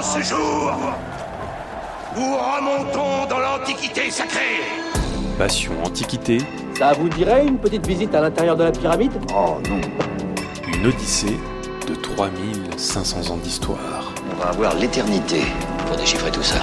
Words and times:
En 0.00 0.02
ce 0.02 0.22
jour, 0.22 0.72
nous 2.16 2.34
remontons 2.34 3.28
dans 3.28 3.38
l'Antiquité 3.38 4.10
sacrée. 4.10 4.62
Passion 5.36 5.72
Antiquité, 5.84 6.38
Ça 6.74 6.94
vous 6.94 7.10
dirait 7.10 7.46
une 7.46 7.58
petite 7.58 7.86
visite 7.86 8.14
à 8.14 8.22
l'intérieur 8.22 8.56
de 8.56 8.64
la 8.64 8.72
pyramide? 8.72 9.12
Oh 9.36 9.58
non, 9.68 9.78
une 10.72 10.86
odyssée 10.86 11.36
de 11.86 11.94
3500 11.94 13.30
ans 13.30 13.36
d'histoire. 13.36 14.14
On 14.32 14.36
va 14.42 14.48
avoir 14.48 14.74
l'éternité 14.76 15.42
pour 15.86 15.98
déchiffrer 15.98 16.30
tout 16.30 16.42
ça. 16.42 16.60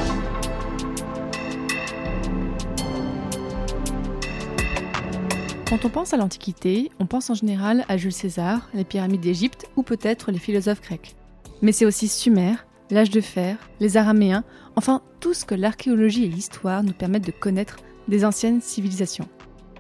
Quand 5.70 5.86
on 5.86 5.90
pense 5.90 6.12
à 6.12 6.18
l'Antiquité, 6.18 6.90
on 7.00 7.06
pense 7.06 7.30
en 7.30 7.36
général 7.36 7.86
à 7.88 7.98
Jules 7.98 8.12
César, 8.12 8.68
les 8.74 8.84
pyramides 8.84 9.22
d'Égypte 9.22 9.68
ou 9.76 9.84
peut-être 9.84 10.32
les 10.32 10.40
philosophes 10.40 10.82
grecs. 10.82 11.16
Mais 11.62 11.72
c'est 11.72 11.86
aussi 11.86 12.08
Sumer, 12.08 12.56
l'âge 12.90 13.10
de 13.10 13.22
fer, 13.22 13.58
les 13.80 13.98
Araméens, 13.98 14.44
enfin 14.76 15.02
tout 15.20 15.34
ce 15.34 15.46
que 15.46 15.56
l'archéologie 15.56 16.26
et 16.26 16.30
l'histoire 16.30 16.84
nous 16.84 16.94
permettent 16.94 17.26
de 17.26 17.32
connaître 17.32 17.78
des 18.08 18.26
anciennes 18.26 18.62
civilisations. 18.62 19.28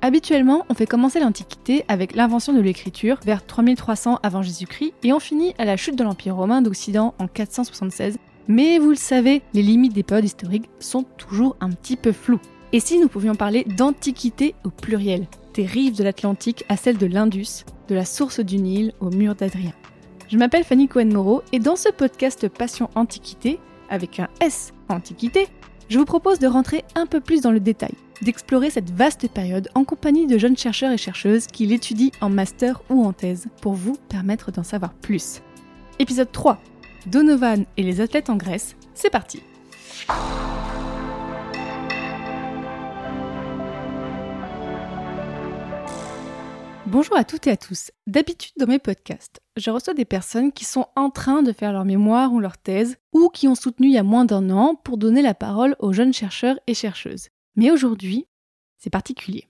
Habituellement, 0.02 0.66
on 0.70 0.74
fait 0.74 0.86
commencer 0.86 1.20
l'Antiquité 1.20 1.84
avec 1.88 2.16
l'invention 2.16 2.54
de 2.54 2.62
l'écriture 2.62 3.18
vers 3.26 3.46
3300 3.46 4.20
avant 4.22 4.42
Jésus-Christ 4.42 4.94
et 5.04 5.14
on 5.14 5.20
finit 5.20 5.56
à 5.58 5.66
la 5.66 5.78
chute 5.78 5.96
de 5.96 6.04
l'Empire 6.04 6.36
romain 6.36 6.62
d'Occident 6.62 7.16
en 7.20 7.28
476. 7.28 8.18
Mais 8.48 8.78
vous 8.78 8.92
le 8.92 8.96
savez, 8.96 9.42
les 9.54 9.64
limites 9.64 9.94
des 9.94 10.04
périodes 10.04 10.26
historiques 10.26 10.70
sont 10.80 11.04
toujours 11.04 11.56
un 11.60 11.72
petit 11.72 11.98
peu 11.98 12.12
floues. 12.12 12.40
Et 12.74 12.80
si 12.80 13.00
nous 13.00 13.08
pouvions 13.08 13.36
parler 13.36 13.66
d'Antiquité 13.78 14.54
au 14.64 14.70
pluriel, 14.70 15.26
des 15.54 15.66
rives 15.66 15.98
de 15.98 16.04
l'Atlantique 16.04 16.64
à 16.70 16.78
celles 16.78 16.98
de 16.98 17.08
l'Indus, 17.08 17.66
de 17.88 17.96
la 17.96 18.06
source 18.06 18.40
du 18.40 18.58
Nil 18.58 18.94
au 19.00 19.10
mur 19.10 19.36
d'Adrien? 19.36 19.74
Je 20.30 20.38
m'appelle 20.38 20.66
Fanny 20.66 20.90
Cohen-Moreau 20.90 21.42
et 21.54 21.60
dans 21.60 21.78
ce 21.78 21.88
podcast 21.88 22.50
Passion 22.50 22.90
Antiquité, 22.96 23.60
avec 23.90 24.20
un 24.20 24.28
S 24.42 24.74
Antiquité, 24.90 25.48
je 25.88 25.98
vous 25.98 26.04
propose 26.04 26.38
de 26.40 26.48
rentrer 26.48 26.84
un 26.96 27.06
peu 27.06 27.22
plus 27.22 27.40
dans 27.40 27.52
le 27.52 27.62
détail, 27.62 27.94
d'explorer 28.22 28.70
cette 28.70 28.92
vaste 28.92 29.30
période 29.30 29.70
en 29.74 29.86
compagnie 29.86 30.28
de 30.28 30.38
jeunes 30.38 30.58
chercheurs 30.58 30.92
et 30.92 30.98
chercheuses 30.98 31.48
qui 31.48 31.66
l'étudient 31.66 32.12
en 32.20 32.30
master 32.30 32.82
ou 32.90 33.06
en 33.06 33.14
thèse 33.14 33.48
pour 33.62 33.74
vous 33.74 33.96
permettre 34.10 34.52
d'en 34.52 34.64
savoir 34.64 34.94
plus. 34.94 35.42
Épisode 35.98 36.32
3 36.32 36.60
Donovan 37.06 37.64
et 37.78 37.84
les 37.84 38.02
athlètes 38.02 38.30
en 38.30 38.36
Grèce, 38.36 38.76
c'est 38.96 39.10
parti 39.10 39.42
Bonjour 46.90 47.18
à 47.18 47.26
toutes 47.26 47.48
et 47.48 47.52
à 47.52 47.58
tous. 47.58 47.92
D'habitude 48.08 48.54
dans 48.58 48.66
mes 48.66 48.80
podcasts, 48.80 49.42
je 49.58 49.72
reçois 49.72 49.94
des 49.94 50.06
personnes 50.06 50.54
qui 50.54 50.64
sont 50.64 50.86
en 50.96 51.10
train 51.10 51.44
de 51.44 51.52
faire 51.52 51.74
leur 51.74 51.84
mémoire 51.84 52.32
ou 52.32 52.40
leur 52.40 52.58
thèse, 52.58 52.96
ou 53.12 53.28
qui 53.28 53.50
ont 53.50 53.56
soutenu 53.56 53.88
il 53.88 53.94
y 53.94 53.98
a 53.98 54.04
moins 54.04 54.24
d'un 54.24 54.50
an 54.52 54.74
pour 54.74 54.98
donner 54.98 55.22
la 55.22 55.34
parole 55.34 55.76
aux 55.80 55.92
jeunes 55.92 56.14
chercheurs 56.14 56.58
et 56.66 56.74
chercheuses. 56.74 57.28
Mais 57.58 57.72
aujourd'hui, 57.72 58.26
c'est 58.78 58.90
particulier. 58.90 59.50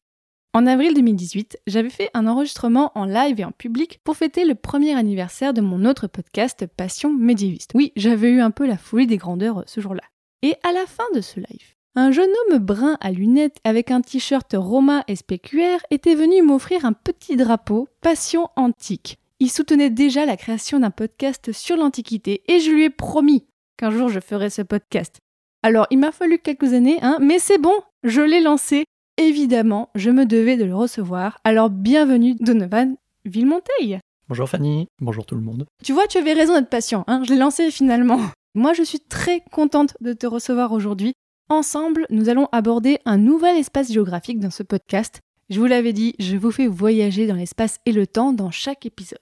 En 0.55 0.65
avril 0.65 0.95
2018, 0.95 1.59
j'avais 1.67 1.91
fait 1.91 2.09
un 2.15 2.25
enregistrement 2.25 2.91
en 2.95 3.05
live 3.05 3.39
et 3.39 3.45
en 3.45 3.51
public 3.51 3.99
pour 4.03 4.17
fêter 4.17 4.43
le 4.43 4.55
premier 4.55 4.95
anniversaire 4.95 5.53
de 5.53 5.61
mon 5.61 5.85
autre 5.85 6.07
podcast 6.07 6.65
Passion 6.65 7.13
médiéviste. 7.13 7.69
Oui, 7.75 7.93
j'avais 7.95 8.31
eu 8.31 8.41
un 8.41 8.49
peu 8.49 8.65
la 8.65 8.79
folie 8.79 9.05
des 9.05 9.17
grandeurs 9.17 9.63
ce 9.67 9.79
jour-là. 9.79 10.01
Et 10.41 10.55
à 10.63 10.71
la 10.71 10.87
fin 10.87 11.05
de 11.13 11.21
ce 11.21 11.39
live, 11.39 11.76
un 11.95 12.11
jeune 12.11 12.29
homme 12.51 12.59
brun 12.59 12.97
à 13.01 13.11
lunettes 13.11 13.57
avec 13.63 13.91
un 13.91 14.01
t-shirt 14.01 14.53
Roma 14.55 15.03
SPQR 15.13 15.79
était 15.89 16.15
venu 16.15 16.41
m'offrir 16.41 16.85
un 16.85 16.93
petit 16.93 17.35
drapeau 17.35 17.87
Passion 18.01 18.49
antique. 18.55 19.17
Il 19.39 19.49
soutenait 19.51 19.89
déjà 19.89 20.25
la 20.25 20.37
création 20.37 20.79
d'un 20.79 20.91
podcast 20.91 21.51
sur 21.51 21.75
l'Antiquité 21.77 22.43
et 22.47 22.59
je 22.59 22.71
lui 22.71 22.83
ai 22.85 22.89
promis 22.89 23.45
qu'un 23.77 23.91
jour 23.91 24.09
je 24.09 24.19
ferais 24.19 24.49
ce 24.49 24.61
podcast. 24.61 25.17
Alors 25.63 25.87
il 25.89 25.99
m'a 25.99 26.11
fallu 26.11 26.39
quelques 26.39 26.73
années, 26.73 26.99
hein, 27.01 27.17
mais 27.19 27.39
c'est 27.39 27.57
bon, 27.57 27.73
je 28.03 28.21
l'ai 28.21 28.41
lancé. 28.41 28.85
Évidemment, 29.17 29.89
je 29.95 30.11
me 30.11 30.25
devais 30.25 30.57
de 30.57 30.65
le 30.65 30.75
recevoir. 30.75 31.39
Alors 31.43 31.69
bienvenue 31.71 32.35
Donovan 32.39 32.95
Villemonteil. 33.25 33.99
Bonjour 34.29 34.47
Fanny, 34.49 34.87
bonjour 34.99 35.25
tout 35.25 35.35
le 35.35 35.41
monde. 35.41 35.65
Tu 35.83 35.93
vois, 35.93 36.05
tu 36.05 36.17
avais 36.17 36.33
raison 36.33 36.53
d'être 36.53 36.69
patient, 36.69 37.03
hein, 37.07 37.23
je 37.23 37.31
l'ai 37.33 37.39
lancé 37.39 37.71
finalement. 37.71 38.19
Moi, 38.55 38.73
je 38.73 38.81
suis 38.83 38.99
très 38.99 39.43
contente 39.51 39.95
de 40.01 40.13
te 40.13 40.25
recevoir 40.25 40.71
aujourd'hui. 40.71 41.13
Ensemble, 41.49 42.05
nous 42.09 42.27
allons 42.27 42.49
aborder 42.51 42.99
un 43.05 43.17
nouvel 43.17 43.55
espace 43.55 43.93
géographique 43.93 44.41
dans 44.41 44.49
ce 44.49 44.63
podcast. 44.63 45.21
Je 45.49 45.61
vous 45.61 45.65
l'avais 45.65 45.93
dit, 45.93 46.13
je 46.19 46.35
vous 46.35 46.51
fais 46.51 46.67
voyager 46.67 47.25
dans 47.25 47.35
l'espace 47.35 47.79
et 47.85 47.93
le 47.93 48.05
temps 48.05 48.33
dans 48.33 48.51
chaque 48.51 48.85
épisode. 48.85 49.17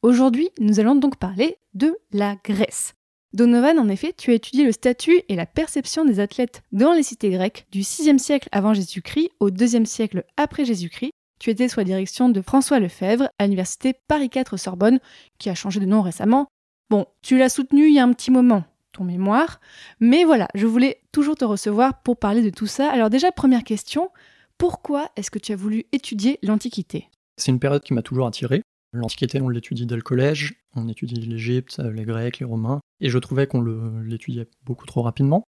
Aujourd'hui, 0.00 0.48
nous 0.58 0.80
allons 0.80 0.94
donc 0.94 1.16
parler 1.16 1.58
de 1.74 1.94
la 2.12 2.36
Grèce. 2.42 2.94
Donovan, 3.34 3.78
en 3.78 3.90
effet, 3.90 4.14
tu 4.16 4.30
as 4.30 4.34
étudié 4.34 4.64
le 4.64 4.72
statut 4.72 5.20
et 5.28 5.36
la 5.36 5.44
perception 5.44 6.06
des 6.06 6.18
athlètes 6.18 6.62
dans 6.72 6.94
les 6.94 7.02
cités 7.02 7.28
grecques 7.28 7.66
du 7.70 7.80
6e 7.80 8.16
siècle 8.16 8.48
avant 8.52 8.72
Jésus-Christ 8.72 9.32
au 9.38 9.50
2e 9.50 9.84
siècle 9.84 10.24
après 10.38 10.64
Jésus-Christ. 10.64 11.12
Tu 11.38 11.50
étais 11.50 11.68
sous 11.68 11.80
la 11.80 11.84
direction 11.84 12.30
de 12.30 12.40
François 12.40 12.80
Lefebvre 12.80 13.28
à 13.38 13.44
l'université 13.44 13.92
Paris 14.08 14.30
4 14.30 14.56
Sorbonne, 14.56 14.98
qui 15.38 15.50
a 15.50 15.54
changé 15.54 15.78
de 15.80 15.84
nom 15.84 16.00
récemment. 16.00 16.46
Bon, 16.88 17.04
tu 17.20 17.36
l'as 17.36 17.50
soutenu 17.50 17.88
il 17.88 17.94
y 17.94 17.98
a 17.98 18.04
un 18.04 18.14
petit 18.14 18.30
moment, 18.30 18.64
ton 18.96 19.04
mémoire, 19.04 19.60
mais 20.00 20.24
voilà, 20.24 20.48
je 20.54 20.66
voulais 20.66 21.02
toujours 21.12 21.36
te 21.36 21.44
recevoir 21.44 22.02
pour 22.02 22.18
parler 22.18 22.42
de 22.42 22.50
tout 22.50 22.66
ça. 22.66 22.90
Alors 22.90 23.10
déjà, 23.10 23.32
première 23.32 23.64
question, 23.64 24.10
pourquoi 24.58 25.10
est-ce 25.16 25.30
que 25.30 25.38
tu 25.38 25.52
as 25.52 25.56
voulu 25.56 25.84
étudier 25.92 26.38
l'Antiquité? 26.42 27.08
C'est 27.36 27.52
une 27.52 27.60
période 27.60 27.82
qui 27.82 27.94
m'a 27.94 28.02
toujours 28.02 28.26
attiré. 28.26 28.62
L'Antiquité, 28.92 29.40
on 29.40 29.48
l'étudie 29.48 29.84
dès 29.84 29.96
le 29.96 30.02
collège, 30.02 30.54
on 30.74 30.88
étudie 30.88 31.16
l'Égypte, 31.16 31.78
les 31.78 32.04
Grecs, 32.04 32.38
les 32.38 32.46
Romains, 32.46 32.80
et 33.00 33.10
je 33.10 33.18
trouvais 33.18 33.46
qu'on 33.46 33.60
l'étudiait 34.02 34.48
beaucoup 34.64 34.86
trop 34.86 35.02
rapidement. 35.02 35.44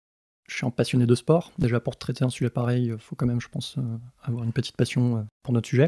Je 0.47 0.55
suis 0.55 0.65
un 0.65 0.71
passionné 0.71 1.05
de 1.05 1.15
sport. 1.15 1.51
Déjà, 1.57 1.79
pour 1.79 1.97
traiter 1.97 2.23
un 2.23 2.29
sujet 2.29 2.49
pareil, 2.49 2.87
il 2.87 2.97
faut 2.97 3.15
quand 3.15 3.25
même, 3.25 3.41
je 3.41 3.49
pense, 3.49 3.77
euh, 3.77 3.97
avoir 4.21 4.43
une 4.43 4.53
petite 4.53 4.77
passion 4.77 5.17
euh, 5.17 5.21
pour 5.43 5.53
notre 5.53 5.67
sujet. 5.67 5.87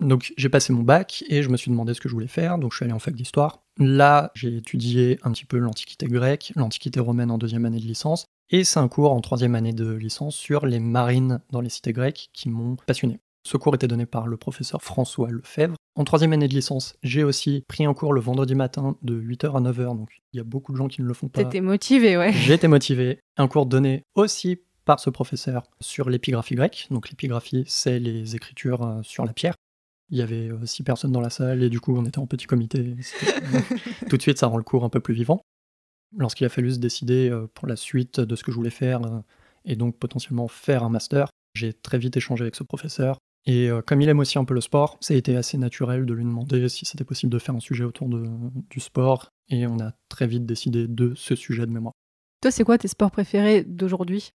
Donc, 0.00 0.32
j'ai 0.36 0.48
passé 0.48 0.72
mon 0.72 0.82
bac 0.82 1.24
et 1.28 1.42
je 1.42 1.48
me 1.48 1.56
suis 1.56 1.70
demandé 1.70 1.94
ce 1.94 2.00
que 2.00 2.08
je 2.08 2.14
voulais 2.14 2.26
faire. 2.26 2.58
Donc, 2.58 2.72
je 2.72 2.76
suis 2.76 2.84
allé 2.84 2.92
en 2.92 2.98
fac 2.98 3.14
d'histoire. 3.14 3.61
Là, 3.78 4.30
j'ai 4.34 4.56
étudié 4.56 5.18
un 5.22 5.32
petit 5.32 5.44
peu 5.44 5.58
l'Antiquité 5.58 6.06
grecque, 6.06 6.52
l'Antiquité 6.56 7.00
romaine 7.00 7.30
en 7.30 7.38
deuxième 7.38 7.64
année 7.64 7.80
de 7.80 7.86
licence. 7.86 8.26
Et 8.50 8.64
c'est 8.64 8.80
un 8.80 8.88
cours 8.88 9.12
en 9.12 9.20
troisième 9.20 9.54
année 9.54 9.72
de 9.72 9.90
licence 9.92 10.36
sur 10.36 10.66
les 10.66 10.78
marines 10.78 11.40
dans 11.50 11.60
les 11.60 11.70
cités 11.70 11.92
grecques 11.92 12.28
qui 12.34 12.50
m'ont 12.50 12.76
passionné. 12.86 13.18
Ce 13.44 13.56
cours 13.56 13.74
était 13.74 13.88
donné 13.88 14.06
par 14.06 14.26
le 14.26 14.36
professeur 14.36 14.82
François 14.82 15.30
Lefebvre. 15.30 15.74
En 15.94 16.04
troisième 16.04 16.32
année 16.32 16.48
de 16.48 16.54
licence, 16.54 16.94
j'ai 17.02 17.24
aussi 17.24 17.64
pris 17.66 17.84
un 17.84 17.94
cours 17.94 18.12
le 18.12 18.20
vendredi 18.20 18.54
matin 18.54 18.96
de 19.02 19.20
8h 19.20 19.56
à 19.56 19.60
9h, 19.60 19.96
donc 19.96 20.08
il 20.32 20.36
y 20.36 20.40
a 20.40 20.44
beaucoup 20.44 20.72
de 20.72 20.76
gens 20.76 20.88
qui 20.88 21.02
ne 21.02 21.06
le 21.06 21.14
font 21.14 21.28
pas. 21.28 21.42
T'étais 21.42 21.60
motivé, 21.60 22.16
ouais. 22.16 22.32
Été 22.48 22.68
motivé. 22.68 23.20
Un 23.36 23.48
cours 23.48 23.66
donné 23.66 24.04
aussi 24.14 24.60
par 24.84 25.00
ce 25.00 25.10
professeur 25.10 25.64
sur 25.80 26.08
l'épigraphie 26.08 26.54
grecque. 26.54 26.86
Donc 26.90 27.10
l'épigraphie, 27.10 27.64
c'est 27.66 27.98
les 27.98 28.36
écritures 28.36 28.82
euh, 28.82 29.00
sur 29.02 29.24
la 29.24 29.32
pierre. 29.32 29.54
Il 30.12 30.18
y 30.18 30.22
avait 30.22 30.50
euh, 30.50 30.64
six 30.66 30.82
personnes 30.84 31.10
dans 31.10 31.20
la 31.22 31.30
salle 31.30 31.62
et 31.62 31.70
du 31.70 31.80
coup 31.80 31.96
on 31.96 32.04
était 32.04 32.18
en 32.20 32.26
petit 32.26 32.46
comité. 32.46 32.94
C'était- 33.00 33.32
Tout 34.08 34.16
de 34.16 34.22
suite 34.22 34.38
ça 34.38 34.46
rend 34.46 34.58
le 34.58 34.62
cours 34.62 34.84
un 34.84 34.88
peu 34.90 35.00
plus 35.00 35.14
vivant. 35.14 35.40
Lorsqu'il 36.16 36.44
a 36.44 36.50
fallu 36.50 36.70
se 36.72 36.78
décider 36.78 37.30
euh, 37.30 37.46
pour 37.54 37.66
la 37.66 37.76
suite 37.76 38.20
de 38.20 38.36
ce 38.36 38.44
que 38.44 38.52
je 38.52 38.56
voulais 38.56 38.70
faire 38.70 39.02
euh, 39.04 39.20
et 39.64 39.74
donc 39.74 39.96
potentiellement 39.98 40.46
faire 40.48 40.82
un 40.84 40.90
master, 40.90 41.28
j'ai 41.54 41.72
très 41.72 41.96
vite 41.98 42.16
échangé 42.16 42.42
avec 42.42 42.54
ce 42.56 42.62
professeur. 42.62 43.16
Et 43.46 43.70
euh, 43.70 43.80
comme 43.80 44.00
il 44.02 44.08
aime 44.10 44.18
aussi 44.20 44.38
un 44.38 44.44
peu 44.44 44.52
le 44.54 44.60
sport, 44.60 44.98
ça 45.00 45.14
a 45.14 45.16
été 45.16 45.34
assez 45.36 45.56
naturel 45.56 46.04
de 46.04 46.12
lui 46.12 46.24
demander 46.24 46.68
si 46.68 46.84
c'était 46.84 47.04
possible 47.04 47.32
de 47.32 47.38
faire 47.38 47.54
un 47.54 47.60
sujet 47.60 47.84
autour 47.84 48.08
de- 48.08 48.28
du 48.70 48.80
sport. 48.80 49.30
Et 49.48 49.66
on 49.66 49.80
a 49.80 49.92
très 50.10 50.26
vite 50.26 50.44
décidé 50.46 50.86
de 50.86 51.14
ce 51.16 51.34
sujet 51.34 51.64
de 51.66 51.72
mémoire. 51.72 51.94
Toi, 52.42 52.50
c'est 52.50 52.64
quoi 52.64 52.76
tes 52.76 52.88
sports 52.88 53.10
préférés 53.10 53.64
d'aujourd'hui? 53.64 54.30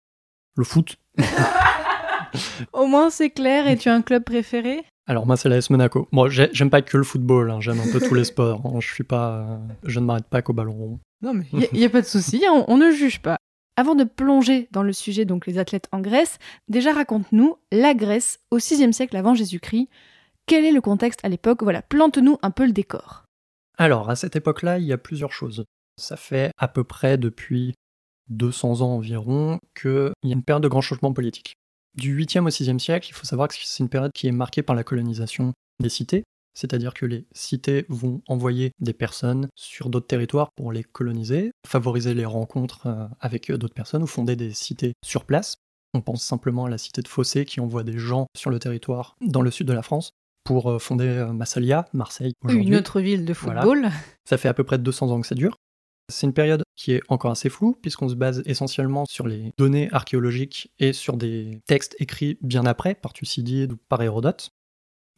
Le 0.57 0.65
foot, 0.65 0.97
Au 2.73 2.87
moins, 2.87 3.11
c'est 3.11 3.31
clair, 3.31 3.69
et 3.69 3.77
tu 3.77 3.89
as 3.89 3.95
un 3.95 4.03
club 4.03 4.25
préféré? 4.25 4.85
Alors 5.07 5.27
moi 5.27 5.37
c'est 5.37 5.49
l'AS 5.49 5.71
Monaco. 5.71 6.09
Moi 6.13 6.29
j'ai- 6.29 6.51
j'aime 6.53 6.71
pas 6.71 6.83
que 6.83 6.97
le 6.97 7.05
football, 7.05 7.51
hein, 7.51 7.61
j'aime 7.61 7.79
un 7.81 7.91
peu 7.93 8.01
tous 8.01 8.15
les 8.15 8.25
sports. 8.25 8.61
hein. 8.67 8.81
Je 8.81 8.93
suis 8.93 9.05
pas, 9.05 9.39
euh, 9.39 9.57
je 9.85 10.01
ne 10.01 10.05
m'arrête 10.07 10.27
pas 10.27 10.43
qu'au 10.43 10.53
ballon 10.53 10.73
rond. 10.73 11.01
Non, 11.23 11.33
mais 11.33 11.47
il 11.53 11.79
n'y 11.79 11.85
a, 11.85 11.91
pas 11.91 12.03
de 12.03 12.07
souci, 12.07 12.45
on, 12.51 12.65
on 12.71 12.77
ne 12.77 12.91
juge 12.91 13.21
pas. 13.23 13.37
Avant 13.77 13.95
de 13.95 14.05
plonger 14.05 14.69
dans 14.73 14.83
le 14.83 14.93
sujet, 14.93 15.25
donc 15.25 15.47
les 15.47 15.59
athlètes 15.59 15.89
en 15.93 16.01
Grèce, 16.01 16.39
déjà 16.69 16.93
raconte-nous 16.93 17.57
la 17.73 17.95
Grèce 17.95 18.39
au 18.51 18.59
6e 18.59 18.93
siècle 18.93 19.17
avant 19.17 19.35
Jésus-Christ. 19.35 19.89
Quel 20.47 20.65
est 20.65 20.73
le 20.73 20.81
contexte 20.81 21.21
à 21.25 21.29
l'époque? 21.29 21.63
Voilà, 21.63 21.83
plante-nous 21.83 22.39
un 22.43 22.51
peu 22.51 22.67
le 22.67 22.73
décor. 22.73 23.25
Alors 23.79 24.11
à 24.11 24.17
cette 24.17 24.37
époque-là, 24.37 24.79
il 24.79 24.85
y 24.87 24.93
a 24.93 24.99
plusieurs 24.99 25.33
choses. 25.33 25.65
Ça 25.99 26.17
fait 26.17 26.51
à 26.59 26.69
peu 26.69 26.85
près 26.85 27.17
depuis 27.19 27.75
200 28.29 28.81
ans 28.81 28.95
environ 28.97 29.59
qu'il 29.81 30.13
y 30.25 30.31
a 30.31 30.35
une 30.35 30.43
période 30.43 30.63
de 30.63 30.69
grands 30.69 30.81
changements 30.81 31.13
politiques. 31.13 31.55
Du 31.97 32.17
8e 32.17 32.45
au 32.47 32.51
6e 32.51 32.79
siècle, 32.79 33.09
il 33.11 33.15
faut 33.15 33.25
savoir 33.25 33.49
que 33.49 33.55
c'est 33.59 33.83
une 33.83 33.89
période 33.89 34.13
qui 34.15 34.27
est 34.27 34.33
marquée 34.33 34.63
par 34.63 34.77
la 34.77 34.85
colonisation 34.85 35.53
des 35.83 35.89
cités, 35.89 36.25
c'est-à-dire 36.55 36.93
que 36.95 37.07
les 37.07 37.27
cités 37.33 37.87
vont 37.89 38.23
envoyer 38.29 38.73
des 38.81 38.93
personnes 38.93 39.49
sur 39.55 39.89
d'autres 39.89 40.07
territoires 40.07 40.51
pour 40.57 40.73
les 40.73 40.85
coloniser, 40.85 41.53
favoriser 41.67 42.15
les 42.15 42.25
rencontres 42.27 42.87
euh, 42.87 43.07
avec 43.21 43.51
d'autres 43.51 43.75
personnes 43.75 44.03
ou 44.03 44.07
fonder 44.07 44.37
des 44.37 44.53
cités 44.53 44.93
sur 45.05 45.25
place. 45.25 45.57
On 45.95 46.03
pense 46.03 46.23
simplement 46.23 46.67
à 46.67 46.71
la 46.71 46.79
cité 46.79 47.01
de 47.01 47.09
Fossé 47.09 47.45
qui 47.47 47.61
envoie 47.61 47.83
des 47.83 47.99
gens 47.99 48.27
sur 48.37 48.51
le 48.51 48.59
territoire 48.59 49.17
dans 49.23 49.41
le 49.41 49.51
sud 49.51 49.67
de 49.67 49.73
la 49.73 49.83
France 49.83 50.11
pour 50.45 50.71
euh, 50.71 50.79
fonder 50.79 51.07
euh, 51.07 51.33
Massalia, 51.33 51.87
Marseille. 51.95 52.33
Une 52.49 52.75
autre 52.77 53.01
ville 53.01 53.25
de 53.25 53.33
Voilà. 53.33 53.63
football. 53.63 53.89
Ça 54.29 54.37
fait 54.37 54.49
à 54.49 54.55
peu 54.55 54.65
près 54.65 54.79
200 54.79 55.11
ans 55.11 55.21
que 55.21 55.27
ça 55.27 55.35
dure. 55.35 55.57
C'est 56.09 56.27
une 56.27 56.33
période 56.33 56.63
qui 56.77 56.93
est 56.93 57.03
encore 57.09 57.33
assez 57.33 57.49
floue, 57.49 57.77
puisqu'on 57.83 58.09
se 58.09 58.15
base 58.15 58.43
essentiellement 58.47 59.05
sur 59.07 59.27
les 59.27 59.53
données 59.59 59.89
archéologiques 59.93 60.71
et 60.79 60.93
sur 60.93 61.17
des 61.17 61.61
textes 61.67 61.97
écrits 61.99 62.39
bien 62.43 62.65
après, 62.65 62.95
par 62.95 63.13
Thucydide 63.13 63.73
ou 63.73 63.77
par 63.89 64.03
Hérodote. 64.03 64.51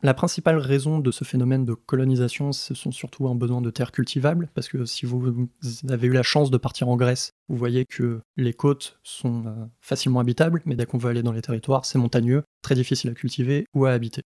La 0.01 0.15
principale 0.15 0.59
raison 0.59 1.01
de 1.01 1.11
ce 1.11 1.25
phénomène 1.25 1.65
de 1.65 1.75
colonisation, 1.75 2.53
ce 2.53 2.73
sont 2.73 2.93
surtout 2.93 3.27
un 3.27 3.35
besoin 3.35 3.61
de 3.61 3.71
terres 3.71 3.91
cultivables, 3.91 4.49
parce 4.55 4.69
que 4.69 4.85
si 4.85 5.07
vous 5.07 5.49
avez 5.89 6.07
eu 6.07 6.13
la 6.13 6.23
chance 6.23 6.53
de 6.53 6.57
partir 6.57 6.89
en 6.89 6.97
Grèce, 6.97 7.33
vous 7.49 7.57
voyez 7.57 7.85
que 7.85 8.21
les 8.37 8.55
côtes 8.55 9.01
sont 9.03 9.45
euh, 9.47 9.67
facilement 9.81 10.21
habitables, 10.21 10.63
mais 10.67 10.77
dès 10.77 10.87
qu'on 10.87 10.99
veut 10.99 11.11
aller 11.11 11.25
dans 11.25 11.33
les 11.33 11.43
territoires, 11.43 11.85
c'est 11.85 11.99
montagneux, 11.99 12.45
très 12.63 12.77
difficile 12.77 13.11
à 13.11 13.15
cultiver 13.15 13.67
ou 13.75 13.87
à 13.87 13.91
habiter. 13.91 14.23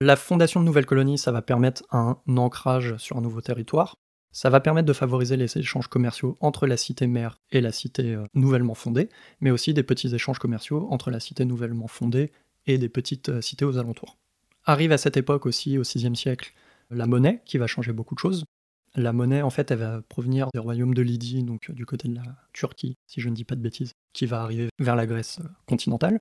La 0.00 0.16
fondation 0.16 0.60
de 0.60 0.66
nouvelles 0.66 0.86
colonies, 0.86 1.18
ça 1.18 1.30
va 1.30 1.42
permettre 1.42 1.84
un 1.92 2.18
ancrage 2.36 2.96
sur 2.98 3.16
un 3.16 3.20
nouveau 3.20 3.40
territoire. 3.40 3.94
Ça 4.32 4.50
va 4.50 4.60
permettre 4.60 4.86
de 4.86 4.92
favoriser 4.92 5.36
les 5.36 5.58
échanges 5.58 5.88
commerciaux 5.88 6.36
entre 6.40 6.66
la 6.66 6.76
cité 6.76 7.06
mère 7.06 7.40
et 7.50 7.60
la 7.60 7.72
cité 7.72 8.14
euh, 8.14 8.24
nouvellement 8.34 8.74
fondée, 8.74 9.08
mais 9.40 9.50
aussi 9.50 9.74
des 9.74 9.82
petits 9.82 10.14
échanges 10.14 10.38
commerciaux 10.38 10.86
entre 10.90 11.10
la 11.10 11.20
cité 11.20 11.44
nouvellement 11.44 11.88
fondée 11.88 12.30
et 12.66 12.78
des 12.78 12.88
petites 12.88 13.30
euh, 13.30 13.40
cités 13.40 13.64
aux 13.64 13.78
alentours. 13.78 14.18
Arrive 14.64 14.92
à 14.92 14.98
cette 14.98 15.16
époque 15.16 15.46
aussi, 15.46 15.78
au 15.78 15.82
VIe 15.82 16.14
siècle, 16.14 16.52
la 16.90 17.06
monnaie, 17.06 17.42
qui 17.46 17.58
va 17.58 17.66
changer 17.66 17.92
beaucoup 17.92 18.14
de 18.14 18.20
choses. 18.20 18.44
La 18.94 19.12
monnaie, 19.12 19.42
en 19.42 19.50
fait, 19.50 19.70
elle 19.70 19.78
va 19.78 20.02
provenir 20.02 20.48
du 20.52 20.60
royaume 20.60 20.94
de 20.94 21.02
Lydie, 21.02 21.42
donc 21.42 21.70
euh, 21.70 21.72
du 21.72 21.86
côté 21.86 22.08
de 22.08 22.14
la 22.14 22.36
Turquie, 22.52 22.96
si 23.06 23.20
je 23.20 23.28
ne 23.28 23.34
dis 23.34 23.44
pas 23.44 23.56
de 23.56 23.62
bêtises, 23.62 23.92
qui 24.12 24.26
va 24.26 24.42
arriver 24.42 24.68
vers 24.78 24.96
la 24.96 25.06
Grèce 25.06 25.40
continentale. 25.66 26.18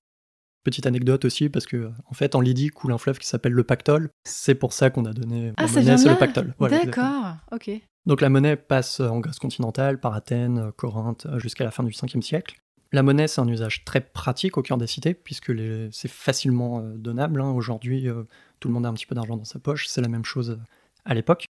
Petite 0.68 0.86
anecdote 0.86 1.24
aussi, 1.24 1.48
parce 1.48 1.66
que 1.66 1.90
en 2.10 2.14
fait, 2.14 2.36
en 2.36 2.42
Lydie 2.42 2.68
coule 2.68 2.92
un 2.92 2.98
fleuve 2.98 3.20
qui 3.20 3.26
s'appelle 3.28 3.54
le 3.54 3.64
Pactole. 3.64 4.10
C'est 4.26 4.54
pour 4.54 4.74
ça 4.74 4.90
qu'on 4.90 5.06
a 5.06 5.14
donné 5.14 5.54
Ah, 5.56 5.62
la 5.64 5.72
monnaie, 5.72 5.98
c'est 5.98 6.10
le 6.10 6.18
Pactole. 6.18 6.54
Voilà. 6.60 6.84
D'accord, 6.84 7.36
ok. 7.54 7.72
Donc 8.06 8.20
la 8.20 8.28
monnaie 8.28 8.58
passe 8.58 9.00
en 9.00 9.20
Grèce 9.22 9.40
continentale, 9.40 9.98
par 9.98 10.14
Athènes, 10.14 10.74
Corinthe, 10.74 11.26
jusqu'à 11.38 11.64
la 11.64 11.72
fin 11.72 11.84
du 11.86 11.94
5e 11.94 12.22
siècle. 12.22 12.58
La 12.92 13.02
monnaie, 13.02 13.30
c'est 13.30 13.40
un 13.40 13.48
usage 13.48 13.86
très 13.86 14.02
pratique 14.02 14.58
au 14.58 14.62
cœur 14.62 14.78
des 14.78 14.88
cités, 14.88 15.14
puisque 15.14 15.48
les- 15.50 15.88
c'est 15.94 16.12
facilement 16.12 16.80
euh, 16.82 16.98
donnable. 16.98 17.40
hein. 17.40 17.52
Aujourd'hui, 17.52 18.10
euh, 18.10 18.24
tout 18.60 18.68
le 18.68 18.74
monde 18.74 18.86
a 18.86 18.90
un 18.90 18.94
petit 18.94 19.06
peu 19.06 19.16
d'argent 19.16 19.38
dans 19.38 19.46
sa 19.46 19.60
poche, 19.60 19.88
c'est 19.88 20.02
la 20.02 20.10
même 20.10 20.26
chose 20.26 20.60
à 21.06 21.14
l'époque. 21.14 21.46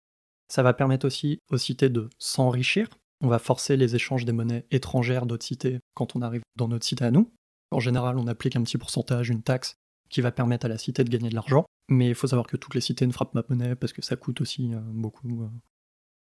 Ça 0.52 0.64
va 0.64 0.72
permettre 0.74 1.06
aussi 1.06 1.38
aux 1.52 1.58
cités 1.58 1.88
de 1.88 2.08
s'enrichir. 2.18 2.88
On 3.22 3.28
va 3.28 3.38
forcer 3.38 3.76
les 3.76 3.94
échanges 3.94 4.24
des 4.24 4.32
monnaies 4.32 4.66
étrangères 4.72 5.26
d'autres 5.26 5.46
cités 5.46 5.78
quand 5.94 6.16
on 6.16 6.22
arrive 6.22 6.42
dans 6.56 6.66
notre 6.66 6.84
cité 6.84 7.04
à 7.04 7.12
nous. 7.12 7.30
En 7.70 7.80
général, 7.80 8.18
on 8.18 8.26
applique 8.26 8.56
un 8.56 8.62
petit 8.62 8.78
pourcentage, 8.78 9.30
une 9.30 9.42
taxe, 9.42 9.76
qui 10.08 10.20
va 10.20 10.30
permettre 10.30 10.66
à 10.66 10.68
la 10.68 10.78
cité 10.78 11.02
de 11.04 11.10
gagner 11.10 11.28
de 11.28 11.34
l'argent. 11.34 11.64
Mais 11.88 12.08
il 12.08 12.14
faut 12.14 12.26
savoir 12.26 12.46
que 12.46 12.56
toutes 12.56 12.74
les 12.74 12.80
cités 12.80 13.06
ne 13.06 13.12
frappent 13.12 13.32
pas 13.32 13.42
monnaie 13.48 13.74
parce 13.74 13.92
que 13.92 14.02
ça 14.02 14.16
coûte 14.16 14.40
aussi 14.40 14.72
euh, 14.72 14.78
beaucoup. 14.80 15.42
euh. 15.42 15.48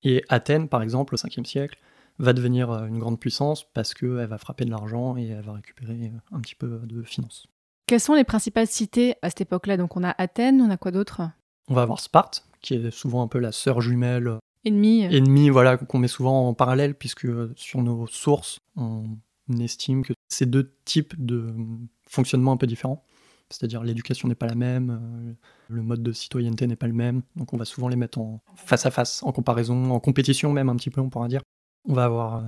Et 0.03 0.23
Athènes, 0.29 0.67
par 0.67 0.81
exemple, 0.81 1.15
au 1.15 1.17
5e 1.17 1.45
siècle, 1.45 1.79
va 2.19 2.33
devenir 2.33 2.71
euh, 2.71 2.87
une 2.87 2.99
grande 2.99 3.19
puissance 3.19 3.63
parce 3.73 3.93
qu'elle 3.93 4.27
va 4.27 4.37
frapper 4.37 4.65
de 4.65 4.71
l'argent 4.71 5.17
et 5.17 5.27
elle 5.27 5.43
va 5.45 5.53
récupérer 5.53 6.11
un 6.31 6.39
petit 6.39 6.55
peu 6.55 6.81
de 6.83 7.03
finances. 7.03 7.47
Quelles 7.87 7.99
sont 7.99 8.15
les 8.15 8.23
principales 8.23 8.67
cités 8.67 9.15
à 9.21 9.29
cette 9.29 9.41
époque-là? 9.41 9.77
Donc 9.77 9.95
on 9.95 10.03
a 10.03 10.15
Athènes, 10.17 10.61
on 10.61 10.69
a 10.69 10.77
quoi 10.77 10.91
d'autre? 10.91 11.21
On 11.67 11.75
va 11.75 11.83
avoir 11.83 11.99
Sparte, 11.99 12.47
qui 12.61 12.73
est 12.73 12.91
souvent 12.91 13.21
un 13.21 13.27
peu 13.27 13.39
la 13.39 13.51
sœur 13.51 13.81
jumelle 13.81 14.39
Ennemis 14.65 15.05
euh, 15.05 15.09
ennemie, 15.11 15.49
voilà, 15.49 15.77
qu'on 15.77 15.99
met 15.99 16.07
souvent 16.07 16.47
en 16.47 16.53
parallèle, 16.55 16.95
puisque 16.95 17.27
sur 17.55 17.83
nos 17.83 18.07
sources, 18.07 18.59
on 18.75 19.05
estime 19.59 20.03
que 20.03 20.13
c'est 20.27 20.49
deux 20.49 20.73
types 20.85 21.13
de 21.23 21.35
euh, 21.35 21.53
fonctionnement 22.07 22.51
un 22.51 22.57
peu 22.57 22.67
différents. 22.67 23.03
C'est-à-dire 23.49 23.83
l'éducation 23.83 24.27
n'est 24.27 24.35
pas 24.35 24.47
la 24.47 24.55
même, 24.55 24.89
euh, 24.89 25.33
le 25.69 25.81
mode 25.83 26.01
de 26.01 26.11
citoyenneté 26.11 26.65
n'est 26.67 26.75
pas 26.75 26.87
le 26.87 26.93
même, 26.93 27.21
donc 27.35 27.53
on 27.53 27.57
va 27.57 27.65
souvent 27.65 27.87
les 27.87 27.95
mettre 27.95 28.19
en 28.19 28.41
face 28.55 28.85
à 28.85 28.91
face, 28.91 29.21
en 29.23 29.31
comparaison, 29.31 29.91
en 29.91 29.99
compétition 29.99 30.51
même 30.51 30.69
un 30.69 30.75
petit 30.75 30.89
peu, 30.89 31.01
on 31.01 31.09
pourra 31.09 31.27
dire. 31.27 31.41
On 31.87 31.93
va 31.93 32.05
avoir, 32.05 32.35
euh, 32.37 32.41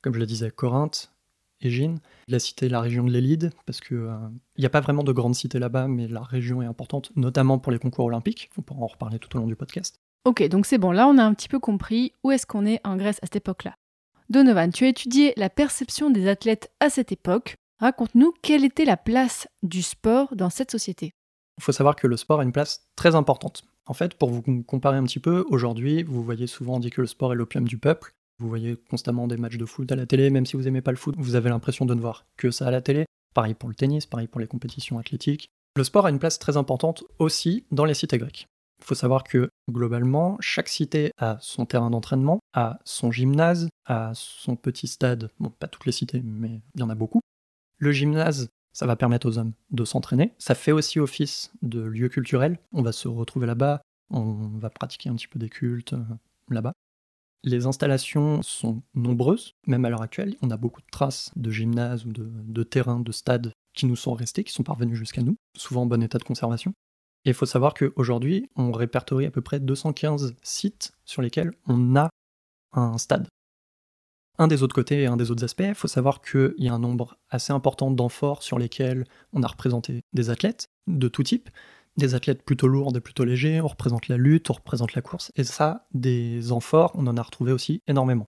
comme 0.00 0.14
je 0.14 0.18
le 0.18 0.26
disais, 0.26 0.50
Corinthe, 0.50 1.12
Égine, 1.60 1.98
la 2.28 2.38
cité, 2.38 2.68
la 2.68 2.80
région 2.80 3.04
de 3.04 3.10
l'Élide, 3.10 3.52
parce 3.66 3.80
que 3.80 3.94
euh, 3.94 4.16
il 4.56 4.60
n'y 4.60 4.66
a 4.66 4.70
pas 4.70 4.80
vraiment 4.80 5.02
de 5.02 5.12
grandes 5.12 5.34
cités 5.34 5.58
là-bas, 5.58 5.86
mais 5.86 6.08
la 6.08 6.22
région 6.22 6.62
est 6.62 6.66
importante, 6.66 7.12
notamment 7.16 7.58
pour 7.58 7.72
les 7.72 7.78
concours 7.78 8.06
olympiques. 8.06 8.48
On 8.56 8.62
pourra 8.62 8.80
en 8.80 8.86
reparler 8.86 9.18
tout 9.18 9.36
au 9.36 9.40
long 9.40 9.46
du 9.46 9.56
podcast. 9.56 10.00
Ok, 10.24 10.46
donc 10.48 10.66
c'est 10.66 10.78
bon, 10.78 10.92
là 10.92 11.08
on 11.08 11.18
a 11.18 11.24
un 11.24 11.34
petit 11.34 11.48
peu 11.48 11.58
compris 11.58 12.12
où 12.24 12.30
est-ce 12.30 12.46
qu'on 12.46 12.64
est 12.64 12.80
en 12.84 12.96
Grèce 12.96 13.18
à 13.22 13.26
cette 13.26 13.36
époque-là. 13.36 13.74
Donovan, 14.30 14.70
tu 14.70 14.84
as 14.84 14.88
étudié 14.88 15.32
la 15.38 15.48
perception 15.48 16.10
des 16.10 16.28
athlètes 16.28 16.70
à 16.80 16.90
cette 16.90 17.12
époque. 17.12 17.54
Raconte-nous 17.80 18.34
quelle 18.42 18.62
était 18.62 18.84
la 18.84 18.98
place 18.98 19.48
du 19.62 19.80
sport 19.80 20.36
dans 20.36 20.50
cette 20.50 20.70
société. 20.70 21.12
Il 21.56 21.64
faut 21.64 21.72
savoir 21.72 21.96
que 21.96 22.06
le 22.06 22.18
sport 22.18 22.40
a 22.40 22.42
une 22.42 22.52
place 22.52 22.86
très 22.94 23.14
importante. 23.14 23.64
En 23.86 23.94
fait, 23.94 24.12
pour 24.12 24.28
vous 24.28 24.42
comparer 24.64 24.98
un 24.98 25.04
petit 25.04 25.18
peu, 25.18 25.46
aujourd'hui, 25.48 26.02
vous 26.02 26.22
voyez 26.22 26.46
souvent 26.46 26.74
on 26.74 26.78
dit 26.78 26.90
que 26.90 27.00
le 27.00 27.06
sport 27.06 27.32
est 27.32 27.36
l'opium 27.36 27.66
du 27.66 27.78
peuple. 27.78 28.12
Vous 28.38 28.50
voyez 28.50 28.76
constamment 28.90 29.28
des 29.28 29.38
matchs 29.38 29.56
de 29.56 29.64
foot 29.64 29.90
à 29.90 29.96
la 29.96 30.04
télé, 30.04 30.28
même 30.28 30.44
si 30.44 30.56
vous 30.56 30.68
aimez 30.68 30.82
pas 30.82 30.90
le 30.90 30.98
foot, 30.98 31.14
vous 31.16 31.34
avez 31.34 31.48
l'impression 31.48 31.86
de 31.86 31.94
ne 31.94 32.00
voir 32.00 32.26
que 32.36 32.50
ça 32.50 32.66
à 32.66 32.70
la 32.70 32.82
télé. 32.82 33.06
Pareil 33.34 33.54
pour 33.54 33.70
le 33.70 33.74
tennis, 33.74 34.04
pareil 34.04 34.28
pour 34.28 34.42
les 34.42 34.46
compétitions 34.46 34.98
athlétiques. 34.98 35.48
Le 35.74 35.84
sport 35.84 36.04
a 36.04 36.10
une 36.10 36.18
place 36.18 36.38
très 36.38 36.58
importante 36.58 37.02
aussi 37.18 37.64
dans 37.70 37.86
les 37.86 37.94
cités 37.94 38.18
grecques. 38.18 38.46
Il 38.80 38.84
faut 38.84 38.94
savoir 38.94 39.24
que 39.24 39.50
globalement, 39.70 40.36
chaque 40.40 40.68
cité 40.68 41.12
a 41.18 41.36
son 41.40 41.66
terrain 41.66 41.90
d'entraînement, 41.90 42.38
a 42.52 42.78
son 42.84 43.10
gymnase, 43.10 43.68
a 43.86 44.12
son 44.14 44.56
petit 44.56 44.86
stade. 44.86 45.30
Bon, 45.40 45.50
pas 45.50 45.66
toutes 45.66 45.86
les 45.86 45.92
cités, 45.92 46.22
mais 46.24 46.60
il 46.74 46.80
y 46.80 46.82
en 46.82 46.90
a 46.90 46.94
beaucoup. 46.94 47.20
Le 47.78 47.92
gymnase, 47.92 48.48
ça 48.72 48.86
va 48.86 48.96
permettre 48.96 49.28
aux 49.28 49.38
hommes 49.38 49.52
de 49.70 49.84
s'entraîner. 49.84 50.34
Ça 50.38 50.54
fait 50.54 50.72
aussi 50.72 51.00
office 51.00 51.52
de 51.62 51.80
lieu 51.80 52.08
culturel. 52.08 52.58
On 52.72 52.82
va 52.82 52.92
se 52.92 53.08
retrouver 53.08 53.46
là-bas, 53.46 53.82
on 54.10 54.32
va 54.58 54.70
pratiquer 54.70 55.08
un 55.08 55.14
petit 55.14 55.28
peu 55.28 55.38
des 55.38 55.48
cultes 55.48 55.94
euh, 55.94 56.04
là-bas. 56.48 56.72
Les 57.44 57.66
installations 57.66 58.42
sont 58.42 58.82
nombreuses, 58.94 59.54
même 59.66 59.84
à 59.84 59.90
l'heure 59.90 60.02
actuelle. 60.02 60.36
On 60.42 60.50
a 60.50 60.56
beaucoup 60.56 60.80
de 60.80 60.90
traces 60.90 61.30
de 61.36 61.50
gymnases 61.50 62.04
ou 62.04 62.12
de, 62.12 62.28
de 62.28 62.62
terrains, 62.62 63.00
de 63.00 63.12
stades 63.12 63.52
qui 63.74 63.86
nous 63.86 63.96
sont 63.96 64.14
restés, 64.14 64.42
qui 64.42 64.52
sont 64.52 64.64
parvenus 64.64 64.98
jusqu'à 64.98 65.22
nous, 65.22 65.36
souvent 65.56 65.82
en 65.82 65.86
bon 65.86 66.02
état 66.02 66.18
de 66.18 66.24
conservation. 66.24 66.72
Et 67.24 67.30
il 67.30 67.34
faut 67.34 67.46
savoir 67.46 67.74
qu'aujourd'hui, 67.74 68.48
on 68.56 68.72
répertorie 68.72 69.26
à 69.26 69.30
peu 69.30 69.40
près 69.40 69.60
215 69.60 70.34
sites 70.42 70.92
sur 71.04 71.22
lesquels 71.22 71.52
on 71.66 71.96
a 71.96 72.08
un 72.72 72.98
stade. 72.98 73.26
Un 74.38 74.46
des 74.46 74.62
autres 74.62 74.74
côtés 74.74 75.02
et 75.02 75.06
un 75.06 75.16
des 75.16 75.32
autres 75.32 75.42
aspects, 75.42 75.64
il 75.66 75.74
faut 75.74 75.88
savoir 75.88 76.20
qu'il 76.20 76.54
y 76.58 76.68
a 76.68 76.72
un 76.72 76.78
nombre 76.78 77.16
assez 77.28 77.52
important 77.52 77.90
d'amphores 77.90 78.44
sur 78.44 78.58
lesquels 78.58 79.04
on 79.32 79.42
a 79.42 79.48
représenté 79.48 80.02
des 80.12 80.30
athlètes 80.30 80.66
de 80.86 81.08
tout 81.08 81.24
type, 81.24 81.50
des 81.96 82.14
athlètes 82.14 82.44
plutôt 82.44 82.68
lourds, 82.68 82.92
des 82.92 83.00
plutôt 83.00 83.24
légers, 83.24 83.60
on 83.60 83.66
représente 83.66 84.06
la 84.06 84.16
lutte, 84.16 84.48
on 84.50 84.54
représente 84.54 84.94
la 84.94 85.02
course, 85.02 85.32
et 85.34 85.42
ça, 85.42 85.88
des 85.92 86.52
amphores, 86.52 86.92
on 86.94 87.08
en 87.08 87.16
a 87.16 87.22
retrouvé 87.22 87.50
aussi 87.50 87.82
énormément. 87.88 88.26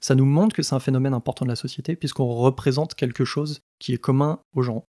Ça 0.00 0.16
nous 0.16 0.26
montre 0.26 0.56
que 0.56 0.62
c'est 0.62 0.74
un 0.74 0.80
phénomène 0.80 1.14
important 1.14 1.44
de 1.44 1.50
la 1.50 1.56
société, 1.56 1.94
puisqu'on 1.94 2.26
représente 2.26 2.94
quelque 2.94 3.24
chose 3.24 3.60
qui 3.78 3.94
est 3.94 3.98
commun 3.98 4.40
aux 4.54 4.62
gens. 4.62 4.84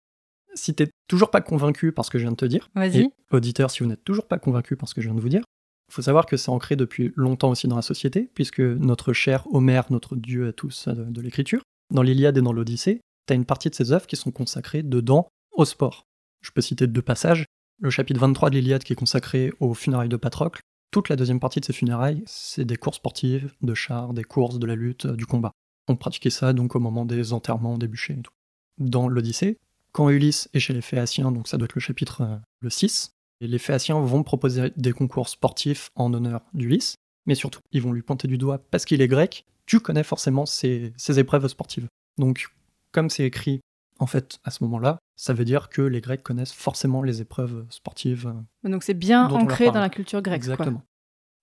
Si 0.55 0.75
t'es 0.75 0.89
toujours 1.09 1.31
pas 1.31 1.41
convaincu 1.41 1.93
par 1.93 2.05
ce 2.05 2.11
que 2.11 2.19
je 2.19 2.25
viens 2.25 2.33
de 2.33 2.37
te 2.37 2.45
dire, 2.45 2.71
et 2.77 3.11
auditeur, 3.31 3.71
si 3.71 3.81
vous 3.81 3.89
n'êtes 3.89 4.05
toujours 4.05 4.27
pas 4.27 4.39
convaincu 4.39 4.77
par 4.77 4.89
ce 4.89 4.95
que 4.95 5.01
je 5.01 5.09
viens 5.09 5.15
de 5.17 5.21
vous 5.21 5.29
dire, 5.29 5.43
il 5.91 5.95
faut 5.95 6.03
savoir 6.03 6.27
que 6.27 6.37
c'est 6.37 6.51
ancré 6.51 6.77
depuis 6.77 7.13
longtemps 7.17 7.51
aussi 7.51 7.69
dans 7.69 7.77
la 7.77 7.83
société, 7.83 8.31
puisque 8.35 8.61
notre 8.61 9.13
cher 9.13 9.47
Homère, 9.53 9.87
notre 9.91 10.17
dieu 10.17 10.49
à 10.49 10.53
tous 10.53 10.89
de, 10.89 11.05
de 11.05 11.21
l'écriture, 11.21 11.63
dans 11.93 12.03
l'Iliade 12.03 12.39
et 12.39 12.43
dans 12.43 12.53
l'Odyssée, 12.53 13.01
t'as 13.27 13.35
une 13.35 13.45
partie 13.45 13.71
de 13.71 13.75
ses 13.75 13.93
œuvres 13.93 14.07
qui 14.07 14.17
sont 14.17 14.31
consacrées 14.31 14.83
dedans 14.83 15.29
au 15.53 15.65
sport. 15.65 16.07
Je 16.43 16.51
peux 16.51 16.61
citer 16.61 16.87
deux 16.87 17.03
passages. 17.03 17.45
Le 17.81 17.91
chapitre 17.91 18.21
23 18.21 18.51
de 18.51 18.57
l'Iliade 18.57 18.85
qui 18.85 18.93
est 18.93 18.97
consacré 18.97 19.53
aux 19.61 19.75
funérailles 19.75 20.09
de 20.09 20.17
Patrocle. 20.17 20.61
Toute 20.91 21.09
la 21.09 21.17
deuxième 21.17 21.41
partie 21.41 21.61
de 21.61 21.65
ces 21.65 21.73
funérailles, 21.73 22.23
c'est 22.27 22.65
des 22.65 22.77
courses 22.77 22.99
sportives, 22.99 23.53
de 23.63 23.75
chars, 23.75 24.15
des 24.15 24.23
courses, 24.23 24.59
de 24.59 24.67
la 24.67 24.77
lutte, 24.77 25.07
euh, 25.07 25.17
du 25.17 25.27
combat. 25.27 25.51
On 25.89 25.97
pratiquait 25.97 26.31
ça 26.31 26.53
donc 26.53 26.77
au 26.77 26.81
moment 26.81 27.05
des 27.05 27.33
enterrements, 27.33 27.79
des 27.79 27.89
bûchers 27.89 28.15
et 28.15 28.23
tout. 28.23 28.33
Dans 28.79 29.09
l'Odyssée, 29.09 29.59
quand 29.95 30.11
Ulysse 30.11 30.49
est 30.53 30.59
chez 30.59 30.75
les 30.75 30.81
Phéaciens, 30.83 31.31
donc 31.33 31.49
ça 31.49 31.57
doit 31.57 31.65
être 31.67 31.75
le 31.75 31.81
chapitre 31.81 32.21
euh, 32.23 32.37
le 32.61 32.69
6, 32.69 33.13
et 33.41 33.47
les 33.47 33.59
Phéaciens 33.59 33.99
vont 34.01 34.23
proposer 34.23 34.73
des 34.77 34.93
concours 34.93 35.29
sportifs 35.29 35.89
en 35.95 36.13
honneur 36.13 36.43
d'Ulysse, 36.53 36.97
mais 37.27 37.35
surtout, 37.35 37.61
ils 37.73 37.81
vont 37.81 37.93
lui 37.93 38.03
pointer 38.03 38.29
du 38.29 38.37
doigt 38.39 38.59
parce 38.71 38.85
qu'il 38.85 39.01
est 39.01 39.09
grec, 39.09 39.45
tu 39.67 39.81
connais 39.81 40.03
forcément 40.05 40.45
ses, 40.47 40.93
ses 40.97 41.19
épreuves 41.19 41.47
sportives. 41.49 41.87
Donc, 42.19 42.49
comme 42.93 43.09
c'est 43.09 43.25
écrit 43.25 43.61
en 44.01 44.07
fait 44.07 44.39
à 44.45 44.51
ce 44.51 44.63
moment-là, 44.65 44.99
ça 45.17 45.33
veut 45.33 45.45
dire 45.45 45.69
que 45.69 45.81
les 45.81 46.01
Grecs 46.01 46.23
connaissent 46.23 46.53
forcément 46.53 47.03
les 47.03 47.21
épreuves 47.21 47.65
sportives. 47.71 48.27
euh, 48.65 48.69
Donc 48.69 48.83
c'est 48.83 48.95
bien 48.95 49.29
Dont 49.29 49.37
on 49.37 49.39
leur 49.39 49.45
ancré 49.45 49.65
parle. 49.67 49.75
dans 49.77 49.81
la 49.81 49.89
culture 49.89 50.21
grecque. 50.23 50.43
quoi. 50.45 50.55
Exactement. 50.55 50.83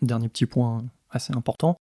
Dernier 0.01 0.27
petit 0.29 0.45
point 0.45 0.83
assez 1.09 1.33
important. 1.33 1.77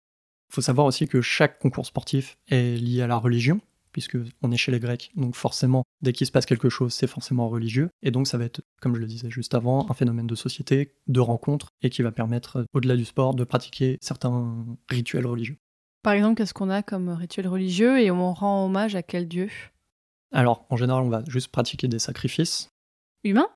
Il 0.50 0.56
faut 0.56 0.62
savoir 0.62 0.86
aussi 0.88 1.08
que 1.08 1.22
chaque 1.22 1.60
concours 1.60 1.86
sportif 1.86 2.38
est 2.48 2.76
lié 2.78 3.02
à 3.02 3.08
la 3.08 3.16
religion, 3.18 3.60
puisque 3.98 4.18
on 4.44 4.52
est 4.52 4.58
chez 4.58 4.72
les 4.72 4.80
Grecs, 4.80 5.12
donc 5.16 5.34
forcément, 5.34 5.84
dès 6.04 6.14
qu'il 6.14 6.28
se 6.28 6.32
passe 6.32 6.46
quelque 6.46 6.70
chose, 6.70 6.94
c'est 6.94 7.08
forcément 7.08 7.50
religieux, 7.50 7.90
et 8.04 8.12
donc 8.12 8.28
ça 8.28 8.38
va 8.38 8.46
être, 8.46 8.62
comme 8.80 8.94
je 8.94 9.00
le 9.00 9.08
disais 9.08 9.32
juste 9.32 9.56
avant, 9.56 9.90
un 9.90 9.94
phénomène 9.96 10.28
de 10.28 10.36
société, 10.36 10.94
de 11.08 11.20
rencontre, 11.20 11.70
et 11.82 11.90
qui 11.90 12.04
va 12.04 12.12
permettre, 12.12 12.64
au-delà 12.76 12.96
du 12.96 13.06
sport, 13.06 13.34
de 13.34 13.44
pratiquer 13.44 13.98
certains 14.00 14.68
rituels 14.88 15.26
religieux. 15.26 15.58
Par 16.04 16.14
exemple, 16.14 16.36
qu'est-ce 16.36 16.54
qu'on 16.54 16.70
a 16.70 16.84
comme 16.84 17.10
rituel 17.10 17.48
religieux 17.48 18.00
et 18.00 18.12
on 18.12 18.36
rend 18.36 18.68
hommage 18.68 18.96
à 18.96 19.02
quel 19.02 19.28
dieu? 19.28 19.50
Alors, 20.32 20.68
en 20.70 20.78
général, 20.78 21.02
on 21.02 21.10
va 21.10 21.24
juste 21.28 21.48
pratiquer 21.48 21.88
des 21.88 21.98
sacrifices, 21.98 22.70
Humain 23.24 23.48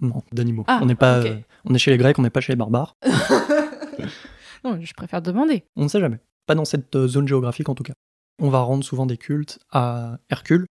non, 0.00 0.22
d'animaux. 0.32 0.64
Ah, 0.68 0.80
on 0.82 0.86
n'est 0.86 0.94
pas, 0.94 1.18
euh, 1.18 1.36
on 1.66 1.74
est 1.74 1.78
chez 1.78 1.90
les 1.90 1.98
Grecs, 1.98 2.18
on 2.18 2.22
n'est 2.22 2.30
pas 2.30 2.40
chez 2.40 2.54
les 2.54 2.56
barbares. 2.56 2.96
Non, 4.64 4.78
je 4.80 4.94
préfère 4.94 5.22
demander. 5.22 5.64
On 5.74 5.82
ne 5.82 5.88
sait 5.88 5.98
jamais. 5.98 6.20
Pas 6.46 6.54
dans 6.54 6.64
cette 6.64 6.94
euh, 6.94 7.08
zone 7.08 7.26
géographique 7.26 7.68
en 7.68 7.74
tout 7.74 7.82
cas. 7.82 7.94
On 8.40 8.48
va 8.48 8.60
rendre 8.60 8.84
souvent 8.84 9.06
des 9.06 9.16
cultes 9.16 9.58
à 9.70 10.18
Hercule 10.30 10.66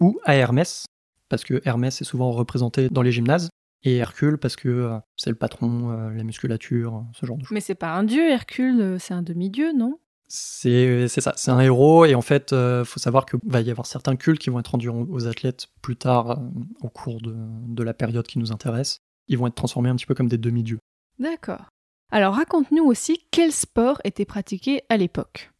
ou 0.00 0.18
à 0.24 0.34
Hermès, 0.34 0.86
parce 1.28 1.44
que 1.44 1.62
Hermès 1.64 2.00
est 2.00 2.04
souvent 2.04 2.30
représenté 2.32 2.88
dans 2.88 3.02
les 3.02 3.12
gymnases, 3.12 3.48
et 3.82 3.96
Hercule 3.96 4.38
parce 4.38 4.56
que 4.56 4.68
euh, 4.68 4.98
c'est 5.16 5.30
le 5.30 5.36
patron, 5.36 5.90
euh, 5.90 6.10
la 6.10 6.24
musculature, 6.24 7.04
ce 7.12 7.26
genre 7.26 7.36
de 7.36 7.42
choses. 7.42 7.52
Mais 7.52 7.60
c'est 7.60 7.74
pas 7.74 7.94
un 7.94 8.04
dieu, 8.04 8.30
Hercule, 8.30 8.80
euh, 8.80 8.98
c'est 8.98 9.14
un 9.14 9.22
demi-dieu, 9.22 9.72
non? 9.72 9.98
C'est 10.26 11.06
ça, 11.08 11.34
c'est 11.36 11.50
un 11.50 11.60
héros, 11.60 12.06
et 12.06 12.14
en 12.14 12.22
fait, 12.22 12.52
il 12.52 12.84
faut 12.84 12.98
savoir 12.98 13.26
qu'il 13.26 13.38
va 13.44 13.60
y 13.60 13.70
avoir 13.70 13.86
certains 13.86 14.16
cultes 14.16 14.40
qui 14.40 14.50
vont 14.50 14.58
être 14.58 14.72
rendus 14.72 14.88
aux 14.88 15.26
athlètes 15.26 15.68
plus 15.82 15.96
tard, 15.96 16.30
euh, 16.30 16.36
au 16.80 16.88
cours 16.88 17.20
de, 17.20 17.34
de 17.36 17.82
la 17.82 17.94
période 17.94 18.26
qui 18.26 18.38
nous 18.38 18.50
intéresse. 18.50 19.00
Ils 19.28 19.38
vont 19.38 19.46
être 19.46 19.54
transformés 19.54 19.90
un 19.90 19.96
petit 19.96 20.06
peu 20.06 20.14
comme 20.14 20.28
des 20.28 20.38
demi-dieux. 20.38 20.78
D'accord. 21.18 21.68
Alors 22.10 22.34
raconte-nous 22.34 22.84
aussi 22.84 23.24
quel 23.30 23.52
sport 23.52 24.00
était 24.04 24.24
pratiqué 24.24 24.82
à 24.88 24.96
l'époque. 24.96 25.52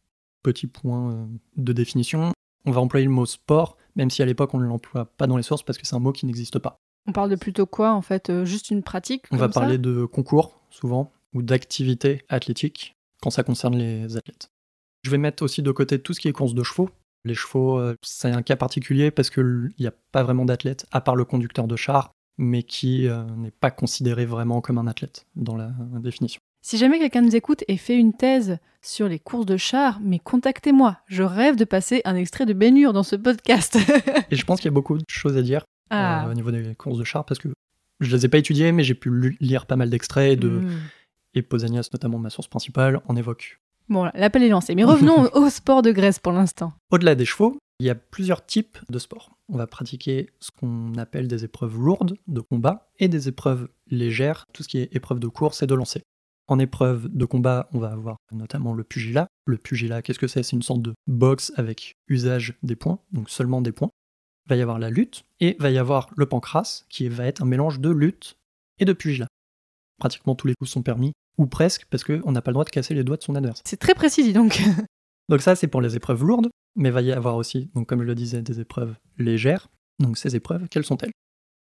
Petit 0.45 0.67
point 0.67 1.11
euh, 1.11 1.25
de 1.57 1.73
définition, 1.73 2.31
on 2.65 2.71
va 2.71 2.79
employer 2.79 3.07
le 3.07 3.11
mot 3.11 3.25
sport, 3.25 3.77
même 3.95 4.11
si 4.11 4.21
à 4.21 4.27
l'époque 4.27 4.53
on 4.53 4.59
ne 4.59 4.67
l'emploie 4.67 5.05
pas 5.05 5.25
dans 5.25 5.37
les 5.37 5.43
sources 5.43 5.63
parce 5.63 5.79
que 5.79 5.87
c'est 5.87 5.95
un 5.95 5.99
mot 5.99 6.11
qui 6.11 6.27
n'existe 6.27 6.59
pas. 6.59 6.77
On 7.07 7.13
parle 7.13 7.31
de 7.31 7.35
plutôt 7.35 7.65
quoi 7.65 7.93
en 7.93 8.03
fait 8.03 8.29
euh, 8.29 8.45
Juste 8.45 8.69
une 8.69 8.83
pratique 8.83 9.23
On 9.31 9.37
va 9.37 9.47
ça 9.47 9.59
parler 9.59 9.79
de 9.79 10.05
concours, 10.05 10.59
souvent, 10.69 11.11
ou 11.33 11.41
d'activités 11.41 12.21
athlétiques, 12.29 12.93
quand 13.23 13.31
ça 13.31 13.41
concerne 13.41 13.75
les 13.75 14.17
athlètes. 14.17 14.49
Je 15.01 15.09
vais 15.09 15.17
mettre 15.17 15.41
aussi 15.41 15.63
de 15.63 15.71
côté 15.71 15.97
tout 15.97 16.13
ce 16.13 16.19
qui 16.19 16.27
est 16.27 16.31
course 16.31 16.53
de 16.53 16.61
chevaux. 16.61 16.91
Les 17.23 17.33
chevaux, 17.33 17.79
euh, 17.79 17.95
c'est 18.03 18.29
un 18.29 18.43
cas 18.43 18.55
particulier 18.55 19.09
parce 19.09 19.31
qu'il 19.31 19.73
n'y 19.79 19.87
a 19.87 19.93
pas 20.11 20.21
vraiment 20.21 20.45
d'athlète, 20.45 20.85
à 20.91 21.01
part 21.01 21.15
le 21.15 21.25
conducteur 21.25 21.65
de 21.65 21.75
char, 21.75 22.11
mais 22.37 22.61
qui 22.61 23.07
n'est 23.37 23.49
pas 23.49 23.71
considéré 23.71 24.27
vraiment 24.27 24.61
comme 24.61 24.77
un 24.77 24.85
athlète 24.85 25.25
dans 25.35 25.55
la 25.55 25.71
définition. 26.01 26.39
Si 26.67 26.79
jamais 26.79 26.97
quelqu'un 26.97 27.21
nous 27.21 27.35
écoute 27.35 27.63
et 27.67 27.77
fait 27.77 27.95
une 27.95 28.11
thèse 28.11 28.57
sur 28.81 29.07
les 29.07 29.19
courses 29.19 29.45
de 29.45 29.55
chars, 29.55 29.99
mais 30.01 30.17
contactez-moi. 30.17 30.97
Je 31.05 31.21
rêve 31.21 31.57
de 31.57 31.63
passer 31.63 32.01
un 32.05 32.15
extrait 32.15 32.47
de 32.47 32.53
Bénure 32.53 32.91
dans 32.91 33.03
ce 33.03 33.15
podcast. 33.15 33.77
Et 34.31 34.35
je 34.35 34.43
pense 34.45 34.61
qu'il 34.61 34.65
y 34.65 34.73
a 34.73 34.73
beaucoup 34.73 34.97
de 34.97 35.03
choses 35.07 35.37
à 35.37 35.43
dire 35.43 35.63
ah. 35.91 36.25
euh, 36.25 36.31
au 36.31 36.33
niveau 36.33 36.49
des 36.49 36.73
courses 36.73 36.97
de 36.97 37.03
char 37.03 37.23
parce 37.23 37.39
que 37.39 37.49
je 37.99 38.15
les 38.15 38.25
ai 38.25 38.29
pas 38.29 38.39
étudiées, 38.39 38.71
mais 38.71 38.81
j'ai 38.83 38.95
pu 38.95 39.37
lire 39.39 39.67
pas 39.67 39.75
mal 39.75 39.91
d'extraits 39.91 40.39
de 40.39 40.49
Mm. 40.49 40.71
et 41.35 41.43
Pausanias, 41.43 41.87
notamment 41.93 42.17
ma 42.17 42.31
source 42.31 42.47
principale, 42.47 42.99
en 43.07 43.15
évoque. 43.15 43.59
Bon, 43.87 44.09
l'appel 44.15 44.41
est 44.41 44.49
lancé. 44.49 44.73
Mais 44.73 44.85
revenons 44.85 45.29
au 45.35 45.51
sport 45.51 45.83
de 45.83 45.91
Grèce 45.91 46.17
pour 46.17 46.31
l'instant. 46.31 46.73
Au-delà 46.89 47.13
des 47.13 47.25
chevaux, 47.25 47.59
il 47.79 47.85
y 47.85 47.91
a 47.91 47.95
plusieurs 47.95 48.43
types 48.43 48.79
de 48.89 48.97
sports. 48.97 49.29
On 49.49 49.57
va 49.57 49.67
pratiquer 49.67 50.31
ce 50.39 50.49
qu'on 50.59 50.95
appelle 50.97 51.27
des 51.27 51.43
épreuves 51.43 51.77
lourdes 51.77 52.17
de 52.27 52.41
combat 52.41 52.89
et 52.97 53.07
des 53.07 53.27
épreuves 53.27 53.67
légères, 53.91 54.45
tout 54.51 54.63
ce 54.63 54.67
qui 54.67 54.79
est 54.79 54.95
épreuve 54.95 55.19
de 55.19 55.27
course 55.27 55.61
et 55.61 55.67
de 55.67 55.75
lancer. 55.75 56.01
En 56.47 56.59
épreuve 56.59 57.07
de 57.09 57.25
combat, 57.25 57.67
on 57.73 57.79
va 57.79 57.91
avoir 57.91 58.17
notamment 58.31 58.73
le 58.73 58.83
pugilat. 58.83 59.27
Le 59.45 59.57
pugilat, 59.57 60.01
qu'est-ce 60.01 60.19
que 60.19 60.27
c'est? 60.27 60.43
C'est 60.43 60.55
une 60.55 60.61
sorte 60.61 60.81
de 60.81 60.93
boxe 61.07 61.51
avec 61.55 61.95
usage 62.07 62.53
des 62.61 62.75
points, 62.75 62.99
donc 63.11 63.29
seulement 63.29 63.61
des 63.61 63.71
points. 63.71 63.89
Va 64.47 64.55
y 64.55 64.61
avoir 64.61 64.77
la 64.77 64.91
lutte 64.91 65.25
et 65.39 65.55
va 65.59 65.71
y 65.71 65.79
avoir 65.79 66.09
le 66.15 66.27
pancrace, 66.27 66.85
qui 66.89 67.07
va 67.09 67.25
être 67.25 67.41
un 67.41 67.45
mélange 67.45 67.79
de 67.79 67.89
lutte 67.89 68.37
et 68.77 68.85
de 68.85 68.93
pugilat. 68.93 69.27
Pratiquement 69.99 70.35
tous 70.35 70.45
les 70.45 70.53
coups 70.53 70.69
sont 70.69 70.83
permis, 70.83 71.13
ou 71.37 71.47
presque, 71.47 71.85
parce 71.89 72.03
qu'on 72.03 72.31
n'a 72.31 72.41
pas 72.41 72.51
le 72.51 72.55
droit 72.55 72.65
de 72.65 72.69
casser 72.69 72.93
les 72.93 73.03
doigts 73.03 73.17
de 73.17 73.23
son 73.23 73.33
adversaire. 73.33 73.63
C'est 73.65 73.79
très 73.79 73.95
précis, 73.95 74.23
dis 74.23 74.33
donc. 74.33 74.61
Donc 75.29 75.41
ça, 75.41 75.55
c'est 75.55 75.67
pour 75.67 75.81
les 75.81 75.95
épreuves 75.95 76.23
lourdes, 76.23 76.49
mais 76.75 76.91
va 76.91 77.01
y 77.01 77.11
avoir 77.11 77.35
aussi, 77.35 77.71
donc 77.73 77.87
comme 77.87 78.01
je 78.01 78.05
le 78.05 78.13
disais, 78.13 78.43
des 78.43 78.59
épreuves 78.59 78.95
légères. 79.17 79.69
Donc 79.97 80.19
ces 80.19 80.35
épreuves, 80.35 80.67
quelles 80.69 80.85
sont-elles? 80.85 81.13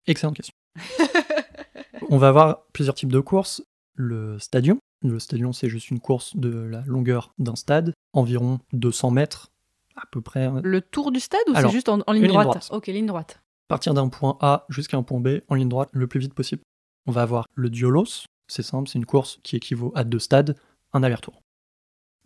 Excellente 0.08 0.36
question. 0.36 0.54
On 2.10 2.18
va 2.18 2.28
avoir 2.28 2.66
plusieurs 2.74 2.96
types 2.96 3.12
de 3.12 3.20
courses. 3.22 3.64
Le 3.96 4.40
stadion. 4.40 4.80
Le 5.02 5.20
stadion, 5.20 5.54
c'est 5.54 5.70
juste 5.70 5.90
une 5.90 6.00
course 6.00 6.36
de 6.36 6.50
la 6.50 6.82
longueur 6.82 7.34
d'un 7.38 7.56
stade, 7.56 7.94
environ 8.14 8.60
200 8.74 9.12
mètres, 9.12 9.52
à 9.96 10.06
peu 10.12 10.22
près. 10.22 10.50
Le 10.64 10.82
tour 10.82 11.12
du 11.12 11.20
stade 11.20 11.42
ou 11.48 11.56
c'est 11.56 11.70
juste 11.70 11.90
en, 11.90 12.00
en 12.06 12.12
ligne 12.12 12.24
une 12.24 12.30
ligne 12.30 12.42
droite 12.42 12.48
droite. 12.48 12.70
Ok, 12.72 12.88
ligne 12.88 13.06
droite. 13.06 13.42
partir 13.68 13.94
d'un 13.94 14.10
point 14.10 14.38
A 14.42 14.66
jusqu'à 14.70 14.98
un 14.98 15.04
point 15.04 15.20
B 15.20 15.40
en 15.48 15.56
ligne 15.56 15.70
droite 15.70 15.90
le 15.94 16.08
plus 16.08 16.20
vite 16.20 16.34
possible. 16.34 16.62
On 17.08 17.12
va 17.12 17.22
avoir 17.22 17.46
le 17.54 17.70
diolos, 17.70 18.26
c'est 18.48 18.64
simple, 18.64 18.90
c'est 18.90 18.98
une 18.98 19.06
course 19.06 19.40
qui 19.44 19.56
équivaut 19.56 19.92
à 19.96 20.04
deux 20.04 20.20
stades, 20.20 20.58
un 20.94 21.04
aller-retour. 21.04 21.42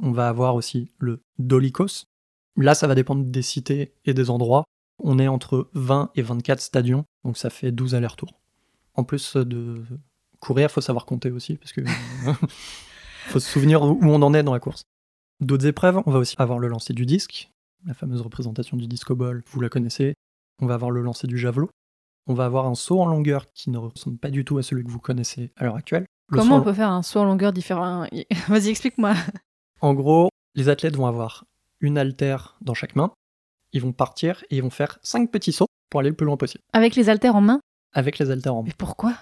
On 0.01 0.11
va 0.11 0.29
avoir 0.29 0.55
aussi 0.55 0.91
le 0.99 1.21
dolikos. 1.37 2.05
Là, 2.55 2.75
ça 2.75 2.87
va 2.87 2.95
dépendre 2.95 3.25
des 3.25 3.41
cités 3.41 3.93
et 4.05 4.13
des 4.13 4.29
endroits. 4.29 4.63
On 5.03 5.19
est 5.19 5.27
entre 5.27 5.69
20 5.73 6.11
et 6.15 6.21
24 6.21 6.61
stadions, 6.61 7.05
donc 7.23 7.37
ça 7.37 7.49
fait 7.49 7.71
12 7.71 7.95
allers-retours. 7.95 8.39
En 8.95 9.03
plus 9.03 9.35
de 9.35 9.83
courir, 10.39 10.71
faut 10.71 10.81
savoir 10.81 11.05
compter 11.05 11.31
aussi, 11.31 11.55
parce 11.55 11.73
que 11.73 11.81
faut 13.27 13.39
se 13.39 13.49
souvenir 13.49 13.81
où 13.81 13.99
on 14.01 14.21
en 14.21 14.33
est 14.33 14.43
dans 14.43 14.53
la 14.53 14.59
course. 14.59 14.83
D'autres 15.39 15.67
épreuves, 15.67 16.01
on 16.05 16.11
va 16.11 16.19
aussi 16.19 16.35
avoir 16.37 16.59
le 16.59 16.67
lancer 16.67 16.93
du 16.93 17.05
disque, 17.05 17.49
la 17.85 17.93
fameuse 17.93 18.21
représentation 18.21 18.77
du 18.77 18.87
disco 18.87 19.15
ball, 19.15 19.41
vous 19.47 19.61
la 19.61 19.69
connaissez. 19.69 20.15
On 20.61 20.65
va 20.65 20.73
avoir 20.73 20.91
le 20.91 21.01
lancer 21.01 21.27
du 21.27 21.37
javelot. 21.37 21.69
On 22.27 22.33
va 22.33 22.45
avoir 22.45 22.67
un 22.67 22.75
saut 22.75 22.99
en 23.01 23.05
longueur 23.05 23.51
qui 23.53 23.69
ne 23.69 23.77
ressemble 23.77 24.17
pas 24.17 24.29
du 24.29 24.43
tout 24.43 24.57
à 24.57 24.63
celui 24.63 24.83
que 24.83 24.91
vous 24.91 24.99
connaissez 24.99 25.51
à 25.55 25.63
l'heure 25.63 25.75
actuelle. 25.75 26.05
Le 26.29 26.37
Comment 26.37 26.57
on 26.57 26.61
peut 26.61 26.73
faire 26.73 26.91
un 26.91 27.01
saut 27.01 27.21
en 27.21 27.25
longueur 27.25 27.53
différent? 27.53 28.05
Vas-y, 28.47 28.69
explique-moi. 28.69 29.15
En 29.81 29.93
gros, 29.93 30.29
les 30.55 30.69
athlètes 30.69 30.95
vont 30.95 31.07
avoir 31.07 31.45
une 31.79 31.97
haltère 31.97 32.57
dans 32.61 32.73
chaque 32.73 32.95
main. 32.95 33.11
Ils 33.71 33.81
vont 33.81 33.93
partir 33.93 34.43
et 34.49 34.57
ils 34.57 34.63
vont 34.63 34.69
faire 34.69 34.99
cinq 35.01 35.31
petits 35.31 35.53
sauts 35.53 35.67
pour 35.89 36.01
aller 36.01 36.09
le 36.09 36.15
plus 36.15 36.25
loin 36.25 36.37
possible. 36.37 36.63
Avec 36.73 36.95
les 36.95 37.09
haltères 37.09 37.35
en 37.35 37.41
main? 37.41 37.61
Avec 37.93 38.19
les 38.19 38.29
haltères 38.29 38.53
en 38.53 38.61
main. 38.61 38.67
Mais 38.67 38.75
pourquoi? 38.77 39.15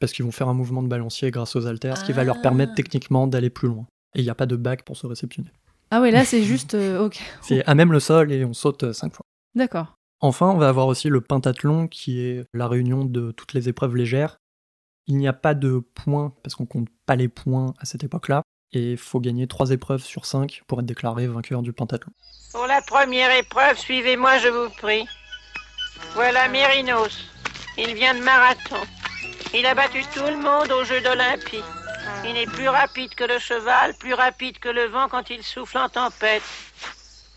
Parce 0.00 0.12
qu'ils 0.12 0.24
vont 0.24 0.30
faire 0.32 0.48
un 0.48 0.54
mouvement 0.54 0.82
de 0.82 0.88
balancier 0.88 1.30
grâce 1.30 1.56
aux 1.56 1.66
haltères, 1.66 1.96
ce 1.96 2.04
qui 2.04 2.12
va 2.12 2.24
leur 2.24 2.36
Ah. 2.38 2.42
permettre 2.42 2.74
techniquement 2.74 3.26
d'aller 3.26 3.50
plus 3.50 3.68
loin. 3.68 3.86
Et 4.14 4.20
il 4.20 4.24
n'y 4.24 4.30
a 4.30 4.34
pas 4.34 4.46
de 4.46 4.56
bac 4.56 4.84
pour 4.84 4.96
se 4.96 5.06
réceptionner. 5.06 5.50
Ah 5.90 6.00
ouais, 6.00 6.10
là 6.10 6.24
c'est 6.24 6.42
juste... 6.42 6.74
euh, 6.74 7.04
ok, 7.04 7.18
C'est 7.42 7.64
à 7.64 7.74
même 7.74 7.92
le 7.92 8.00
sol 8.00 8.30
et 8.32 8.44
on 8.44 8.52
saute 8.52 8.84
euh, 8.84 8.92
cinq 8.92 9.14
fois. 9.14 9.24
d'accord. 9.54 9.94
Enfin, 10.20 10.48
on 10.50 10.56
va 10.58 10.68
avoir 10.68 10.88
aussi 10.88 11.08
le 11.08 11.20
pentathlon 11.20 11.86
qui 11.86 12.20
est 12.20 12.44
la 12.52 12.66
réunion 12.66 13.04
de 13.04 13.30
toutes 13.30 13.52
les 13.54 13.68
épreuves 13.68 13.94
légères. 13.94 14.36
Il 15.06 15.16
n'y 15.16 15.28
a 15.28 15.32
pas 15.32 15.54
de 15.54 15.78
points 15.78 16.34
parce 16.42 16.56
qu'on 16.56 16.66
compte 16.66 16.88
pas 17.06 17.14
les 17.14 17.28
points 17.28 17.72
à 17.78 17.84
cette 17.84 18.02
époque-là. 18.02 18.42
Et 18.72 18.92
il 18.92 18.96
faut 18.98 19.20
gagner 19.20 19.46
trois 19.46 19.70
épreuves 19.70 20.02
sur 20.02 20.26
cinq 20.26 20.62
pour 20.66 20.80
être 20.80 20.86
déclaré 20.86 21.26
vainqueur 21.28 21.62
du 21.62 21.72
pentathlon. 21.72 22.12
Pour 22.52 22.66
la 22.66 22.82
première 22.82 23.30
épreuve, 23.38 23.78
suivez-moi, 23.78 24.38
je 24.38 24.48
vous 24.48 24.70
prie. 24.76 25.06
Voilà 26.14 26.48
Mérinos. 26.48 27.16
Il 27.78 27.94
vient 27.94 28.14
de 28.18 28.22
marathon. 28.24 28.76
Il 29.54 29.66
a 29.66 29.74
battu 29.74 30.02
tout 30.14 30.24
le 30.26 30.36
monde 30.36 30.70
aux 30.72 30.84
Jeux 30.84 31.00
d'Olympie. 31.00 31.62
Il 32.24 32.36
est 32.36 32.46
plus 32.46 32.68
rapide 32.68 33.14
que 33.14 33.24
le 33.24 33.38
cheval, 33.38 33.94
plus 33.98 34.14
rapide 34.14 34.58
que 34.58 34.68
le 34.68 34.86
vent 34.86 35.08
quand 35.08 35.30
il 35.30 35.42
souffle 35.42 35.78
en 35.78 35.88
tempête. 35.88 36.42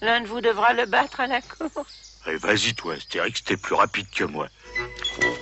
L'un 0.01 0.22
de 0.22 0.27
vous 0.27 0.41
devra 0.41 0.74
le 0.74 0.86
battre 0.86 1.20
à 1.22 1.27
la 1.27 1.41
course. 1.41 2.20
Eh, 2.27 2.36
Vas-y, 2.38 2.74
toi, 2.74 2.96
Astérix, 2.96 3.44
t'es 3.44 3.58
plus 3.58 3.75
rapide 3.75 4.08
que 4.10 4.24
moi. 4.24 4.48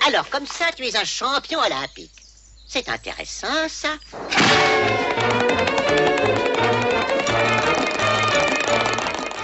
Alors, 0.08 0.30
comme 0.30 0.46
ça, 0.46 0.66
tu 0.76 0.86
es 0.86 0.96
un 0.96 1.04
champion 1.06 1.60
olympique. 1.60 2.12
C'est 2.68 2.88
intéressant, 2.90 3.68
ça. 3.68 3.90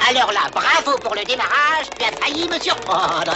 Alors 0.08 0.32
là, 0.32 0.42
bravo 0.54 0.98
pour 1.00 1.16
le 1.16 1.24
démarrage, 1.24 1.88
tu 1.98 2.06
as 2.06 2.12
failli 2.12 2.48
me 2.48 2.60
surprendre. 2.60 3.34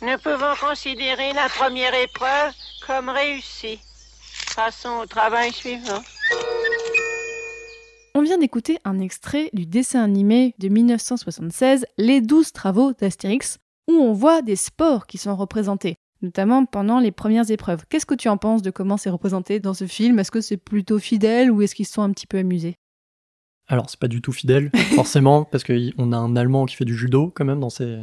Nous 0.00 0.16
pouvons 0.22 0.54
considérer 0.60 1.32
la 1.32 1.48
première 1.48 1.92
épreuve 1.92 2.52
comme 2.86 3.08
réussie. 3.08 3.80
Passons 4.54 5.00
au 5.02 5.06
travail 5.06 5.52
suivant. 5.52 6.02
On 8.14 8.22
vient 8.22 8.38
d'écouter 8.38 8.78
un 8.84 9.00
extrait 9.00 9.50
du 9.52 9.66
dessin 9.66 10.04
animé 10.04 10.54
de 10.58 10.68
1976, 10.68 11.84
Les 11.98 12.20
12 12.20 12.52
travaux 12.52 12.92
d'Astérix, 12.92 13.58
où 13.88 13.94
on 13.94 14.12
voit 14.12 14.40
des 14.40 14.54
sports 14.54 15.08
qui 15.08 15.18
sont 15.18 15.34
représentés, 15.34 15.96
notamment 16.22 16.64
pendant 16.64 17.00
les 17.00 17.10
premières 17.10 17.50
épreuves. 17.50 17.84
Qu'est-ce 17.88 18.06
que 18.06 18.14
tu 18.14 18.28
en 18.28 18.36
penses 18.36 18.62
de 18.62 18.70
comment 18.70 18.98
c'est 18.98 19.10
représenté 19.10 19.58
dans 19.58 19.74
ce 19.74 19.88
film? 19.88 20.20
Est-ce 20.20 20.30
que 20.30 20.40
c'est 20.40 20.56
plutôt 20.58 21.00
fidèle 21.00 21.50
ou 21.50 21.60
est-ce 21.62 21.74
qu'ils 21.74 21.86
se 21.86 21.94
sont 21.94 22.02
un 22.02 22.12
petit 22.12 22.28
peu 22.28 22.38
amusés? 22.38 22.76
Alors, 23.66 23.90
c'est 23.90 24.00
pas 24.00 24.08
du 24.08 24.22
tout 24.22 24.32
fidèle, 24.32 24.70
forcément, 24.94 25.44
parce 25.50 25.64
qu'on 25.64 26.12
a 26.12 26.16
un 26.16 26.36
Allemand 26.36 26.66
qui 26.66 26.76
fait 26.76 26.86
du 26.86 26.96
judo 26.96 27.30
quand 27.34 27.44
même 27.44 27.60
dans 27.60 27.68
ces 27.68 27.98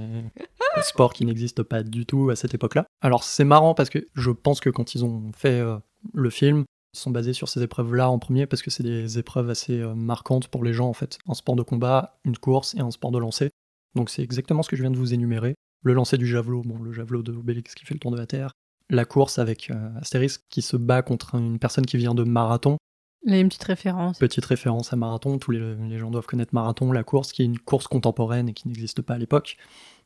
sports 0.84 1.13
qui 1.13 1.25
n'existent 1.25 1.63
pas 1.63 1.84
du 1.84 2.05
tout 2.05 2.29
à 2.29 2.36
cette 2.36 2.53
époque-là. 2.53 2.86
Alors, 3.01 3.24
c'est 3.24 3.44
marrant 3.44 3.74
parce 3.74 3.89
que 3.89 4.05
je 4.15 4.32
pense 4.32 4.60
que 4.60 4.70
quand 4.70 4.96
ils 4.96 5.05
ont 5.05 5.32
fait 5.36 5.60
euh, 5.60 5.77
le 6.13 6.29
film, 6.29 6.65
ils 6.96 7.00
sont 7.00 7.12
basés 7.12 7.34
sur 7.34 7.50
ces 7.50 7.62
épreuves-là 7.62 8.10
en 8.10 8.20
premier 8.20 8.46
parce 8.46 8.62
que 8.62 8.72
c'est 8.72 8.84
des 8.84 9.20
épreuves 9.20 9.50
assez 9.50 9.79
euh, 9.82 9.94
marquantes 9.94 10.48
pour 10.48 10.63
les 10.63 10.74
gens 10.74 10.88
en 10.88 10.94
fait. 10.94 11.17
Un 11.27 11.34
sport 11.34 11.55
de 11.55 11.62
combat, 11.62 12.17
une 12.24 12.38
course 12.38 12.74
et 12.75 12.79
un 12.79 12.91
sport 12.91 13.12
de 13.12 13.20
lancer. 13.20 13.50
Donc 13.96 14.10
c'est 14.10 14.24
exactement 14.24 14.63
ce 14.63 14.70
que 14.70 14.75
je 14.75 14.82
viens 14.82 14.91
de 14.91 14.98
vous 14.98 15.13
énumérer. 15.13 15.55
Le 15.84 15.94
lancer 15.94 16.17
du 16.17 16.25
javelot, 16.25 16.62
bon, 16.65 16.82
le 16.82 16.94
javelot 16.94 17.22
de 17.22 17.34
Obélix 17.34 17.75
qui 17.75 17.86
fait 17.86 17.94
le 17.94 18.00
tour 18.00 18.12
de 18.12 18.17
la 18.17 18.25
Terre. 18.25 18.51
La 18.89 19.03
course 19.03 19.39
avec 19.39 19.72
euh, 19.72 19.89
Astérix 20.00 20.39
qui 20.50 20.62
se 20.62 20.77
bat 20.77 21.01
contre 21.01 21.36
une 21.36 21.60
personne 21.60 21.86
qui 21.86 21.98
vient 21.98 22.15
de 22.15 22.24
Marathon. 22.24 22.77
Là, 23.25 23.39
une 23.39 23.50
petite 23.50 23.63
référence. 23.63 24.20
Petite 24.20 24.46
référence 24.46 24.94
à 24.94 24.96
Marathon, 24.96 25.38
tous 25.38 25.51
les, 25.51 25.75
les 25.75 25.98
gens 25.98 26.12
doivent 26.12 26.27
connaître 26.27 26.53
Marathon, 26.53 26.91
la 26.91 27.03
course 27.03 27.34
qui 27.34 27.41
est 27.41 27.46
une 27.46 27.60
course 27.60 27.88
contemporaine 27.88 28.48
et 28.50 28.53
qui 28.53 28.67
n'existe 28.67 29.01
pas 29.01 29.15
à 29.15 29.17
l'époque. 29.17 29.58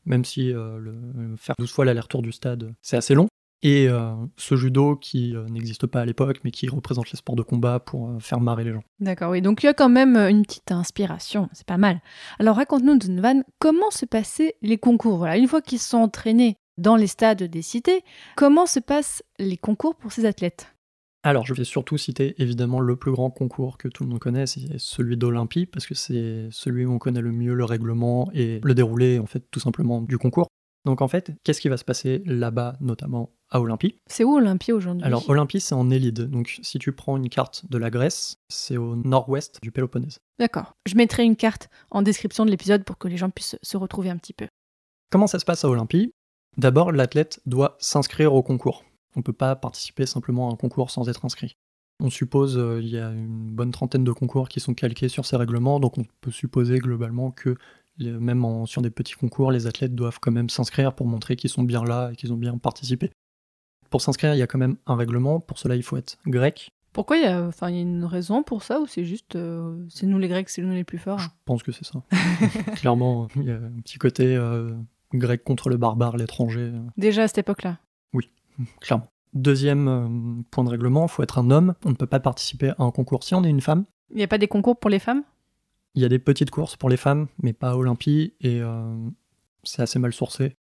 Même 0.06 0.24
si 0.24 0.52
euh, 0.52 0.78
le, 0.78 0.94
faire 1.36 1.54
12 1.58 1.70
fois 1.70 1.84
l'aller-retour 1.84 2.22
du 2.22 2.32
stade, 2.32 2.72
c'est 2.82 2.96
assez 2.96 3.14
long. 3.14 3.28
et 3.62 3.88
euh, 3.88 4.14
ce 4.38 4.56
judo 4.56 4.96
qui 4.96 5.36
euh, 5.36 5.46
n'existe 5.48 5.86
pas 5.86 6.00
à 6.00 6.04
l'époque, 6.06 6.40
mais 6.44 6.50
qui 6.50 6.66
représente 6.68 7.10
les 7.10 7.18
sports 7.18 7.36
de 7.36 7.42
combat 7.42 7.78
pour 7.78 8.08
euh, 8.08 8.18
faire 8.18 8.40
marrer 8.40 8.64
les 8.64 8.72
gens. 8.72 8.82
D'accord, 9.00 9.30
oui. 9.32 9.42
Donc 9.42 9.62
il 9.62 9.66
y 9.66 9.68
a 9.68 9.74
quand 9.74 9.90
même 9.90 10.16
euh, 10.16 10.30
une 10.30 10.42
petite 10.42 10.72
inspiration, 10.72 11.48
c'est 11.52 11.66
pas 11.66 11.76
mal. 11.76 12.00
Alors 12.38 12.56
raconte-nous, 12.56 12.96
Donovan, 12.98 13.44
comment 13.58 13.90
se 13.90 14.06
passaient 14.06 14.54
les 14.62 14.78
concours? 14.78 15.18
Voilà, 15.18 15.36
une 15.36 15.46
fois 15.48 15.60
qu'ils 15.60 15.78
sont 15.78 15.98
entraînés 15.98 16.56
dans 16.78 16.96
les 16.96 17.06
stades 17.06 17.42
des 17.42 17.60
cités, 17.62 18.02
comment 18.36 18.64
se 18.64 18.80
passent 18.80 19.22
les 19.38 19.58
concours 19.58 19.94
pour 19.94 20.12
ces 20.12 20.24
athlètes? 20.24 20.74
Alors, 21.22 21.44
je 21.44 21.52
vais 21.52 21.64
surtout 21.64 21.98
citer 21.98 22.34
évidemment 22.38 22.80
le 22.80 22.96
plus 22.96 23.12
grand 23.12 23.30
concours 23.30 23.76
que 23.76 23.88
tout 23.88 24.04
le 24.04 24.08
monde 24.08 24.20
connaît, 24.20 24.46
c'est 24.46 24.78
celui 24.78 25.18
d'Olympie, 25.18 25.66
parce 25.66 25.86
que 25.86 25.94
c'est 25.94 26.48
celui 26.50 26.86
où 26.86 26.92
on 26.92 26.98
connaît 26.98 27.20
le 27.20 27.32
mieux 27.32 27.52
le 27.52 27.64
règlement 27.64 28.30
et 28.32 28.60
le 28.62 28.74
déroulé, 28.74 29.18
en 29.18 29.26
fait, 29.26 29.44
tout 29.50 29.60
simplement 29.60 30.00
du 30.00 30.16
concours. 30.16 30.46
Donc, 30.86 31.02
en 31.02 31.08
fait, 31.08 31.32
qu'est-ce 31.44 31.60
qui 31.60 31.68
va 31.68 31.76
se 31.76 31.84
passer 31.84 32.22
là-bas, 32.24 32.78
notamment 32.80 33.34
à 33.50 33.60
Olympie? 33.60 33.96
C'est 34.06 34.24
où 34.24 34.34
Olympie 34.34 34.72
aujourd'hui? 34.72 35.04
Alors, 35.04 35.28
Olympie, 35.28 35.60
c'est 35.60 35.74
en 35.74 35.90
Élide. 35.90 36.22
Donc, 36.30 36.58
si 36.62 36.78
tu 36.78 36.92
prends 36.92 37.18
une 37.18 37.28
carte 37.28 37.70
de 37.70 37.76
la 37.76 37.90
Grèce, 37.90 38.38
c'est 38.48 38.78
au 38.78 38.96
nord-ouest 38.96 39.58
du 39.62 39.72
Péloponnèse. 39.72 40.20
D'accord. 40.38 40.72
Je 40.86 40.94
mettrai 40.94 41.24
une 41.24 41.36
carte 41.36 41.68
en 41.90 42.00
description 42.00 42.46
de 42.46 42.50
l'épisode 42.50 42.84
pour 42.84 42.96
que 42.96 43.08
les 43.08 43.18
gens 43.18 43.28
puissent 43.28 43.58
se 43.62 43.76
retrouver 43.76 44.08
un 44.08 44.16
petit 44.16 44.32
peu. 44.32 44.46
Comment 45.10 45.26
ça 45.26 45.38
se 45.38 45.44
passe 45.44 45.66
à 45.66 45.68
Olympie? 45.68 46.12
D'abord, 46.56 46.92
l'athlète 46.92 47.40
doit 47.44 47.76
s'inscrire 47.78 48.32
au 48.32 48.42
concours. 48.42 48.84
On 49.16 49.20
ne 49.20 49.22
peut 49.24 49.32
pas 49.32 49.56
participer 49.56 50.06
simplement 50.06 50.48
à 50.50 50.52
un 50.52 50.56
concours 50.56 50.90
sans 50.90 51.08
être 51.08 51.24
inscrit. 51.24 51.54
On 52.02 52.08
suppose 52.10 52.56
euh, 52.56 52.80
il 52.80 52.88
y 52.88 52.98
a 52.98 53.10
une 53.10 53.50
bonne 53.50 53.72
trentaine 53.72 54.04
de 54.04 54.12
concours 54.12 54.48
qui 54.48 54.60
sont 54.60 54.72
calqués 54.74 55.08
sur 55.08 55.26
ces 55.26 55.36
règlements, 55.36 55.80
donc 55.80 55.98
on 55.98 56.04
peut 56.20 56.30
supposer 56.30 56.78
globalement 56.78 57.30
que 57.30 57.56
les- 57.98 58.12
même 58.12 58.44
en- 58.44 58.64
sur 58.66 58.80
des 58.80 58.90
petits 58.90 59.14
concours, 59.14 59.50
les 59.52 59.66
athlètes 59.66 59.94
doivent 59.94 60.18
quand 60.20 60.30
même 60.32 60.48
s'inscrire 60.48 60.94
pour 60.94 61.06
montrer 61.06 61.36
qu'ils 61.36 61.50
sont 61.50 61.62
bien 61.62 61.84
là 61.84 62.10
et 62.12 62.16
qu'ils 62.16 62.32
ont 62.32 62.36
bien 62.38 62.56
participé. 62.56 63.10
Pour 63.90 64.00
s'inscrire, 64.00 64.34
il 64.34 64.38
y 64.38 64.42
a 64.42 64.46
quand 64.46 64.58
même 64.58 64.76
un 64.86 64.94
règlement. 64.94 65.40
Pour 65.40 65.58
cela, 65.58 65.74
il 65.76 65.82
faut 65.82 65.96
être 65.96 66.16
grec. 66.26 66.70
Pourquoi 66.92 67.18
il 67.18 67.22
y 67.24 67.26
a, 67.26 67.44
enfin, 67.46 67.68
il 67.70 67.76
y 67.76 67.78
a 67.78 67.82
une 67.82 68.04
raison 68.04 68.42
pour 68.42 68.62
ça 68.62 68.80
ou 68.80 68.86
c'est 68.86 69.04
juste 69.04 69.36
euh, 69.36 69.84
c'est 69.88 70.06
nous 70.06 70.18
les 70.18 70.28
Grecs, 70.28 70.48
c'est 70.48 70.62
nous 70.62 70.72
les 70.72 70.84
plus 70.84 70.98
forts? 70.98 71.18
Je 71.18 71.28
pense 71.44 71.62
que 71.62 71.70
c'est 71.72 71.84
ça. 71.84 72.02
Clairement, 72.76 73.28
il 73.36 73.44
y 73.44 73.50
a 73.50 73.56
un 73.56 73.80
petit 73.82 73.98
côté 73.98 74.34
euh, 74.36 74.72
grec 75.12 75.44
contre 75.44 75.68
le 75.68 75.76
barbare, 75.76 76.16
l'étranger. 76.16 76.72
Déjà 76.96 77.24
à 77.24 77.28
cette 77.28 77.38
époque-là? 77.38 77.78
Clairement. 78.80 79.06
Deuxième 79.32 79.88
euh, 79.88 80.42
point 80.50 80.64
de 80.64 80.70
règlement, 80.70 81.06
il 81.06 81.08
faut 81.08 81.22
être 81.22 81.38
un 81.38 81.50
homme. 81.50 81.74
On 81.84 81.90
ne 81.90 81.94
peut 81.94 82.06
pas 82.06 82.20
participer 82.20 82.70
à 82.70 82.82
un 82.82 82.90
concours 82.90 83.22
si 83.22 83.34
on 83.34 83.44
est 83.44 83.50
une 83.50 83.60
femme. 83.60 83.84
Il 84.10 84.16
n'y 84.16 84.22
a 84.24 84.28
pas 84.28 84.38
des 84.38 84.48
concours 84.48 84.78
pour 84.78 84.90
les 84.90 84.98
femmes? 84.98 85.22
Il 85.94 86.02
y 86.02 86.04
a 86.04 86.08
des 86.08 86.18
petites 86.18 86.50
courses 86.50 86.76
pour 86.76 86.88
les 86.88 86.96
femmes, 86.96 87.28
mais 87.42 87.52
pas 87.52 87.76
Olympie, 87.76 88.34
et 88.40 88.60
euh, 88.60 88.94
c'est 89.64 89.82
assez 89.82 89.98
mal 89.98 90.12
sourcé. 90.12 90.54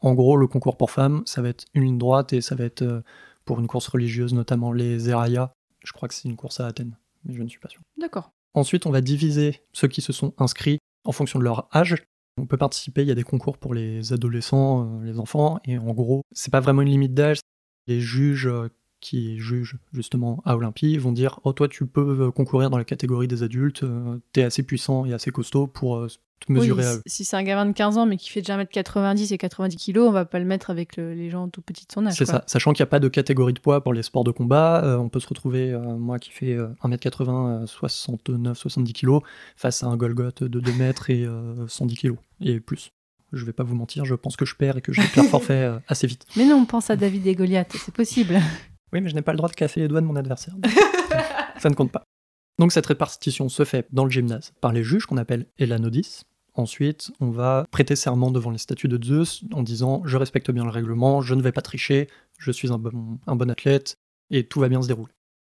En 0.00 0.14
gros, 0.14 0.36
le 0.36 0.46
concours 0.46 0.76
pour 0.76 0.90
femmes, 0.90 1.22
ça 1.24 1.42
va 1.42 1.48
être 1.48 1.64
une 1.74 1.84
ligne 1.84 1.98
droite, 1.98 2.32
et 2.32 2.40
ça 2.40 2.54
va 2.54 2.64
être 2.64 2.82
euh, 2.82 3.02
pour 3.44 3.58
une 3.60 3.66
course 3.66 3.88
religieuse, 3.88 4.34
notamment 4.34 4.72
les 4.72 4.98
Zeraya. 4.98 5.52
Je 5.84 5.92
crois 5.92 6.08
que 6.08 6.14
c'est 6.14 6.28
une 6.28 6.36
course 6.36 6.60
à 6.60 6.66
Athènes, 6.66 6.96
mais 7.24 7.34
je 7.34 7.42
ne 7.42 7.48
suis 7.48 7.60
pas 7.60 7.68
sûr. 7.68 7.80
D'accord. 7.98 8.30
Ensuite, 8.54 8.86
on 8.86 8.90
va 8.90 9.00
diviser 9.00 9.62
ceux 9.72 9.88
qui 9.88 10.00
se 10.00 10.12
sont 10.12 10.34
inscrits 10.38 10.78
en 11.04 11.12
fonction 11.12 11.38
de 11.38 11.44
leur 11.44 11.68
âge. 11.74 11.96
On 12.38 12.46
peut 12.46 12.58
participer, 12.58 13.02
il 13.02 13.08
y 13.08 13.10
a 13.10 13.14
des 13.14 13.22
concours 13.22 13.56
pour 13.56 13.72
les 13.72 14.12
adolescents, 14.12 15.00
euh, 15.00 15.04
les 15.04 15.18
enfants, 15.18 15.58
et 15.64 15.78
en 15.78 15.92
gros, 15.94 16.22
c'est 16.32 16.50
pas 16.50 16.60
vraiment 16.60 16.82
une 16.82 16.90
limite 16.90 17.14
d'âge. 17.14 17.40
Les 17.86 18.00
juges 18.00 18.46
euh, 18.46 18.68
qui 19.00 19.38
jugent 19.38 19.76
justement 19.92 20.42
à 20.44 20.56
Olympie 20.56 20.96
vont 20.98 21.12
dire 21.12 21.40
Oh, 21.44 21.52
toi, 21.52 21.68
tu 21.68 21.86
peux 21.86 22.26
euh, 22.26 22.30
concourir 22.30 22.70
dans 22.70 22.78
la 22.78 22.84
catégorie 22.84 23.28
des 23.28 23.42
adultes, 23.42 23.82
euh, 23.84 24.18
t'es 24.32 24.42
assez 24.42 24.62
puissant 24.62 25.04
et 25.06 25.12
assez 25.12 25.30
costaud 25.30 25.66
pour 25.66 25.96
euh, 25.96 26.08
te 26.40 26.52
mesurer 26.52 26.82
Oui, 26.82 26.86
à 26.88 26.92
si- 26.92 26.96
eux. 26.98 27.02
si 27.06 27.24
c'est 27.24 27.36
un 27.36 27.42
gamin 27.42 27.66
de 27.66 27.72
15 27.72 27.98
ans 27.98 28.06
mais 28.06 28.16
qui 28.16 28.30
fait 28.30 28.40
déjà 28.40 28.56
1m90 28.56 29.32
et 29.32 29.38
90 29.38 29.76
kg, 29.76 29.98
on 30.00 30.10
va 30.10 30.24
pas 30.24 30.38
le 30.38 30.44
mettre 30.44 30.70
avec 30.70 30.96
le- 30.96 31.14
les 31.14 31.30
gens 31.30 31.48
tout 31.48 31.62
petits 31.62 31.86
de 31.86 31.92
son 31.92 32.04
âge. 32.06 32.14
C'est 32.14 32.26
ça, 32.26 32.42
sachant 32.46 32.72
qu'il 32.72 32.82
n'y 32.82 32.88
a 32.88 32.90
pas 32.90 33.00
de 33.00 33.08
catégorie 33.08 33.52
de 33.52 33.60
poids 33.60 33.82
pour 33.82 33.92
les 33.94 34.02
sports 34.02 34.24
de 34.24 34.30
combat, 34.30 34.82
euh, 34.84 34.96
on 34.98 35.08
peut 35.08 35.20
se 35.20 35.28
retrouver, 35.28 35.72
euh, 35.72 35.96
moi 35.96 36.18
qui 36.18 36.30
fais 36.30 36.52
euh, 36.54 36.68
1m80, 36.82 37.62
euh, 37.62 37.66
69, 37.66 38.58
70 38.58 38.92
kg, 38.92 39.18
face 39.56 39.82
à 39.82 39.86
un 39.86 39.96
Golgoth 39.96 40.42
de 40.42 40.60
2 40.60 40.72
mètres 40.72 41.10
et 41.10 41.24
euh, 41.24 41.66
110 41.68 41.96
kg, 41.96 42.14
et 42.40 42.60
plus. 42.60 42.90
Je 43.32 43.44
vais 43.44 43.52
pas 43.52 43.64
vous 43.64 43.74
mentir, 43.74 44.04
je 44.04 44.14
pense 44.14 44.36
que 44.36 44.44
je 44.44 44.54
perds 44.54 44.76
et 44.78 44.80
que 44.80 44.92
je 44.92 45.00
déclare 45.00 45.26
forfait 45.26 45.70
assez 45.88 46.06
vite. 46.06 46.24
Mais 46.36 46.46
non, 46.46 46.56
on 46.56 46.64
pense 46.64 46.90
à 46.90 46.96
David 46.96 47.26
et 47.26 47.34
Goliath, 47.34 47.72
c'est 47.78 47.92
possible. 47.94 48.38
Oui, 48.92 49.00
mais 49.00 49.08
je 49.08 49.14
n'ai 49.14 49.22
pas 49.22 49.32
le 49.32 49.36
droit 49.38 49.48
de 49.48 49.54
casser 49.54 49.80
les 49.80 49.88
doigts 49.88 50.00
de 50.00 50.06
mon 50.06 50.16
adversaire. 50.16 50.54
ça 51.58 51.68
ne 51.70 51.74
compte 51.74 51.92
pas. 51.92 52.04
Donc 52.58 52.72
cette 52.72 52.86
répartition 52.86 53.48
se 53.48 53.64
fait 53.64 53.86
dans 53.92 54.04
le 54.04 54.10
gymnase 54.10 54.52
par 54.60 54.72
les 54.72 54.82
juges 54.82 55.06
qu'on 55.06 55.16
appelle 55.18 55.46
Elanodis. 55.58 56.22
Ensuite, 56.54 57.10
on 57.20 57.30
va 57.30 57.66
prêter 57.70 57.96
serment 57.96 58.30
devant 58.30 58.50
les 58.50 58.56
statues 58.58 58.88
de 58.88 59.02
Zeus 59.04 59.44
en 59.52 59.62
disant 59.62 60.02
je 60.06 60.16
respecte 60.16 60.50
bien 60.50 60.64
le 60.64 60.70
règlement, 60.70 61.20
je 61.20 61.34
ne 61.34 61.42
vais 61.42 61.52
pas 61.52 61.60
tricher, 61.60 62.08
je 62.38 62.50
suis 62.50 62.72
un 62.72 62.78
bon, 62.78 63.18
un 63.26 63.36
bon 63.36 63.50
athlète 63.50 63.96
et 64.30 64.46
tout 64.46 64.60
va 64.60 64.68
bien 64.70 64.80
se 64.80 64.88
dérouler. 64.88 65.12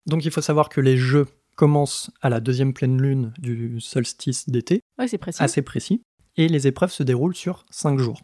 Donc 0.07 0.25
il 0.25 0.31
faut 0.31 0.41
savoir 0.41 0.69
que 0.69 0.81
les 0.81 0.97
jeux 0.97 1.27
commencent 1.55 2.09
à 2.21 2.29
la 2.29 2.39
deuxième 2.39 2.73
pleine 2.73 2.99
lune 2.99 3.31
du 3.37 3.79
solstice 3.79 4.49
d'été, 4.49 4.81
Ouais, 4.97 5.07
c'est 5.07 5.17
précis. 5.19 5.43
assez 5.43 5.61
précis, 5.61 6.01
et 6.35 6.47
les 6.47 6.65
épreuves 6.67 6.91
se 6.91 7.03
déroulent 7.03 7.35
sur 7.35 7.65
5 7.69 7.99
jours. 7.99 8.21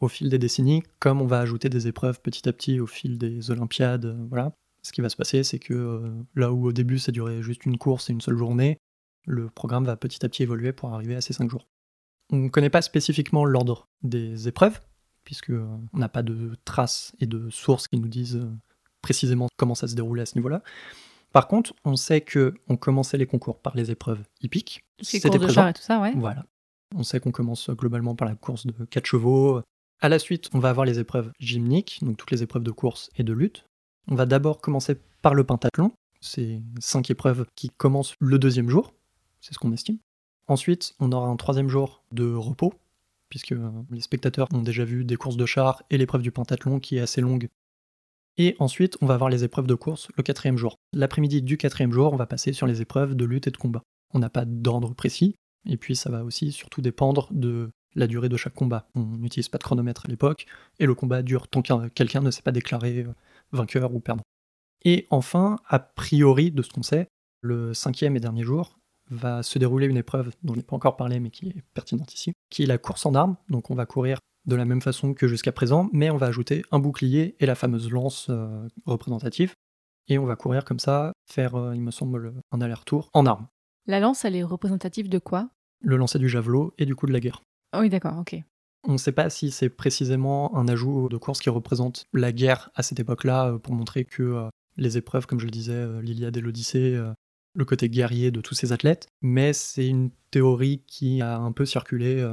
Au 0.00 0.08
fil 0.08 0.28
des 0.28 0.38
décennies, 0.38 0.82
comme 1.00 1.20
on 1.20 1.26
va 1.26 1.40
ajouter 1.40 1.68
des 1.68 1.88
épreuves 1.88 2.20
petit 2.20 2.48
à 2.48 2.52
petit 2.52 2.78
au 2.78 2.86
fil 2.86 3.18
des 3.18 3.50
Olympiades, 3.50 4.06
euh, 4.06 4.26
voilà, 4.28 4.52
ce 4.82 4.92
qui 4.92 5.00
va 5.00 5.08
se 5.08 5.16
passer, 5.16 5.44
c'est 5.44 5.58
que 5.58 5.74
euh, 5.74 6.10
là 6.34 6.52
où 6.52 6.66
au 6.66 6.72
début 6.72 6.98
ça 6.98 7.12
durait 7.12 7.42
juste 7.42 7.66
une 7.66 7.78
course 7.78 8.10
et 8.10 8.12
une 8.12 8.20
seule 8.20 8.36
journée, 8.36 8.78
le 9.26 9.50
programme 9.50 9.84
va 9.84 9.96
petit 9.96 10.24
à 10.24 10.28
petit 10.28 10.42
évoluer 10.42 10.72
pour 10.72 10.94
arriver 10.94 11.14
à 11.14 11.20
ces 11.20 11.32
5 11.32 11.50
jours. 11.50 11.66
On 12.30 12.36
ne 12.36 12.48
connaît 12.48 12.70
pas 12.70 12.82
spécifiquement 12.82 13.44
l'ordre 13.44 13.88
des 14.02 14.48
épreuves, 14.48 14.80
puisque 15.24 15.50
euh, 15.50 15.66
on 15.92 15.98
n'a 15.98 16.08
pas 16.08 16.22
de 16.22 16.56
traces 16.64 17.12
et 17.20 17.26
de 17.26 17.50
sources 17.50 17.88
qui 17.88 17.98
nous 17.98 18.08
disent 18.08 18.36
euh, 18.36 18.50
précisément 19.02 19.48
comment 19.56 19.74
ça 19.74 19.88
se 19.88 19.94
déroulait 19.94 20.22
à 20.22 20.26
ce 20.26 20.36
niveau-là. 20.36 20.62
Par 21.32 21.48
contre, 21.48 21.74
on 21.84 21.96
sait 21.96 22.22
que 22.22 22.54
on 22.68 22.76
commençait 22.76 23.18
les 23.18 23.26
concours 23.26 23.60
par 23.60 23.76
les 23.76 23.90
épreuves 23.90 24.22
hippiques. 24.40 24.84
C'était 25.02 25.28
de 25.28 25.36
présent. 25.36 25.52
char 25.52 25.68
et 25.68 25.74
tout 25.74 25.82
ça, 25.82 26.00
ouais. 26.00 26.14
Voilà. 26.16 26.46
On 26.94 27.02
sait 27.02 27.20
qu'on 27.20 27.32
commence 27.32 27.68
globalement 27.68 28.14
par 28.14 28.26
la 28.26 28.34
course 28.34 28.66
de 28.66 28.86
4 28.86 29.04
chevaux. 29.04 29.60
À 30.00 30.08
la 30.08 30.20
suite, 30.20 30.48
on 30.54 30.60
va 30.60 30.70
avoir 30.70 30.86
les 30.86 31.00
épreuves 31.00 31.32
gymniques, 31.40 31.98
donc 32.02 32.16
toutes 32.16 32.30
les 32.30 32.44
épreuves 32.44 32.62
de 32.62 32.70
course 32.70 33.10
et 33.16 33.24
de 33.24 33.32
lutte. 33.32 33.64
On 34.06 34.14
va 34.14 34.26
d'abord 34.26 34.60
commencer 34.60 34.96
par 35.22 35.34
le 35.34 35.44
pentathlon. 35.44 35.92
C'est 36.20 36.62
cinq 36.78 37.10
épreuves 37.10 37.46
qui 37.56 37.70
commencent 37.70 38.14
le 38.20 38.38
deuxième 38.38 38.68
jour. 38.68 38.94
C'est 39.40 39.54
ce 39.54 39.58
qu'on 39.58 39.72
estime. 39.72 39.98
Ensuite, 40.46 40.94
on 41.00 41.10
aura 41.10 41.28
un 41.28 41.36
troisième 41.36 41.68
jour 41.68 42.04
de 42.12 42.32
repos, 42.32 42.72
puisque 43.28 43.52
euh, 43.52 43.70
les 43.90 44.00
spectateurs 44.00 44.48
ont 44.54 44.62
déjà 44.62 44.84
vu 44.84 45.04
des 45.04 45.16
courses 45.16 45.36
de 45.36 45.46
char 45.46 45.82
et 45.90 45.98
l'épreuve 45.98 46.22
du 46.22 46.30
pentathlon 46.30 46.78
qui 46.78 46.96
est 46.96 47.00
assez 47.00 47.20
longue. 47.20 47.48
Et 48.36 48.54
ensuite, 48.60 48.96
on 49.00 49.06
va 49.06 49.14
avoir 49.14 49.30
les 49.30 49.42
épreuves 49.42 49.66
de 49.66 49.74
course 49.74 50.08
le 50.16 50.22
quatrième 50.22 50.56
jour. 50.56 50.76
L'après-midi 50.92 51.42
du 51.42 51.56
quatrième 51.56 51.92
jour, 51.92 52.12
on 52.12 52.16
va 52.16 52.26
passer 52.26 52.52
sur 52.52 52.68
les 52.68 52.80
épreuves 52.80 53.16
de 53.16 53.24
lutte 53.24 53.48
et 53.48 53.50
de 53.50 53.56
combat. 53.56 53.82
On 54.14 54.20
n'a 54.20 54.30
pas 54.30 54.44
d'ordre 54.44 54.94
précis, 54.94 55.34
et 55.66 55.76
puis 55.76 55.96
ça 55.96 56.08
va 56.08 56.24
aussi 56.24 56.52
surtout 56.52 56.80
dépendre 56.80 57.28
de 57.32 57.68
la 57.98 58.06
durée 58.06 58.28
de 58.28 58.36
chaque 58.36 58.54
combat. 58.54 58.88
On 58.94 59.02
n'utilise 59.02 59.48
pas 59.48 59.58
de 59.58 59.62
chronomètre 59.62 60.06
à 60.06 60.08
l'époque, 60.08 60.46
et 60.78 60.86
le 60.86 60.94
combat 60.94 61.22
dure 61.22 61.48
tant 61.48 61.62
qu'un 61.62 61.88
quelqu'un 61.88 62.20
ne 62.20 62.30
s'est 62.30 62.42
pas 62.42 62.52
déclaré 62.52 63.00
euh, 63.00 63.12
vainqueur 63.52 63.94
ou 63.94 64.00
perdant. 64.00 64.24
Et 64.84 65.06
enfin, 65.10 65.58
a 65.66 65.78
priori, 65.78 66.50
de 66.50 66.62
ce 66.62 66.70
qu'on 66.70 66.82
sait, 66.82 67.08
le 67.40 67.74
cinquième 67.74 68.16
et 68.16 68.20
dernier 68.20 68.44
jour 68.44 68.78
va 69.10 69.42
se 69.42 69.58
dérouler 69.58 69.86
une 69.86 69.96
épreuve 69.96 70.30
dont 70.42 70.54
je 70.54 70.58
n'ai 70.58 70.64
pas 70.64 70.76
encore 70.76 70.96
parlé 70.96 71.18
mais 71.18 71.30
qui 71.30 71.48
est 71.48 71.62
pertinente 71.74 72.12
ici, 72.14 72.32
qui 72.50 72.62
est 72.62 72.66
la 72.66 72.78
course 72.78 73.06
en 73.06 73.14
armes. 73.14 73.36
Donc 73.48 73.70
on 73.70 73.74
va 73.74 73.86
courir 73.86 74.18
de 74.46 74.56
la 74.56 74.64
même 74.64 74.82
façon 74.82 75.14
que 75.14 75.28
jusqu'à 75.28 75.52
présent, 75.52 75.88
mais 75.92 76.10
on 76.10 76.16
va 76.16 76.26
ajouter 76.26 76.64
un 76.70 76.78
bouclier 76.78 77.36
et 77.40 77.46
la 77.46 77.54
fameuse 77.54 77.90
lance 77.90 78.28
euh, 78.30 78.68
représentative. 78.86 79.54
Et 80.08 80.18
on 80.18 80.24
va 80.24 80.36
courir 80.36 80.64
comme 80.64 80.78
ça, 80.78 81.12
faire, 81.30 81.54
euh, 81.54 81.74
il 81.74 81.82
me 81.82 81.90
semble, 81.90 82.34
un 82.50 82.60
aller-retour 82.60 83.10
en 83.12 83.26
armes. 83.26 83.46
La 83.86 84.00
lance, 84.00 84.24
elle 84.24 84.36
est 84.36 84.42
représentative 84.42 85.08
de 85.08 85.18
quoi? 85.18 85.50
Le 85.80 85.96
lancer 85.96 86.18
du 86.18 86.28
javelot 86.28 86.72
et 86.78 86.86
du 86.86 86.94
coup 86.94 87.06
de 87.06 87.12
la 87.12 87.20
guerre. 87.20 87.42
Ah 87.72 87.80
Oui, 87.80 87.88
d'accord, 87.88 88.18
ok. 88.18 88.36
On 88.84 88.92
ne 88.92 88.98
sait 88.98 89.12
pas 89.12 89.28
si 89.28 89.50
c'est 89.50 89.68
précisément 89.68 90.56
un 90.56 90.68
ajout 90.68 91.08
de 91.08 91.16
course 91.16 91.40
qui 91.40 91.50
représente 91.50 92.06
la 92.12 92.32
guerre 92.32 92.70
à 92.74 92.82
cette 92.82 93.00
époque-là, 93.00 93.48
euh, 93.48 93.58
pour 93.58 93.74
montrer 93.74 94.04
que 94.04 94.22
euh, 94.22 94.48
les 94.76 94.96
épreuves, 94.96 95.26
comme 95.26 95.40
je 95.40 95.44
le 95.44 95.50
disais, 95.50 95.72
euh, 95.72 96.00
l'Iliade 96.00 96.36
et 96.36 96.40
l'Odyssée, 96.40 96.98
le 97.54 97.64
côté 97.64 97.88
guerrier 97.88 98.30
de 98.30 98.40
tous 98.40 98.54
ces 98.54 98.72
athlètes, 98.72 99.08
mais 99.20 99.52
c'est 99.52 99.86
une 99.86 100.10
théorie 100.30 100.84
qui 100.86 101.20
a 101.20 101.38
un 101.38 101.50
peu 101.50 101.66
circulé 101.66 102.24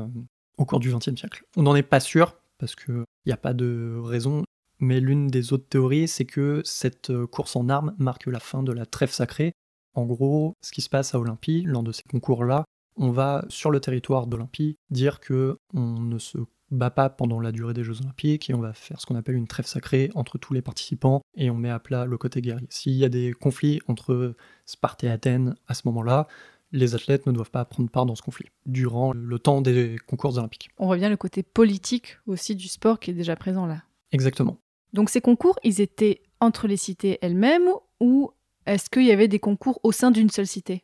au 0.58 0.66
cours 0.66 0.80
du 0.80 0.94
XXe 0.94 1.16
siècle. 1.16 1.44
On 1.56 1.64
n'en 1.64 1.76
est 1.76 1.84
pas 1.84 2.00
sûr, 2.00 2.38
parce 2.60 2.76
qu'il 2.76 3.04
n'y 3.26 3.32
a 3.32 3.38
pas 3.38 3.54
de 3.54 3.98
raison, 4.04 4.44
mais 4.80 5.00
l'une 5.00 5.28
des 5.28 5.52
autres 5.52 5.68
théories, 5.68 6.08
c'est 6.08 6.26
que 6.26 6.62
cette 6.64 7.12
course 7.28 7.56
en 7.56 7.70
armes 7.70 7.96
marque 7.98 8.28
la 8.28 8.40
fin 8.40 8.62
de 8.62 8.72
la 8.72 8.86
trêve 8.86 9.12
sacrée. 9.12 9.54
En 9.96 10.06
gros, 10.06 10.54
ce 10.62 10.72
qui 10.72 10.82
se 10.82 10.90
passe 10.90 11.16
à 11.16 11.20
Olympie, 11.20 11.64
lors 11.64 11.82
de 11.82 11.92
ces 11.92 12.04
concours-là, 12.04 12.66
on 12.98 13.12
va 13.12 13.46
sur 13.50 13.72
le 13.72 13.80
territoire 13.80 14.28
d'Olympie 14.28 14.78
dire 14.90 15.20
que 15.20 15.60
on 15.74 16.00
ne 16.00 16.18
se 16.18 16.38
bat 16.72 16.90
pas 16.90 17.10
pendant 17.10 17.40
la 17.40 17.52
durée 17.52 17.74
des 17.74 17.84
Jeux 17.84 18.02
Olympiques 18.02 18.50
et 18.50 18.54
on 18.54 18.60
va 18.60 18.74
faire 18.74 19.00
ce 19.00 19.06
qu'on 19.06 19.16
appelle 19.16 19.36
une 19.36 19.48
trêve 19.48 19.66
sacrée 19.66 20.10
entre 20.16 20.38
tous 20.38 20.54
les 20.54 20.62
participants 20.62 21.22
et 21.36 21.50
on 21.50 21.56
met 21.56 21.70
à 21.70 21.80
plat 21.80 22.06
le 22.06 22.18
côté 22.18 22.42
guerrier. 22.42 22.68
S'il 22.70 22.94
y 22.94 23.06
a 23.06 23.10
des 23.10 23.34
conflits 23.34 23.82
entre 23.88 24.36
Sparte 24.66 25.04
et 25.04 25.10
Athènes 25.10 25.56
à 25.68 25.74
ce 25.74 25.84
moment-là, 25.86 26.28
les 26.72 26.96
athlètes 26.96 27.26
ne 27.28 27.32
doivent 27.32 27.52
pas 27.52 27.66
prendre 27.66 27.90
part 27.90 28.06
dans 28.06 28.16
ce 28.16 28.22
conflit 28.22 28.48
durant 28.66 29.14
le 29.14 29.40
temps 29.40 29.62
des 29.62 29.98
concours 30.08 30.38
olympiques. 30.38 30.70
On 30.78 30.94
bien 30.96 31.10
le 31.10 31.18
côté 31.18 31.44
politique 31.44 32.18
aussi 32.26 32.56
du 32.56 32.68
sport 32.68 33.00
qui 33.00 33.12
est 33.12 33.14
déjà 33.14 33.36
présent 33.36 33.66
là. 33.66 33.84
Exactement. 34.12 34.58
Donc 34.94 35.10
ces 35.10 35.22
concours, 35.22 35.60
ils 35.64 35.82
étaient 35.82 36.22
entre 36.40 36.68
les 36.68 36.78
cités 36.78 37.20
elles-mêmes 37.22 37.70
ou 38.00 38.32
est-ce 38.66 38.90
qu'il 38.90 39.06
y 39.06 39.12
avait 39.12 39.28
des 39.28 39.40
concours 39.40 39.80
au 39.84 39.92
sein 39.92 40.12
d'une 40.12 40.30
seule 40.30 40.48
cité? 40.48 40.84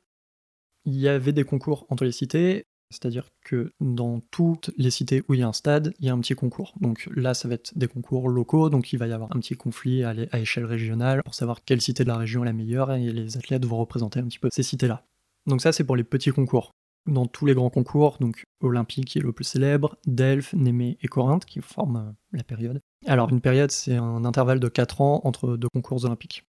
Il 0.85 0.99
y 0.99 1.07
avait 1.07 1.33
des 1.33 1.43
concours 1.43 1.85
entre 1.89 2.05
les 2.05 2.11
cités, 2.11 2.65
c'est-à-dire 2.91 3.29
que 3.45 3.71
dans 3.79 4.19
toutes 4.31 4.71
les 4.77 4.91
cités 4.91 5.23
où 5.27 5.33
il 5.33 5.39
y 5.39 5.43
a 5.43 5.47
un 5.47 5.53
stade, 5.53 5.93
il 5.99 6.05
y 6.05 6.09
a 6.09 6.13
un 6.13 6.19
petit 6.19 6.35
concours. 6.35 6.73
Donc 6.81 7.09
là, 7.15 7.33
ça 7.33 7.47
va 7.47 7.55
être 7.55 7.77
des 7.77 7.87
concours 7.87 8.29
locaux, 8.29 8.69
donc 8.69 8.91
il 8.93 8.99
va 8.99 9.07
y 9.07 9.13
avoir 9.13 9.35
un 9.35 9.39
petit 9.39 9.55
conflit 9.55 10.03
à 10.03 10.39
échelle 10.39 10.65
régionale 10.65 11.21
pour 11.23 11.33
savoir 11.33 11.63
quelle 11.63 11.81
cité 11.81 12.03
de 12.03 12.09
la 12.09 12.17
région 12.17 12.43
est 12.43 12.47
la 12.47 12.53
meilleure 12.53 12.91
et 12.91 13.11
les 13.11 13.37
athlètes 13.37 13.65
vont 13.65 13.77
représenter 13.77 14.19
un 14.19 14.25
petit 14.25 14.39
peu 14.39 14.49
ces 14.51 14.63
cités-là. 14.63 15.05
Donc 15.47 15.61
ça, 15.61 15.71
c'est 15.71 15.83
pour 15.83 15.95
les 15.95 16.03
petits 16.03 16.31
concours. 16.31 16.71
Dans 17.07 17.25
tous 17.25 17.47
les 17.47 17.55
grands 17.55 17.71
concours, 17.71 18.17
donc 18.19 18.43
Olympique 18.61 19.05
qui 19.05 19.17
est 19.17 19.21
le 19.21 19.31
plus 19.31 19.43
célèbre, 19.43 19.97
Delphes, 20.05 20.53
Némée 20.53 20.99
et 21.01 21.07
Corinthe 21.07 21.45
qui 21.45 21.59
forment 21.59 21.97
euh, 21.97 22.37
la 22.37 22.43
période. 22.43 22.79
Alors 23.07 23.29
une 23.31 23.41
période, 23.41 23.71
c'est 23.71 23.95
un 23.95 24.23
intervalle 24.23 24.59
de 24.59 24.67
4 24.67 25.01
ans 25.01 25.21
entre 25.23 25.57
deux 25.57 25.69
concours 25.69 26.05
olympiques. 26.05 26.43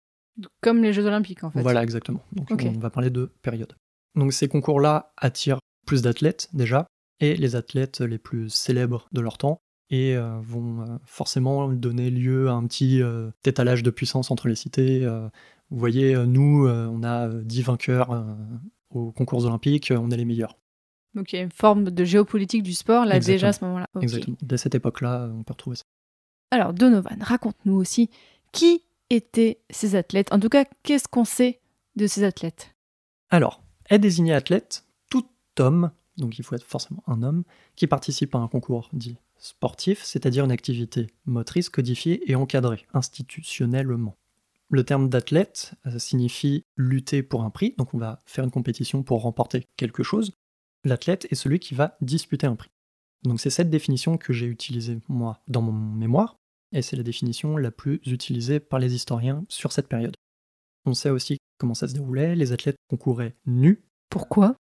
Comme 0.62 0.82
les 0.82 0.94
Jeux 0.94 1.04
Olympiques 1.04 1.44
en 1.44 1.50
fait. 1.50 1.60
Voilà, 1.60 1.82
exactement. 1.82 2.24
Donc 2.32 2.50
on 2.50 2.78
va 2.78 2.88
parler 2.88 3.10
de 3.10 3.30
période. 3.42 3.74
Donc 4.18 4.32
ces 4.32 4.48
concours-là 4.48 5.12
attirent 5.16 5.60
plus 5.86 6.02
d'athlètes 6.02 6.48
déjà, 6.52 6.86
et 7.20 7.36
les 7.36 7.56
athlètes 7.56 8.00
les 8.00 8.18
plus 8.18 8.50
célèbres 8.50 9.08
de 9.12 9.20
leur 9.20 9.38
temps, 9.38 9.60
et 9.90 10.16
euh, 10.16 10.38
vont 10.40 10.82
euh, 10.82 10.98
forcément 11.04 11.68
donner 11.68 12.10
lieu 12.10 12.48
à 12.48 12.52
un 12.52 12.66
petit 12.66 13.00
euh, 13.00 13.30
étalage 13.44 13.82
de 13.82 13.90
puissance 13.90 14.30
entre 14.30 14.48
les 14.48 14.54
cités. 14.54 15.06
vous 15.70 15.78
voyez, 15.78 16.14
nous, 16.26 16.68
on 16.68 17.02
a 17.02 17.28
euh, 17.28 17.42
10 17.42 17.62
vainqueurs 17.62 18.26
aux 18.90 19.12
concours 19.12 19.44
olympiques, 19.46 19.92
on 19.96 20.10
est 20.10 20.16
les 20.16 20.24
meilleurs. 20.24 20.58
Donc 21.14 21.32
il 21.32 21.36
y 21.36 21.38
a 21.38 21.42
une 21.42 21.52
forme 21.52 21.90
de 21.90 22.04
géopolitique 22.04 22.62
du 22.62 22.74
sport 22.74 23.04
là 23.04 23.16
Exactement. 23.16 23.34
déjà 23.34 23.48
à 23.48 23.52
ce 23.52 23.64
moment-là. 23.64 23.86
Exactement. 24.00 24.36
Dès 24.42 24.58
cette 24.58 24.74
époque-là, 24.74 25.30
on 25.32 25.42
peut 25.42 25.52
retrouver 25.52 25.76
ça. 25.76 25.84
Alors 26.50 26.74
Donovan, 26.74 27.22
raconte-nous 27.22 27.74
aussi 27.74 28.10
qui 28.52 28.82
étaient 29.10 29.60
ces 29.70 29.96
athlètes? 29.96 30.32
En 30.32 30.38
tout 30.40 30.48
cas, 30.48 30.64
qu'est-ce 30.82 31.08
qu'on 31.08 31.24
sait 31.24 31.60
de 31.96 32.06
ces 32.06 32.24
athlètes? 32.24 32.74
Alors, 33.30 33.62
est 33.88 33.98
désigné 33.98 34.34
athlète 34.34 34.84
tout 35.10 35.26
homme, 35.58 35.90
donc 36.16 36.38
il 36.38 36.44
faut 36.44 36.54
être 36.54 36.64
forcément 36.64 37.02
un 37.06 37.22
homme, 37.22 37.44
qui 37.76 37.86
participe 37.86 38.34
à 38.34 38.38
un 38.38 38.48
concours 38.48 38.88
dit 38.92 39.16
sportif, 39.38 40.02
c'est-à-dire 40.02 40.44
une 40.44 40.50
activité 40.50 41.06
motrice 41.26 41.68
codifiée 41.68 42.30
et 42.30 42.34
encadrée 42.34 42.86
institutionnellement. 42.92 44.16
Le 44.70 44.84
terme 44.84 45.08
d'athlète 45.08 45.72
euh, 45.86 45.98
signifie 45.98 46.64
lutter 46.76 47.22
pour 47.22 47.42
un 47.42 47.50
prix, 47.50 47.74
donc 47.78 47.94
on 47.94 47.98
va 47.98 48.18
faire 48.26 48.44
une 48.44 48.50
compétition 48.50 49.02
pour 49.02 49.22
remporter 49.22 49.66
quelque 49.76 50.02
chose. 50.02 50.32
L'athlète 50.84 51.26
est 51.30 51.36
celui 51.36 51.58
qui 51.58 51.74
va 51.74 51.96
disputer 52.00 52.46
un 52.46 52.56
prix. 52.56 52.70
Donc 53.22 53.40
c'est 53.40 53.50
cette 53.50 53.70
définition 53.70 54.18
que 54.18 54.32
j'ai 54.32 54.46
utilisée 54.46 54.98
moi 55.08 55.40
dans 55.48 55.62
mon 55.62 55.72
mémoire, 55.72 56.36
et 56.72 56.82
c'est 56.82 56.96
la 56.96 57.02
définition 57.02 57.56
la 57.56 57.70
plus 57.70 58.00
utilisée 58.06 58.60
par 58.60 58.78
les 58.78 58.94
historiens 58.94 59.44
sur 59.48 59.72
cette 59.72 59.88
période. 59.88 60.14
On 60.84 60.94
sait 60.94 61.10
aussi 61.10 61.38
comment 61.58 61.74
ça 61.74 61.88
se 61.88 61.94
déroulait, 61.94 62.34
les 62.34 62.52
athlètes 62.52 62.76
concouraient 62.88 63.34
nus. 63.46 63.82
Pourquoi? 64.10 64.54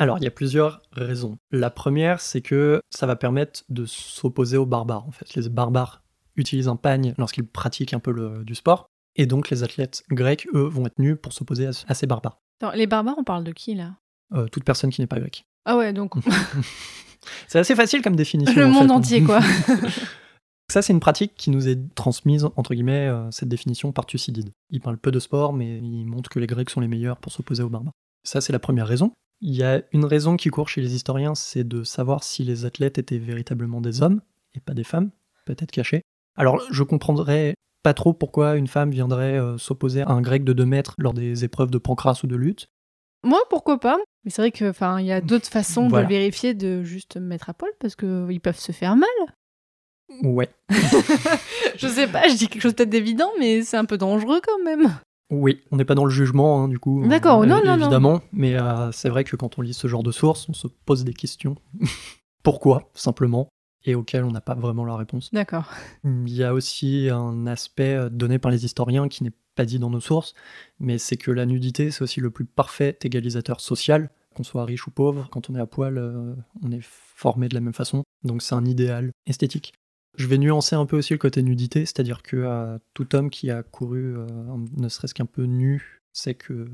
Alors, 0.00 0.18
il 0.18 0.24
y 0.24 0.28
a 0.28 0.30
plusieurs 0.30 0.80
raisons. 0.92 1.36
La 1.50 1.70
première, 1.70 2.20
c'est 2.20 2.40
que 2.40 2.80
ça 2.90 3.06
va 3.06 3.16
permettre 3.16 3.64
de 3.68 3.84
s'opposer 3.84 4.56
aux 4.56 4.66
barbares. 4.66 5.06
En 5.06 5.10
fait, 5.10 5.34
les 5.34 5.48
barbares 5.48 6.02
utilisent 6.36 6.68
un 6.68 6.76
pagne 6.76 7.14
lorsqu'ils 7.18 7.46
pratiquent 7.46 7.94
un 7.94 7.98
peu 7.98 8.12
le- 8.12 8.44
du 8.44 8.54
sport, 8.54 8.86
et 9.16 9.26
donc 9.26 9.50
les 9.50 9.64
athlètes 9.64 10.04
grecs, 10.10 10.46
eux, 10.54 10.68
vont 10.68 10.86
être 10.86 10.98
nus 11.00 11.16
pour 11.16 11.32
s'opposer 11.32 11.66
à, 11.66 11.70
à 11.88 11.94
ces 11.94 12.06
barbares. 12.06 12.38
Attends, 12.60 12.76
Les 12.76 12.86
barbares, 12.86 13.16
on 13.18 13.24
parle 13.24 13.42
de 13.44 13.52
qui 13.52 13.74
là? 13.74 13.96
Euh, 14.34 14.46
toute 14.46 14.62
personne 14.64 14.90
qui 14.90 15.00
n'est 15.00 15.06
pas 15.08 15.18
grecque. 15.18 15.44
Ah 15.64 15.76
ouais, 15.76 15.92
donc 15.92 16.12
C'est 17.48 17.58
assez 17.58 17.74
facile 17.74 18.00
comme 18.02 18.14
définition. 18.16 18.54
le 18.60 18.66
en 18.66 18.70
monde 18.70 18.86
fait. 18.88 18.92
entier 18.92 19.22
quoi. 19.24 19.40
Ça, 20.70 20.82
c'est 20.82 20.92
une 20.92 21.00
pratique 21.00 21.32
qui 21.34 21.50
nous 21.50 21.66
est 21.68 21.78
transmise, 21.94 22.44
entre 22.56 22.74
guillemets, 22.74 23.08
euh, 23.08 23.30
cette 23.30 23.48
définition 23.48 23.90
par 23.92 24.04
Thucydide. 24.04 24.50
Il 24.70 24.80
parle 24.80 24.98
peu 24.98 25.10
de 25.10 25.18
sport, 25.18 25.54
mais 25.54 25.78
il 25.78 26.04
montre 26.04 26.28
que 26.28 26.38
les 26.38 26.46
Grecs 26.46 26.68
sont 26.68 26.80
les 26.80 26.88
meilleurs 26.88 27.16
pour 27.16 27.32
s'opposer 27.32 27.62
aux 27.62 27.70
barbares. 27.70 27.94
Ça, 28.22 28.40
c'est 28.42 28.52
la 28.52 28.58
première 28.58 28.86
raison. 28.86 29.12
Il 29.40 29.54
y 29.54 29.62
a 29.62 29.82
une 29.92 30.04
raison 30.04 30.36
qui 30.36 30.50
court 30.50 30.68
chez 30.68 30.82
les 30.82 30.94
historiens, 30.94 31.34
c'est 31.34 31.64
de 31.64 31.84
savoir 31.84 32.22
si 32.22 32.44
les 32.44 32.64
athlètes 32.66 32.98
étaient 32.98 33.18
véritablement 33.18 33.80
des 33.80 34.02
hommes 34.02 34.20
et 34.54 34.60
pas 34.60 34.74
des 34.74 34.84
femmes, 34.84 35.10
peut-être 35.46 35.70
cachés. 35.70 36.02
Alors, 36.36 36.60
je 36.70 36.82
comprendrais 36.82 37.54
pas 37.82 37.94
trop 37.94 38.12
pourquoi 38.12 38.56
une 38.56 38.66
femme 38.66 38.90
viendrait 38.90 39.38
euh, 39.38 39.56
s'opposer 39.56 40.02
à 40.02 40.10
un 40.10 40.20
grec 40.20 40.44
de 40.44 40.52
2 40.52 40.66
mètres 40.66 40.94
lors 40.98 41.14
des 41.14 41.44
épreuves 41.44 41.70
de 41.70 41.78
pancrace 41.78 42.24
ou 42.24 42.26
de 42.26 42.36
lutte. 42.36 42.66
Moi, 43.24 43.40
pourquoi 43.48 43.80
pas 43.80 43.96
Mais 44.24 44.30
c'est 44.30 44.42
vrai 44.42 44.50
que, 44.50 44.68
enfin, 44.68 45.00
il 45.00 45.06
y 45.06 45.12
a 45.12 45.20
d'autres 45.22 45.48
façons 45.48 45.88
Voilà. 45.88 46.04
de 46.06 46.12
le 46.12 46.18
vérifier, 46.18 46.52
de 46.54 46.82
juste 46.82 47.16
me 47.16 47.22
mettre 47.26 47.48
à 47.48 47.54
poil 47.54 47.70
parce 47.80 47.94
que 47.94 48.30
ils 48.30 48.40
peuvent 48.40 48.58
se 48.58 48.72
faire 48.72 48.96
mal. 48.96 49.08
Ouais. 50.22 50.48
Je 51.76 51.86
sais 51.86 52.08
pas, 52.08 52.28
je 52.28 52.36
dis 52.36 52.48
quelque 52.48 52.62
chose 52.62 52.74
peut-être 52.74 52.90
d'évident, 52.90 53.30
mais 53.38 53.62
c'est 53.62 53.76
un 53.76 53.84
peu 53.84 53.98
dangereux 53.98 54.40
quand 54.44 54.64
même. 54.64 54.98
Oui, 55.30 55.60
on 55.70 55.76
n'est 55.76 55.84
pas 55.84 55.94
dans 55.94 56.06
le 56.06 56.10
jugement, 56.10 56.62
hein, 56.62 56.68
du 56.68 56.78
coup. 56.78 57.06
D'accord, 57.06 57.42
euh, 57.42 57.46
non, 57.46 57.60
non, 57.64 57.76
non. 57.76 57.84
Évidemment, 57.84 58.22
mais 58.32 58.56
euh, 58.56 58.90
c'est 58.92 59.10
vrai 59.10 59.24
que 59.24 59.36
quand 59.36 59.58
on 59.58 59.62
lit 59.62 59.74
ce 59.74 59.86
genre 59.86 60.02
de 60.02 60.10
sources, 60.10 60.48
on 60.48 60.54
se 60.54 60.66
pose 60.66 61.04
des 61.04 61.12
questions. 61.12 61.56
Pourquoi, 62.42 62.90
simplement, 62.94 63.48
et 63.84 63.94
auxquelles 63.94 64.24
on 64.24 64.30
n'a 64.30 64.40
pas 64.40 64.54
vraiment 64.54 64.84
la 64.84 64.96
réponse. 64.96 65.32
D'accord. 65.32 65.70
Il 66.04 66.30
y 66.30 66.44
a 66.44 66.54
aussi 66.54 67.08
un 67.10 67.46
aspect 67.46 67.94
euh, 67.94 68.08
donné 68.08 68.38
par 68.38 68.50
les 68.50 68.64
historiens 68.64 69.08
qui 69.08 69.24
n'est 69.24 69.32
pas 69.54 69.64
dit 69.64 69.78
dans 69.78 69.90
nos 69.90 70.00
sources, 70.00 70.34
mais 70.78 70.98
c'est 70.98 71.16
que 71.16 71.30
la 71.30 71.46
nudité, 71.46 71.90
c'est 71.90 72.02
aussi 72.02 72.20
le 72.20 72.30
plus 72.30 72.44
parfait 72.44 72.96
égalisateur 73.02 73.60
social. 73.60 74.10
Qu'on 74.34 74.44
soit 74.44 74.64
riche 74.64 74.86
ou 74.86 74.90
pauvre, 74.90 75.28
quand 75.30 75.50
on 75.50 75.56
est 75.56 75.60
à 75.60 75.66
poil, 75.66 75.98
euh, 75.98 76.34
on 76.62 76.70
est 76.70 76.82
formé 76.82 77.48
de 77.48 77.54
la 77.54 77.60
même 77.60 77.72
façon. 77.72 78.04
Donc 78.22 78.42
c'est 78.42 78.54
un 78.54 78.64
idéal 78.64 79.10
esthétique. 79.26 79.74
Je 80.16 80.26
vais 80.26 80.38
nuancer 80.38 80.74
un 80.74 80.86
peu 80.86 80.98
aussi 80.98 81.12
le 81.12 81.18
côté 81.18 81.42
nudité, 81.42 81.86
c'est-à-dire 81.86 82.22
que 82.22 82.36
euh, 82.36 82.78
tout 82.94 83.14
homme 83.14 83.30
qui 83.30 83.50
a 83.50 83.62
couru 83.62 84.16
euh, 84.16 84.26
ne 84.76 84.88
serait-ce 84.88 85.14
qu'un 85.14 85.26
peu 85.26 85.44
nu 85.44 86.02
sait 86.12 86.34
que 86.34 86.68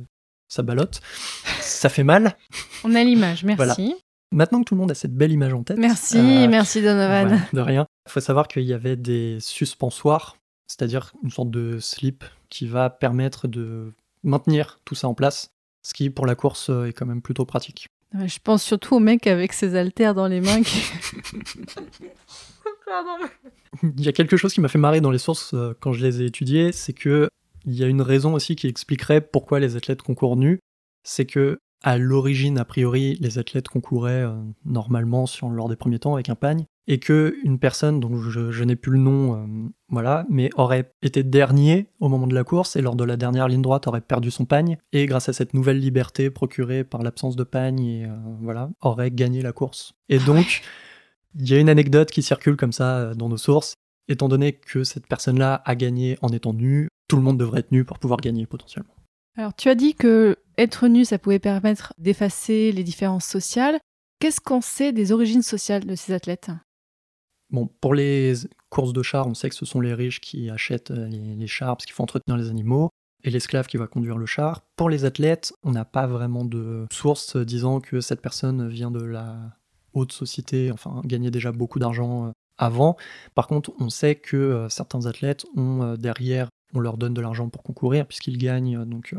ça 0.48 0.62
ballotte, 0.62 1.00
ça 1.60 1.88
fait 1.88 2.04
mal. 2.04 2.36
On 2.84 2.94
a 2.94 3.04
l'image, 3.04 3.44
merci. 3.44 3.56
Voilà. 3.56 3.76
Maintenant 4.32 4.60
que 4.60 4.64
tout 4.64 4.74
le 4.74 4.80
monde 4.80 4.90
a 4.90 4.94
cette 4.94 5.14
belle 5.14 5.30
image 5.30 5.52
en 5.52 5.62
tête. 5.62 5.78
Merci, 5.78 6.18
euh, 6.18 6.48
merci 6.48 6.82
Donovan. 6.82 7.40
de 7.52 7.60
rien. 7.60 7.86
Il 8.06 8.12
faut 8.12 8.20
savoir 8.20 8.48
qu'il 8.48 8.64
y 8.64 8.72
avait 8.72 8.96
des 8.96 9.38
suspensoires, 9.40 10.36
c'est-à-dire 10.66 11.12
une 11.22 11.30
sorte 11.30 11.50
de 11.50 11.78
slip 11.78 12.24
qui 12.48 12.66
va 12.66 12.90
permettre 12.90 13.46
de 13.46 13.92
maintenir 14.22 14.80
tout 14.84 14.94
ça 14.94 15.06
en 15.06 15.14
place, 15.14 15.50
ce 15.82 15.92
qui 15.94 16.10
pour 16.10 16.26
la 16.26 16.34
course 16.34 16.70
est 16.70 16.92
quand 16.92 17.06
même 17.06 17.22
plutôt 17.22 17.44
pratique. 17.44 17.88
Je 18.14 18.38
pense 18.42 18.62
surtout 18.62 18.96
au 18.96 19.00
mec 19.00 19.26
avec 19.26 19.52
ses 19.52 19.74
haltères 19.74 20.14
dans 20.14 20.28
les 20.28 20.40
mains. 20.40 20.62
Qui... 20.62 20.82
Il 23.82 24.04
y 24.04 24.08
a 24.08 24.12
quelque 24.12 24.36
chose 24.36 24.52
qui 24.52 24.60
m'a 24.60 24.68
fait 24.68 24.78
marrer 24.78 25.00
dans 25.00 25.10
les 25.10 25.18
sources 25.18 25.54
euh, 25.54 25.74
quand 25.80 25.92
je 25.92 26.04
les 26.04 26.22
ai 26.22 26.26
étudiées, 26.26 26.72
c'est 26.72 26.92
que 26.92 27.28
il 27.66 27.74
y 27.74 27.82
a 27.82 27.86
une 27.86 28.02
raison 28.02 28.34
aussi 28.34 28.56
qui 28.56 28.66
expliquerait 28.66 29.22
pourquoi 29.22 29.58
les 29.58 29.76
athlètes 29.76 30.02
concourent 30.02 30.36
nus, 30.36 30.60
c'est 31.02 31.24
que 31.24 31.58
à 31.82 31.98
l'origine, 31.98 32.58
a 32.58 32.64
priori, 32.64 33.18
les 33.20 33.38
athlètes 33.38 33.68
concouraient 33.68 34.24
euh, 34.24 34.32
normalement 34.64 35.26
sur, 35.26 35.50
lors 35.50 35.68
des 35.68 35.76
premiers 35.76 35.98
temps 35.98 36.14
avec 36.14 36.30
un 36.30 36.34
pagne, 36.34 36.64
et 36.86 36.98
que 36.98 37.36
une 37.44 37.58
personne 37.58 38.00
dont 38.00 38.16
je, 38.16 38.64
n'ai 38.64 38.76
plus 38.76 38.92
le 38.92 38.98
nom, 38.98 39.34
euh, 39.34 39.46
voilà, 39.90 40.24
mais 40.30 40.50
aurait 40.56 40.90
été 41.02 41.22
dernier 41.22 41.88
au 42.00 42.08
moment 42.08 42.26
de 42.26 42.34
la 42.34 42.44
course 42.44 42.76
et 42.76 42.82
lors 42.82 42.96
de 42.96 43.04
la 43.04 43.16
dernière 43.16 43.48
ligne 43.48 43.62
droite 43.62 43.86
aurait 43.86 44.00
perdu 44.00 44.30
son 44.30 44.46
pagne, 44.46 44.78
et 44.92 45.04
grâce 45.04 45.28
à 45.28 45.34
cette 45.34 45.52
nouvelle 45.52 45.78
liberté 45.78 46.30
procurée 46.30 46.84
par 46.84 47.02
l'absence 47.02 47.36
de 47.36 47.44
pagne, 47.44 48.10
voilà, 48.40 48.70
aurait 48.80 49.10
gagné 49.10 49.42
la 49.42 49.52
course. 49.52 49.92
Et 50.08 50.18
donc, 50.18 50.62
il 51.38 51.48
y 51.48 51.54
a 51.54 51.58
une 51.58 51.68
anecdote 51.68 52.10
qui 52.10 52.22
circule 52.22 52.56
comme 52.56 52.72
ça 52.72 52.98
euh, 52.98 53.14
dans 53.14 53.28
nos 53.28 53.36
sources. 53.36 53.74
Étant 54.08 54.28
donné 54.28 54.52
que 54.52 54.84
cette 54.84 55.06
personne-là 55.06 55.62
a 55.64 55.74
gagné 55.74 56.18
en 56.20 56.28
étant 56.28 56.52
nue, 56.52 56.88
tout 57.08 57.16
le 57.16 57.22
monde 57.22 57.38
devrait 57.38 57.60
être 57.60 57.72
nu 57.72 57.84
pour 57.84 57.98
pouvoir 57.98 58.20
gagner 58.20 58.46
potentiellement. 58.46 58.94
Alors, 59.36 59.54
tu 59.54 59.68
as 59.68 59.74
dit 59.74 59.94
que 59.94 60.36
être 60.58 60.88
nu, 60.88 61.04
ça 61.04 61.18
pouvait 61.18 61.38
permettre 61.38 61.92
d'effacer 61.98 62.70
les 62.70 62.84
différences 62.84 63.24
sociales. 63.24 63.78
Qu'est-ce 64.20 64.40
qu'on 64.40 64.60
sait 64.60 64.92
des 64.92 65.10
origines 65.10 65.42
sociales 65.42 65.84
de 65.84 65.94
ces 65.94 66.12
athlètes? 66.12 66.50
Bon, 67.50 67.68
pour 67.80 67.94
les 67.94 68.34
courses 68.68 68.92
de 68.92 69.02
chars, 69.02 69.26
on 69.26 69.34
sait 69.34 69.48
que 69.48 69.54
ce 69.54 69.64
sont 69.64 69.80
les 69.80 69.94
riches 69.94 70.20
qui 70.20 70.50
achètent 70.50 70.90
euh, 70.90 71.08
les, 71.08 71.34
les 71.34 71.46
chars 71.46 71.76
parce 71.76 71.86
qu'il 71.86 71.94
faut 71.94 72.02
entretenir 72.02 72.36
les 72.36 72.50
animaux, 72.50 72.90
et 73.24 73.30
l'esclave 73.30 73.66
qui 73.66 73.78
va 73.78 73.86
conduire 73.86 74.18
le 74.18 74.26
char. 74.26 74.62
Pour 74.76 74.90
les 74.90 75.04
athlètes, 75.04 75.54
on 75.62 75.72
n'a 75.72 75.84
pas 75.84 76.06
vraiment 76.06 76.44
de 76.44 76.86
source 76.92 77.36
disant 77.36 77.80
que 77.80 78.00
cette 78.00 78.20
personne 78.20 78.68
vient 78.68 78.90
de 78.90 79.02
la 79.02 79.56
haute 79.94 80.12
société, 80.12 80.70
enfin 80.72 81.00
gagnait 81.04 81.30
déjà 81.30 81.52
beaucoup 81.52 81.78
d'argent 81.78 82.26
euh, 82.26 82.30
avant. 82.58 82.96
Par 83.34 83.46
contre, 83.46 83.72
on 83.78 83.88
sait 83.88 84.16
que 84.16 84.36
euh, 84.36 84.68
certains 84.68 85.06
athlètes 85.06 85.44
ont 85.56 85.82
euh, 85.82 85.96
derrière, 85.96 86.48
on 86.74 86.80
leur 86.80 86.98
donne 86.98 87.14
de 87.14 87.20
l'argent 87.20 87.48
pour 87.48 87.62
concourir 87.62 88.06
puisqu'ils 88.06 88.38
gagnent, 88.38 88.84
donc 88.84 89.14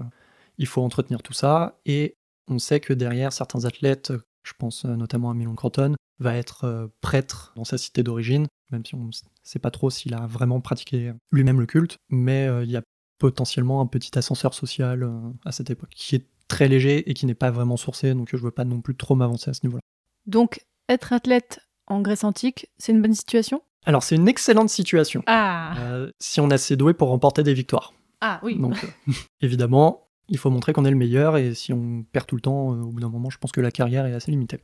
il 0.58 0.68
faut 0.68 0.82
entretenir 0.82 1.24
tout 1.24 1.34
ça. 1.34 1.80
Et 1.86 2.16
on 2.48 2.60
sait 2.60 2.80
que 2.80 2.94
derrière, 2.94 3.34
certains 3.34 3.66
athlètes, 3.66 4.14
je 4.44 4.54
pense 4.58 4.84
notamment 4.86 5.32
à 5.32 5.34
Milon 5.34 5.56
Croton, 5.56 5.96
va 6.20 6.36
être 6.36 6.92
prêtre 7.00 7.54
dans 7.56 7.64
sa 7.64 7.78
cité 7.78 8.04
d'origine, 8.04 8.48
même 8.72 8.86
si 8.86 8.96
on 8.96 9.06
ne 9.06 9.12
sait 9.44 9.60
pas 9.60 9.72
trop 9.72 9.90
s'il 9.90 10.14
a 10.14 10.28
vraiment 10.28 10.60
pratiqué 10.60 11.14
lui-même 11.32 11.62
le 11.62 11.66
culte, 11.66 11.98
mais 12.10 12.50
il 12.64 12.70
y 12.70 12.76
a 12.76 12.82
potentiellement 13.20 13.80
un 13.80 13.88
petit 13.88 14.18
ascenseur 14.18 14.54
social 14.54 15.10
à 15.46 15.54
cette 15.54 15.70
époque 15.70 15.92
qui 15.96 16.16
est 16.18 16.28
très 16.50 16.68
léger 16.68 17.10
et 17.10 17.14
qui 17.14 17.26
n'est 17.26 17.36
pas 17.36 17.52
vraiment 17.52 17.78
sourcé, 17.78 18.14
donc 18.14 18.30
je 18.32 18.38
veux 18.38 18.52
pas 18.52 18.66
non 18.66 18.82
plus 18.82 18.96
trop 18.96 19.16
m'avancer 19.16 19.50
à 19.50 19.54
ce 19.54 19.66
niveau-là. 19.66 19.82
Donc, 20.26 20.66
être 20.90 21.14
athlète 21.14 21.60
en 21.88 22.02
Grèce 22.02 22.24
antique, 22.24 22.68
c'est 22.78 22.92
une 22.92 23.02
bonne 23.02 23.14
situation? 23.14 23.62
Alors, 23.86 24.04
c'est 24.04 24.16
une 24.16 24.28
excellente 24.28 24.70
situation. 24.70 25.24
Ah, 25.28 25.76
Euh, 25.80 26.12
si 26.20 26.40
on 26.40 26.50
est 26.50 26.56
assez 26.56 26.76
doué 26.76 26.94
pour 26.94 27.10
remporter 27.10 27.44
des 27.44 27.54
victoires. 27.54 27.94
ah 28.22 28.40
oui. 28.44 28.58
Donc, 28.58 28.84
euh, 29.08 29.12
évidemment, 29.42 30.08
il 30.28 30.38
faut 30.38 30.50
montrer 30.50 30.74
qu'on 30.74 30.86
est 30.86 30.90
le 30.92 30.96
meilleur 30.98 31.38
et 31.38 31.54
si 31.54 31.72
on 31.74 32.04
perd 32.12 32.26
tout 32.26 32.36
le 32.36 32.42
temps, 32.42 32.74
euh, 32.74 32.82
au 32.82 32.90
bout 32.90 33.00
d'un 33.00 33.10
moment, 33.10 33.30
je 33.30 33.38
pense 33.38 33.52
que 33.52 33.62
la 33.62 33.72
carrière 33.72 34.06
est 34.08 34.14
assez 34.14 34.32
limitée. 34.32 34.60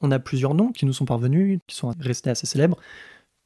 On 0.00 0.10
a 0.12 0.18
plusieurs 0.18 0.54
noms 0.54 0.70
qui 0.72 0.86
nous 0.86 0.92
sont 0.92 1.04
parvenus, 1.04 1.58
qui 1.66 1.74
sont 1.76 1.92
restés 1.98 2.30
assez 2.30 2.46
célèbres. 2.46 2.78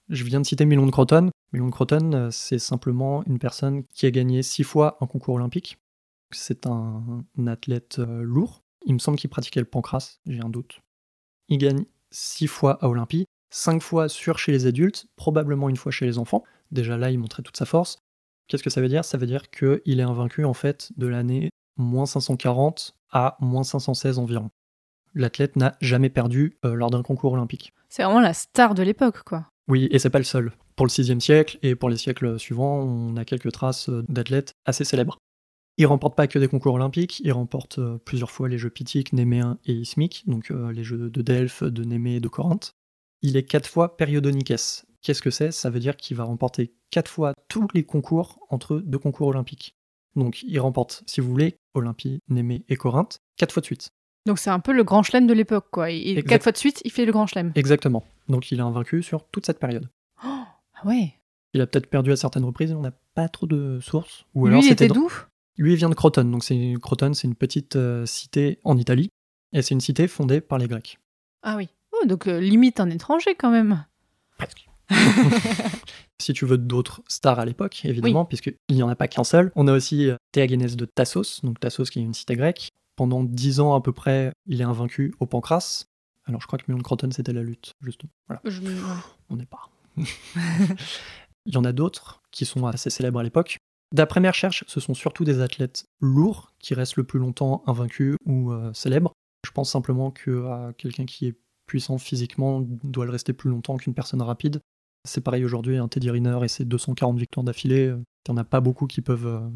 Je 0.08 0.24
viens 0.24 0.40
de 0.40 0.46
citer 0.46 0.64
Milon 0.66 0.86
de 0.86 0.90
Croton. 0.90 1.30
Milon 1.52 1.66
de 1.66 1.72
Croton, 1.72 2.28
c'est 2.30 2.58
simplement 2.58 3.24
une 3.24 3.38
personne 3.38 3.84
qui 3.94 4.06
a 4.06 4.10
gagné 4.10 4.42
six 4.42 4.62
fois 4.62 4.96
un 5.00 5.06
concours 5.06 5.34
olympique. 5.34 5.78
C'est 6.30 6.66
un, 6.66 7.24
un 7.38 7.46
athlète 7.46 7.98
lourd. 7.98 8.62
Il 8.86 8.94
me 8.94 8.98
semble 8.98 9.18
qu'il 9.18 9.28
pratiquait 9.28 9.60
le 9.60 9.66
pancras, 9.66 10.18
j'ai 10.26 10.40
un 10.40 10.48
doute. 10.48 10.80
Il 11.48 11.59
gagne 11.59 11.85
six 12.11 12.46
fois 12.46 12.78
à 12.82 12.88
Olympie, 12.88 13.26
cinq 13.50 13.82
fois 13.82 14.09
sur 14.09 14.38
chez 14.38 14.52
les 14.52 14.66
adultes, 14.66 15.06
probablement 15.16 15.68
une 15.68 15.76
fois 15.76 15.92
chez 15.92 16.06
les 16.06 16.18
enfants. 16.18 16.44
Déjà 16.70 16.96
là, 16.96 17.11
il 17.11 17.18
montrait 17.18 17.42
toute 17.42 17.56
sa 17.56 17.66
force. 17.66 17.98
Qu'est-ce 18.48 18.62
que 18.62 18.70
ça 18.70 18.80
veut 18.80 18.88
dire? 18.88 19.04
Ça 19.04 19.18
veut 19.18 19.26
dire 19.26 19.50
qu'il 19.50 20.00
est 20.00 20.02
invaincu 20.02 20.44
en 20.44 20.54
fait 20.54 20.92
de 20.96 21.06
l'année 21.06 21.50
moins 21.76 22.06
540 22.06 22.94
à 23.11 23.37
moins 23.40 23.64
516 23.64 24.18
environ. 24.18 24.50
L'athlète 25.14 25.56
n'a 25.56 25.76
jamais 25.80 26.11
perdu 26.11 26.59
euh, 26.64 26.74
lors 26.74 26.90
d'un 26.90 27.02
concours 27.02 27.32
olympique. 27.32 27.72
C'est 27.88 28.02
vraiment 28.02 28.20
la 28.20 28.35
star 28.35 28.74
de 28.74 28.82
l'époque, 28.82 29.22
quoi. 29.24 29.46
Oui, 29.68 29.88
et 29.90 29.98
c'est 29.98 30.11
pas 30.11 30.18
le 30.18 30.24
seul. 30.24 30.52
Pour 30.76 30.87
le 30.87 30.90
6 30.90 31.18
siècle 31.20 31.59
et 31.62 31.74
pour 31.74 31.88
les 31.88 31.96
siècles 31.96 32.38
suivants, 32.38 32.80
on 32.80 33.16
a 33.16 33.24
quelques 33.24 33.50
traces 33.50 33.88
euh, 33.88 34.04
d'athlètes 34.09 34.52
assez 34.66 34.85
célèbres. 34.85 35.18
Il 35.78 35.86
remporte 35.86 36.16
pas 36.16 36.26
que 36.26 36.38
des 36.38 36.48
concours 36.48 36.74
olympiques, 36.74 37.20
il 37.20 37.32
remporte 37.32 37.78
euh, 37.78 37.98
plusieurs 37.98 38.30
fois 38.30 38.48
les 38.48 38.56
jeux 38.56 38.70
pythiques, 38.70 39.12
néméens 39.12 39.58
et 39.66 39.74
ismiques, 39.74 40.24
donc 40.26 40.50
euh, 40.50 40.72
les 40.72 40.84
jeux 40.84 41.10
de 41.10 41.22
Delphes, 41.22 41.62
de 41.62 41.84
Némée 41.84 42.16
et 42.16 42.20
de 42.20 42.28
Corinthe. 42.28 42.72
Il 43.22 43.36
est 43.36 43.42
quatre 43.42 43.68
fois 43.68 43.96
périodonyques. 43.96 44.54
Qu'est-ce 45.02 45.22
que 45.22 45.30
c'est? 45.30 45.52
Ça 45.52 45.68
veut 45.68 45.80
dire 45.80 45.96
qu'il 45.96 46.16
va 46.16 46.24
remporter 46.24 46.72
quatre 46.90 47.10
fois 47.10 47.34
tous 47.48 47.68
les 47.74 47.84
concours 47.84 48.38
entre 48.48 48.78
deux 48.78 48.98
concours 48.98 49.28
olympiques. 49.28 49.74
Donc 50.14 50.42
il 50.42 50.58
remporte, 50.60 51.02
si 51.06 51.20
vous 51.20 51.28
voulez, 51.28 51.56
Olympie, 51.74 52.20
Némée 52.28 52.64
et 52.68 52.76
Corinthe, 52.76 53.18
quatre 53.36 53.52
fois 53.52 53.60
de 53.60 53.66
suite. 53.66 53.90
Donc 54.24 54.38
c'est 54.38 54.50
un 54.50 54.60
peu 54.60 54.72
le 54.72 54.82
grand 54.82 55.02
chelem 55.02 55.26
de 55.26 55.34
l'époque, 55.34 55.66
quoi. 55.70 55.90
Et 55.90 56.22
quatre 56.22 56.42
fois 56.42 56.52
de 56.52 56.56
suite, 56.56 56.80
il 56.84 56.90
fait 56.90 57.04
le 57.04 57.12
grand 57.12 57.26
chelem. 57.26 57.52
Exactement. 57.54 58.04
Donc 58.28 58.50
il 58.50 58.58
est 58.58 58.62
invaincu 58.62 59.02
sur 59.02 59.26
toute 59.28 59.44
cette 59.44 59.60
période. 59.60 59.88
Ah 60.22 60.46
ouais. 60.84 61.14
Il 61.52 61.60
a 61.60 61.66
peut-être 61.66 61.88
perdu 61.88 62.12
à 62.12 62.16
certaines 62.16 62.44
reprises, 62.44 62.72
on 62.72 62.80
n'a 62.80 62.92
pas 63.14 63.28
trop 63.28 63.46
de 63.46 63.78
sources. 63.80 64.24
Ou 64.34 64.46
alors 64.46 64.60
il 64.60 64.64
c'était 64.64 64.88
d'où? 64.88 65.10
Lui, 65.58 65.72
il 65.72 65.76
vient 65.76 65.88
de 65.88 65.94
Croton. 65.94 66.24
Donc, 66.24 66.44
c'est 66.44 66.74
Croton, 66.80 67.14
c'est 67.14 67.26
une 67.26 67.34
petite 67.34 67.76
euh, 67.76 68.06
cité 68.06 68.58
en 68.64 68.76
Italie. 68.76 69.10
Et 69.52 69.62
c'est 69.62 69.74
une 69.74 69.80
cité 69.80 70.08
fondée 70.08 70.40
par 70.40 70.58
les 70.58 70.68
Grecs. 70.68 70.98
Ah 71.42 71.56
oui. 71.56 71.68
Oh, 71.92 72.06
donc 72.06 72.26
euh, 72.26 72.40
limite 72.40 72.80
un 72.80 72.90
étranger 72.90 73.34
quand 73.36 73.50
même. 73.50 73.84
Presque. 74.36 74.68
si 76.20 76.32
tu 76.32 76.44
veux 76.44 76.58
d'autres 76.58 77.02
stars 77.08 77.38
à 77.38 77.44
l'époque, 77.44 77.84
évidemment, 77.84 78.24
puisqu'il 78.24 78.56
n'y 78.70 78.82
en 78.82 78.88
a 78.88 78.96
pas 78.96 79.08
qu'un 79.08 79.24
seul. 79.24 79.52
On 79.56 79.68
a 79.68 79.72
aussi 79.72 80.10
euh, 80.10 80.16
Théagénès 80.32 80.76
de 80.76 80.84
Tassos, 80.84 81.40
donc 81.42 81.60
Tassos 81.60 81.84
qui 81.84 82.00
est 82.00 82.02
une 82.02 82.14
cité 82.14 82.36
grecque. 82.36 82.70
Pendant 82.96 83.22
dix 83.24 83.60
ans 83.60 83.74
à 83.74 83.80
peu 83.80 83.92
près, 83.92 84.32
il 84.46 84.60
est 84.60 84.64
invaincu 84.64 85.14
au 85.20 85.26
Pancras. 85.26 85.84
Alors, 86.24 86.40
je 86.40 86.46
crois 86.46 86.58
que 86.58 86.64
Milon 86.66 86.78
de 86.78 86.82
Croton, 86.82 87.10
c'était 87.12 87.32
la 87.32 87.42
lutte, 87.42 87.74
justement. 87.82 88.10
Voilà, 88.26 88.40
Je 88.44 88.60
on 89.30 89.36
n'est 89.36 89.46
pas. 89.46 89.70
il 91.46 91.54
y 91.54 91.56
en 91.56 91.64
a 91.64 91.72
d'autres 91.72 92.22
qui 92.32 92.44
sont 92.44 92.66
assez 92.66 92.90
célèbres 92.90 93.20
à 93.20 93.22
l'époque. 93.22 93.58
D'après 93.92 94.20
mes 94.20 94.29
recherches, 94.29 94.64
ce 94.66 94.81
sont 94.81 94.94
surtout 94.94 95.25
des 95.25 95.40
athlètes 95.40 95.87
lourds 96.01 96.53
qui 96.59 96.75
restent 96.75 96.96
le 96.96 97.05
plus 97.05 97.18
longtemps 97.18 97.62
invaincus 97.66 98.16
ou 98.25 98.53
euh, 98.53 98.72
célèbres. 98.72 99.12
Je 99.44 99.51
pense 99.53 99.70
simplement 99.70 100.11
que 100.11 100.31
euh, 100.31 100.72
quelqu'un 100.72 101.07
qui 101.07 101.27
est 101.27 101.38
puissant 101.66 101.99
physiquement 101.99 102.61
doit 102.61 103.05
le 103.05 103.12
rester 103.12 103.33
plus 103.33 103.51
longtemps 103.51 103.77
qu'une 103.77 103.94
personne 103.94 104.22
rapide. 104.22 104.61
C'est 105.05 105.20
pareil 105.20 105.44
aujourd'hui, 105.44 105.77
un 105.77 105.88
Teddy 105.88 106.11
Riner 106.11 106.38
et 106.42 106.49
ses 106.49 106.64
240 106.64 107.18
victoires 107.18 107.44
d'affilée, 107.44 107.94
il 108.29 108.33
n'y 108.33 108.38
en 108.38 108.40
a 108.40 108.44
pas 108.44 108.61
beaucoup 108.61 108.87
qui 108.87 109.03
peuvent... 109.03 109.27
euh, 109.27 109.49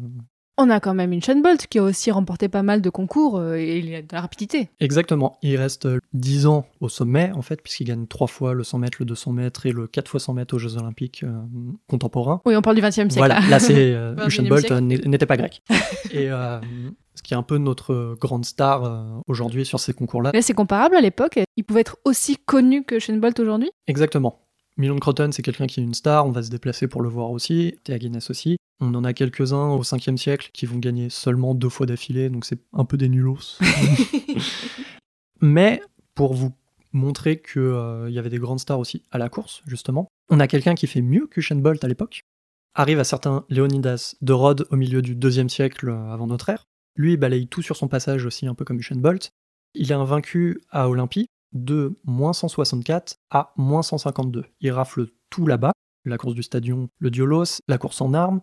On 0.63 0.69
a 0.69 0.79
quand 0.79 0.93
même 0.93 1.11
une 1.11 1.21
Sean 1.23 1.41
Bolt 1.41 1.65
qui 1.67 1.79
a 1.79 1.83
aussi 1.83 2.11
remporté 2.11 2.47
pas 2.47 2.61
mal 2.61 2.81
de 2.81 2.89
concours 2.91 3.37
euh, 3.37 3.55
et 3.55 3.79
il 3.79 3.95
a 3.95 4.01
de 4.01 4.07
la 4.11 4.21
rapidité. 4.21 4.69
Exactement, 4.79 5.37
il 5.41 5.55
reste 5.57 5.85
euh, 5.87 5.99
10 6.13 6.45
ans 6.45 6.65
au 6.81 6.89
sommet 6.89 7.31
en 7.33 7.41
fait, 7.41 7.61
puisqu'il 7.63 7.85
gagne 7.85 8.05
3 8.05 8.27
fois 8.27 8.53
le 8.53 8.63
100 8.63 8.77
mètres, 8.79 8.97
le 8.99 9.05
200 9.05 9.31
mètres 9.31 9.65
et 9.65 9.71
le 9.71 9.87
4 9.87 10.07
fois 10.07 10.19
100 10.19 10.33
mètres 10.35 10.53
aux 10.55 10.59
Jeux 10.59 10.77
Olympiques 10.77 11.23
euh, 11.23 11.31
contemporains. 11.87 12.41
Oui, 12.45 12.55
on 12.55 12.61
parle 12.61 12.75
du 12.75 12.81
XXe 12.81 12.93
siècle. 12.93 13.13
Voilà, 13.17 13.39
là 13.49 13.59
c'est 13.59 13.93
euh, 13.93 14.15
21e 14.17 14.27
Usain 14.27 14.43
Bolt 14.43 14.59
siècle. 14.61 14.73
euh, 14.75 14.79
n'est- 14.81 15.05
n'était 15.07 15.25
pas 15.25 15.37
grec. 15.37 15.61
Et 16.11 16.29
euh, 16.29 16.59
ce 17.15 17.23
qui 17.23 17.33
est 17.33 17.37
un 17.37 17.43
peu 17.43 17.57
notre 17.57 18.15
grande 18.19 18.45
star 18.45 18.83
euh, 18.83 19.03
aujourd'hui 19.27 19.65
sur 19.65 19.79
ces 19.79 19.93
concours-là. 19.93 20.31
Là, 20.33 20.41
c'est 20.41 20.53
comparable 20.53 20.95
à 20.95 21.01
l'époque. 21.01 21.39
Il 21.57 21.63
pouvait 21.63 21.81
être 21.81 21.97
aussi 22.05 22.37
connu 22.37 22.83
que 22.83 22.95
Bolt 23.17 23.39
aujourd'hui? 23.39 23.69
Exactement. 23.87 24.39
Milon 24.77 24.95
de 24.95 24.99
Croton, 24.99 25.29
c'est 25.31 25.41
quelqu'un 25.41 25.67
qui 25.67 25.79
est 25.79 25.83
une 25.83 25.93
star, 25.93 26.25
on 26.25 26.31
va 26.31 26.43
se 26.43 26.49
déplacer 26.49 26.87
pour 26.87 27.01
le 27.01 27.09
voir 27.09 27.31
aussi. 27.31 27.75
Théagénès 27.83 28.29
aussi. 28.29 28.57
On 28.79 28.93
en 28.95 29.03
a 29.03 29.13
quelques-uns 29.13 29.69
au 29.69 29.83
5e 29.83 30.17
siècle 30.17 30.49
qui 30.53 30.65
vont 30.65 30.79
gagner 30.79 31.09
seulement 31.09 31.53
deux 31.53 31.69
fois 31.69 31.85
d'affilée, 31.85 32.29
donc 32.29 32.45
c'est 32.45 32.59
un 32.73 32.85
peu 32.85 32.97
des 32.97 33.09
nulos. 33.09 33.59
Mais 35.41 35.81
pour 36.15 36.33
vous 36.33 36.51
montrer 36.93 37.41
qu'il 37.41 38.09
y 38.09 38.17
avait 38.19 38.29
des 38.29 38.39
grandes 38.39 38.59
stars 38.59 38.79
aussi 38.79 39.03
à 39.11 39.17
la 39.17 39.29
course, 39.29 39.61
justement, 39.67 40.07
on 40.29 40.39
a 40.39 40.47
quelqu'un 40.47 40.75
qui 40.75 40.87
fait 40.87 41.01
mieux 41.01 41.27
que 41.27 41.53
Bolt 41.53 41.83
à 41.83 41.87
l'époque. 41.87 42.21
Arrive 42.73 42.99
à 42.99 43.03
certain 43.03 43.45
Léonidas 43.49 44.15
de 44.21 44.33
Rhodes 44.33 44.65
au 44.71 44.77
milieu 44.77 45.01
du 45.01 45.15
2e 45.15 45.49
siècle 45.49 45.89
euh, 45.89 46.13
avant 46.13 46.25
notre 46.25 46.49
ère. 46.49 46.63
Lui, 46.95 47.13
il 47.13 47.17
balaye 47.17 47.47
tout 47.47 47.61
sur 47.61 47.75
son 47.75 47.89
passage 47.89 48.25
aussi, 48.25 48.47
un 48.47 48.55
peu 48.55 48.63
comme 48.63 48.79
Bolt. 48.95 49.31
Il 49.75 49.91
est 49.91 49.95
invaincu 49.95 50.61
à 50.69 50.89
Olympie 50.89 51.27
de 51.53 51.99
moins 52.03 52.33
164 52.33 53.19
à 53.29 53.53
moins 53.57 53.81
152. 53.81 54.45
Il 54.61 54.71
rafle 54.71 55.07
tout 55.29 55.47
là-bas, 55.47 55.71
la 56.05 56.17
course 56.17 56.35
du 56.35 56.43
stadion, 56.43 56.89
le 56.99 57.11
diolos, 57.11 57.61
la 57.67 57.77
course 57.77 58.01
en 58.01 58.13
armes. 58.13 58.41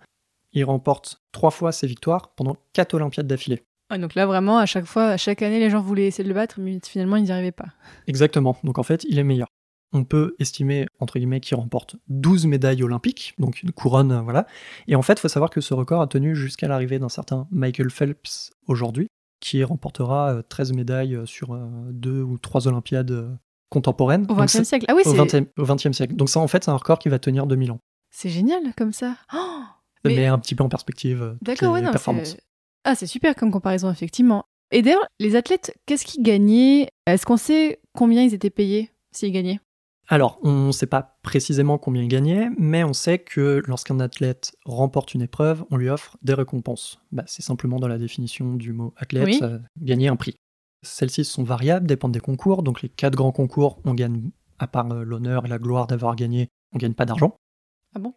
Il 0.53 0.65
remporte 0.65 1.23
trois 1.33 1.51
fois 1.51 1.73
ses 1.73 1.87
victoires 1.87 2.35
pendant 2.35 2.57
quatre 2.73 2.95
Olympiades 2.95 3.27
d'affilée. 3.27 3.63
Ouais, 3.91 3.99
donc 3.99 4.15
là, 4.15 4.27
vraiment, 4.27 4.59
à 4.59 4.67
chaque 4.67 4.85
fois, 4.85 5.07
à 5.07 5.17
chaque 5.17 5.43
année, 5.43 5.59
les 5.59 5.71
gens 5.71 5.81
voulaient 5.81 6.07
essayer 6.07 6.25
de 6.25 6.29
le 6.29 6.35
battre, 6.35 6.61
mais 6.61 6.79
finalement, 6.85 7.17
ils 7.17 7.25
n'y 7.25 7.33
arrivaient 7.33 7.53
pas. 7.53 7.69
Exactement. 8.07 8.57
Donc 8.65 8.79
en 8.79 8.83
fait, 8.83 9.05
il 9.09 9.19
est 9.19 9.25
meilleur. 9.25 9.49
On 9.93 10.05
peut 10.05 10.37
estimer, 10.39 10.87
entre 11.01 11.19
guillemets, 11.19 11.41
qu'il 11.41 11.57
remporte 11.57 11.97
12 12.09 12.47
médailles 12.47 12.83
olympiques, 12.83 13.33
donc 13.39 13.63
une 13.63 13.73
couronne, 13.73 14.21
voilà. 14.23 14.47
Et 14.87 14.97
en 14.97 15.03
fait, 15.03 15.15
il 15.15 15.21
faut 15.21 15.29
savoir 15.29 15.49
que 15.49 15.63
ce 15.63 15.73
record 15.73 16.03
a 16.03 16.07
tenu 16.07 16.37
jusqu'à 16.37 16.69
l'arrivée 16.69 16.99
d'un 16.99 17.09
certain 17.09 17.49
Michael 17.51 17.89
Phelps 17.89 18.51
aujourd'hui, 18.67 19.09
qui 19.41 19.63
remportera 19.65 20.35
euh, 20.35 20.43
13 20.43 20.73
médailles 20.73 21.15
euh, 21.15 21.27
sur 21.27 21.55
euh, 21.55 21.67
deux 21.91 22.23
ou 22.23 22.39
trois 22.39 22.67
Olympiades 22.69 23.11
euh, 23.11 23.35
contemporaines. 23.71 24.27
Au 24.29 24.35
XXe 24.35 24.63
siècle. 24.65 24.87
Ah 24.89 24.95
oui, 24.95 25.03
au 25.05 25.11
c'est 25.11 25.41
20e, 25.41 25.47
au 25.59 25.65
20e 25.65 25.93
siècle. 25.93 26.15
Donc 26.15 26.29
ça, 26.29 26.41
en 26.41 26.49
fait, 26.49 26.65
c'est 26.65 26.71
un 26.71 26.77
record 26.77 26.99
qui 26.99 27.09
va 27.09 27.19
tenir 27.19 27.47
2000 27.47 27.73
ans. 27.73 27.81
c'est 28.11 28.31
génial 28.31 28.63
comme 28.77 28.93
ça. 28.93 29.17
Oh 29.35 29.63
Mais- 30.05 30.17
met 30.17 30.27
un 30.27 30.39
petit 30.39 30.55
peu 30.55 30.65
en 30.65 30.69
perspective 30.69 31.23
euh, 31.23 31.35
D'accord, 31.43 31.73
ouais, 31.73 31.83
non, 31.83 31.93
Ah, 32.85 32.95
c'est 32.95 33.07
super 33.07 33.35
comme 33.35 33.51
comparaison, 33.51 33.91
effectivement. 33.91 34.45
Et 34.71 34.83
d'ailleurs, 34.83 35.07
les 35.19 35.35
athlètes, 35.37 35.77
qu'est-ce 35.87 36.05
qu'ils 36.05 36.23
gagnaient? 36.23 36.89
Est-ce 37.07 37.25
qu'on 37.27 37.37
sait 37.37 37.81
combien 37.97 38.23
ils 38.23 38.35
étaient 38.35 38.51
payés 38.51 38.91
s'ils 39.13 39.33
gagnaient? 39.33 39.61
Alors, 40.11 40.39
on 40.43 40.69
ne 40.69 40.73
sait 40.73 40.87
pas 40.87 41.19
précisément 41.23 41.77
combien 41.77 42.03
il 42.03 42.09
gagnait, 42.09 42.49
mais 42.59 42.83
on 42.83 42.95
sait 42.95 43.19
que 43.19 43.63
lorsqu'un 43.67 44.01
athlète 44.01 44.53
remporte 44.65 45.13
une 45.13 45.21
épreuve, 45.23 45.65
on 45.71 45.77
lui 45.77 45.91
offre 45.91 46.17
des 46.23 46.33
récompenses. 46.35 46.99
Bah, 47.13 47.25
c'est 47.27 47.43
simplement 47.43 47.79
dans 47.79 47.89
la 47.89 47.99
définition 47.99 48.55
du 48.55 48.73
mot 48.73 48.95
athlète, 48.97 49.27
Oui. 49.27 49.39
euh, 49.43 49.59
gagner 49.83 50.09
un 50.09 50.17
prix. 50.17 50.35
Celles-ci 50.83 51.25
sont 51.25 51.43
variables, 51.45 51.87
dépendent 51.87 52.13
des 52.13 52.21
concours. 52.21 52.63
Donc, 52.63 52.81
les 52.81 52.89
quatre 52.89 53.17
grands 53.17 53.33
concours, 53.33 53.81
on 53.85 53.93
gagne, 53.93 54.31
à 54.59 54.67
part 54.67 54.91
euh, 54.93 55.05
l'honneur 55.05 55.45
et 55.45 55.49
la 55.49 55.59
gloire 55.59 55.87
d'avoir 55.87 56.17
gagné, 56.17 56.49
on 56.73 56.79
gagne 56.79 56.95
pas 56.95 57.05
d'argent. 57.05 57.37
Ah 57.95 57.99
bon? 57.99 58.15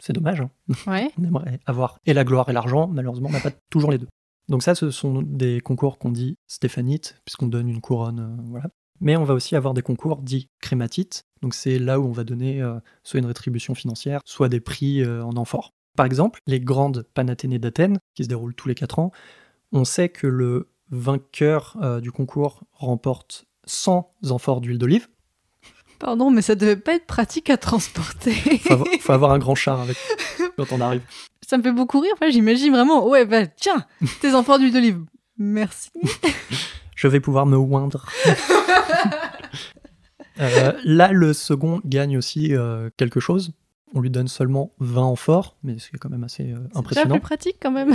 C'est 0.00 0.12
dommage. 0.12 0.40
hein. 0.40 0.50
Ouais. 0.86 1.10
On 1.18 1.24
aimerait 1.24 1.60
avoir 1.66 1.98
et 2.06 2.14
la 2.14 2.24
gloire 2.24 2.48
et 2.48 2.52
l'argent, 2.52 2.86
malheureusement, 2.88 3.28
on 3.28 3.32
n'a 3.32 3.40
pas 3.40 3.50
toujours 3.68 3.90
les 3.90 3.98
deux. 3.98 4.06
Donc 4.48 4.62
ça, 4.62 4.76
ce 4.76 4.90
sont 4.92 5.22
des 5.22 5.60
concours 5.60 5.98
qu'on 5.98 6.10
dit 6.12 6.36
stéphanites, 6.46 7.20
puisqu'on 7.24 7.48
donne 7.48 7.68
une 7.68 7.80
couronne, 7.80 8.20
euh, 8.20 8.42
voilà. 8.48 8.68
Mais 9.00 9.16
on 9.16 9.24
va 9.24 9.34
aussi 9.34 9.56
avoir 9.56 9.74
des 9.74 9.82
concours 9.82 10.22
dits 10.22 10.48
crématites, 10.60 11.24
donc 11.42 11.54
c'est 11.54 11.78
là 11.78 12.00
où 12.00 12.06
on 12.06 12.12
va 12.12 12.24
donner 12.24 12.62
euh, 12.62 12.78
soit 13.02 13.20
une 13.20 13.26
rétribution 13.26 13.74
financière, 13.74 14.20
soit 14.24 14.48
des 14.48 14.60
prix 14.60 15.02
euh, 15.02 15.24
en 15.24 15.36
amphore. 15.36 15.72
Par 15.96 16.06
exemple, 16.06 16.40
les 16.46 16.60
grandes 16.60 17.04
Panathénées 17.14 17.58
d'Athènes, 17.58 17.98
qui 18.14 18.24
se 18.24 18.28
déroulent 18.28 18.54
tous 18.54 18.68
les 18.68 18.74
4 18.74 18.98
ans, 18.98 19.10
on 19.72 19.84
sait 19.84 20.08
que 20.08 20.26
le 20.26 20.70
vainqueur 20.90 21.76
euh, 21.82 22.00
du 22.00 22.12
concours 22.12 22.62
remporte 22.72 23.46
100 23.66 24.14
amphores 24.30 24.60
d'huile 24.60 24.78
d'olive. 24.78 25.08
Pardon, 25.98 26.30
mais 26.30 26.42
ça 26.42 26.54
devait 26.54 26.76
pas 26.76 26.94
être 26.94 27.06
pratique 27.06 27.50
à 27.50 27.56
transporter. 27.56 28.32
Faut 28.32 28.74
avoir, 28.74 28.88
faut 29.00 29.12
avoir 29.12 29.32
un 29.32 29.38
grand 29.38 29.56
char 29.56 29.80
avec 29.80 29.96
quand 30.56 30.70
on 30.70 30.80
arrive. 30.80 31.02
ça 31.44 31.58
me 31.58 31.62
fait 31.62 31.72
beaucoup 31.72 31.98
rire. 31.98 32.12
Enfin, 32.14 32.30
j'imagine 32.30 32.70
vraiment. 32.70 33.08
Ouais, 33.08 33.24
bah 33.24 33.46
tiens, 33.46 33.84
tes 34.20 34.34
enfants 34.34 34.58
d'huile 34.58 34.72
d'olive. 34.72 35.00
Merci. 35.36 35.90
Je 36.94 37.08
vais 37.08 37.20
pouvoir 37.20 37.46
me 37.46 37.56
oindre. 37.56 38.06
Euh, 40.40 40.72
là, 40.84 41.12
le 41.12 41.32
second 41.32 41.80
gagne 41.84 42.16
aussi 42.16 42.54
euh, 42.54 42.90
quelque 42.96 43.20
chose. 43.20 43.52
On 43.94 44.00
lui 44.00 44.10
donne 44.10 44.28
seulement 44.28 44.72
20 44.80 45.02
amphores, 45.02 45.56
mais 45.62 45.76
c'est 45.78 45.96
quand 45.98 46.10
même 46.10 46.24
assez 46.24 46.52
euh, 46.52 46.58
C'est 46.72 46.78
impressionnant. 46.78 47.14
plus 47.14 47.20
pratique 47.20 47.56
quand 47.60 47.70
même. 47.70 47.94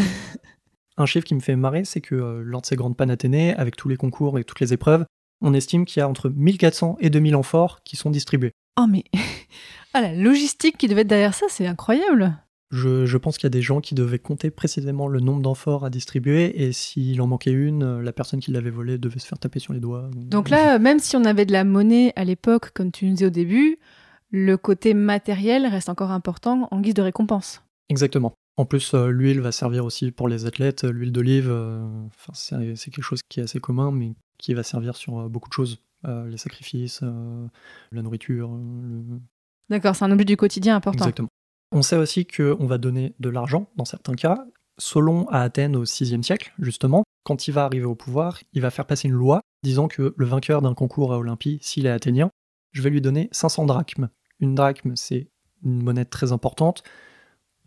Un 0.98 1.06
chiffre 1.06 1.26
qui 1.26 1.36
me 1.36 1.40
fait 1.40 1.56
marrer, 1.56 1.86
c'est 1.86 2.02
que 2.02 2.16
lors 2.16 2.62
de 2.62 2.66
ces 2.66 2.76
grandes 2.76 2.96
panathénées, 2.96 3.56
avec 3.56 3.76
tous 3.76 3.90
les 3.90 3.98
concours 3.98 4.38
et 4.38 4.44
toutes 4.44 4.60
les 4.60 4.74
épreuves, 4.74 5.06
on 5.42 5.54
estime 5.54 5.86
qu'il 5.86 6.00
y 6.00 6.04
a 6.04 6.08
entre 6.08 6.30
1400 6.30 6.98
et 7.00 7.10
2000 7.10 7.36
amphores 7.36 7.82
qui 7.84 7.96
sont 7.96 8.12
distribués. 8.12 8.52
Oh 8.80 8.86
mais 8.88 9.04
ah 9.94 10.02
la 10.02 10.14
logistique 10.14 10.78
qui 10.78 10.88
devait 10.88 11.02
être 11.02 11.08
derrière 11.08 11.34
ça, 11.34 11.48
c'est 11.50 11.66
incroyable. 11.66 12.38
Je, 12.74 13.06
je 13.06 13.18
pense 13.18 13.38
qu'il 13.38 13.46
y 13.46 13.48
a 13.48 13.52
des 13.52 13.62
gens 13.62 13.82
qui 13.82 13.94
devaient 13.94 14.18
compter 14.20 14.50
précisément 14.50 15.08
le 15.08 15.20
nombre 15.20 15.42
d'amphores 15.42 15.86
à 15.86 15.90
distribuer, 15.92 16.64
et 16.64 16.72
s'il 16.74 17.22
en 17.22 17.28
manquait 17.28 17.52
une, 17.52 17.84
euh, 17.84 18.02
la 18.02 18.12
personne 18.12 18.40
qui 18.40 18.52
l'avait 18.52 18.72
volée 18.72 18.98
devait 18.98 19.20
se 19.20 19.28
faire 19.28 19.38
taper 19.38 19.60
sur 19.60 19.74
les 19.74 19.80
doigts. 19.80 20.10
Donc 20.16 20.50
là, 20.50 20.80
même 20.80 21.00
si 21.00 21.16
on 21.16 21.24
avait 21.24 21.46
de 21.46 21.52
la 21.52 21.64
monnaie 21.64 22.12
à 22.16 22.24
l'époque, 22.26 22.72
comme 22.74 22.92
tu 22.92 23.06
nous 23.06 23.12
disais 23.12 23.28
au 23.28 23.30
début, 23.30 23.78
le 24.32 24.58
côté 24.58 24.94
matériel 24.96 25.68
reste 25.68 25.88
encore 25.90 26.10
important 26.12 26.68
en 26.72 26.82
guise 26.82 26.96
de 26.96 27.04
récompense. 27.04 27.62
Exactement. 27.90 28.34
En 28.58 28.66
plus, 28.66 28.94
euh, 28.96 29.08
l'huile 29.10 29.40
va 29.40 29.52
servir 29.52 29.86
aussi 29.86 30.12
pour 30.12 30.28
les 30.28 30.46
athlètes. 30.46 30.84
L'huile 30.84 31.12
d'olive, 31.12 31.50
euh, 31.50 31.88
c'est 32.34 32.76
c'est 32.76 32.92
quelque 32.92 33.04
chose 33.04 33.22
qui 33.30 33.40
est 33.40 33.44
assez 33.44 33.60
commun, 33.60 33.92
mais 33.92 34.14
qui 34.40 34.54
va 34.56 34.64
servir 34.64 34.96
sur 34.96 35.20
euh, 35.20 35.28
beaucoup 35.30 35.50
de 35.50 35.54
choses. 35.54 35.80
Euh, 36.06 36.28
les 36.28 36.38
sacrifices, 36.38 37.00
euh, 37.04 37.46
la 37.92 38.02
nourriture. 38.02 38.50
le- 38.52 39.20
D'accord, 39.70 39.96
c'est 39.96 40.04
un 40.06 40.12
objet 40.12 40.26
du 40.26 40.36
quotidien 40.38 40.76
important. 40.76 40.98
Exactement. 40.98 41.30
On 41.76 41.82
sait 41.82 41.98
aussi 41.98 42.28
qu'on 42.28 42.68
va 42.68 42.78
donner 42.78 43.16
de 43.20 43.30
l'argent 43.30 43.68
dans 43.76 43.86
certains 43.86 44.14
cas. 44.14 44.46
Solon 44.78 45.28
à 45.30 45.42
Athènes 45.42 45.76
au 45.76 45.84
VIe 45.84 46.24
siècle, 46.24 46.54
justement, 46.60 47.04
quand 47.24 47.48
il 47.48 47.52
va 47.52 47.66
arriver 47.66 47.86
au 47.86 47.96
pouvoir, 47.96 48.40
il 48.54 48.62
va 48.62 48.70
faire 48.70 48.86
passer 48.86 49.08
une 49.08 49.16
loi 49.16 49.42
disant 49.64 49.88
que 49.88 50.14
le 50.16 50.26
vainqueur 50.26 50.62
d'un 50.62 50.76
concours 50.76 51.14
à 51.14 51.18
Olympie, 51.18 51.58
s'il 51.62 51.88
est 51.88 51.92
athénien, 51.92 52.30
je 52.72 52.82
vais 52.82 52.90
lui 52.90 53.02
donner 53.02 53.28
500 53.32 53.66
drachmes. 53.66 54.10
Une 54.40 54.56
drachme, 54.56 54.96
c'est 54.96 55.30
une 55.64 55.82
monnaie 55.82 56.06
très 56.06 56.32
importante. 56.32 56.84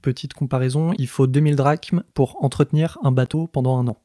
Petite 0.02 0.34
comparaison, 0.34 0.92
il 0.98 1.08
faut 1.08 1.26
2000 1.26 1.56
drachmes 1.56 2.04
pour 2.14 2.44
entretenir 2.44 2.98
un 3.02 3.10
bateau 3.10 3.48
pendant 3.48 3.78
un 3.78 3.88
an, 3.88 3.96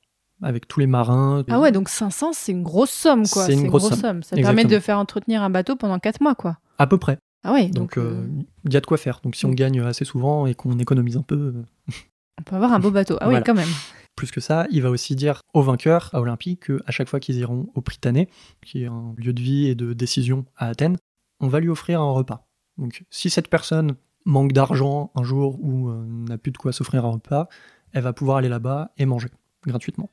avec 0.41 0.67
tous 0.67 0.79
les 0.79 0.87
marins. 0.87 1.43
Ah 1.49 1.59
ouais, 1.59 1.71
donc 1.71 1.89
500, 1.89 2.33
c'est 2.33 2.53
une 2.53 2.63
grosse 2.63 2.91
somme, 2.91 3.27
quoi. 3.27 3.45
C'est 3.45 3.53
une 3.53 3.67
grosse 3.67 3.93
somme. 3.99 4.23
Ça 4.23 4.35
permet 4.35 4.65
de 4.65 4.79
faire 4.79 4.97
entretenir 4.97 5.43
un 5.43 5.51
bateau 5.51 5.75
pendant 5.75 5.99
4 5.99 6.21
mois, 6.21 6.33
quoi. 6.33 6.57
À 6.79 6.87
peu 6.87 6.97
près. 6.97 7.19
Ah 7.43 7.53
ouais, 7.53 7.67
Donc, 7.67 7.95
donc, 7.95 7.97
euh, 7.97 8.11
euh, 8.11 8.27
il 8.65 8.73
y 8.73 8.77
a 8.77 8.81
de 8.81 8.85
quoi 8.85 8.97
faire. 8.97 9.19
Donc, 9.23 9.35
si 9.35 9.45
on 9.45 9.51
gagne 9.51 9.81
assez 9.81 10.05
souvent 10.05 10.45
et 10.45 10.53
qu'on 10.53 10.77
économise 10.79 11.17
un 11.17 11.23
peu, 11.23 11.35
euh, 11.35 11.93
on 12.39 12.43
peut 12.43 12.55
avoir 12.55 12.73
un 12.73 12.79
beau 12.79 12.91
bateau. 12.91 13.17
Ah 13.19 13.25
Voilà. 13.25 13.39
oui, 13.39 13.43
quand 13.45 13.53
même. 13.53 13.69
Plus 14.15 14.31
que 14.31 14.41
ça, 14.41 14.67
il 14.71 14.81
va 14.81 14.89
aussi 14.89 15.15
dire 15.15 15.41
aux 15.53 15.61
vainqueurs 15.61 16.09
à 16.13 16.21
Olympie 16.21 16.57
qu'à 16.57 16.91
chaque 16.91 17.07
fois 17.07 17.19
qu'ils 17.19 17.37
iront 17.37 17.69
au 17.75 17.81
Prytanée, 17.81 18.29
qui 18.63 18.83
est 18.83 18.87
un 18.87 19.13
lieu 19.17 19.33
de 19.33 19.41
vie 19.41 19.67
et 19.67 19.75
de 19.75 19.93
décision 19.93 20.45
à 20.57 20.67
Athènes, 20.67 20.97
on 21.39 21.47
va 21.47 21.59
lui 21.59 21.69
offrir 21.69 22.01
un 22.01 22.11
repas. 22.11 22.45
Donc 22.77 23.03
si 23.09 23.29
cette 23.29 23.47
personne 23.47 23.95
manque 24.25 24.51
d'argent 24.51 25.11
un 25.15 25.23
jour 25.23 25.57
ou 25.63 25.89
euh, 25.89 26.05
n'a 26.05 26.37
plus 26.37 26.51
de 26.51 26.57
quoi 26.57 26.71
s'offrir 26.73 27.05
un 27.05 27.11
repas, 27.11 27.47
elle 27.93 28.03
va 28.03 28.13
pouvoir 28.13 28.37
aller 28.37 28.49
là-bas 28.49 28.91
et 28.97 29.05
manger 29.05 29.29
gratuitement. 29.65 30.09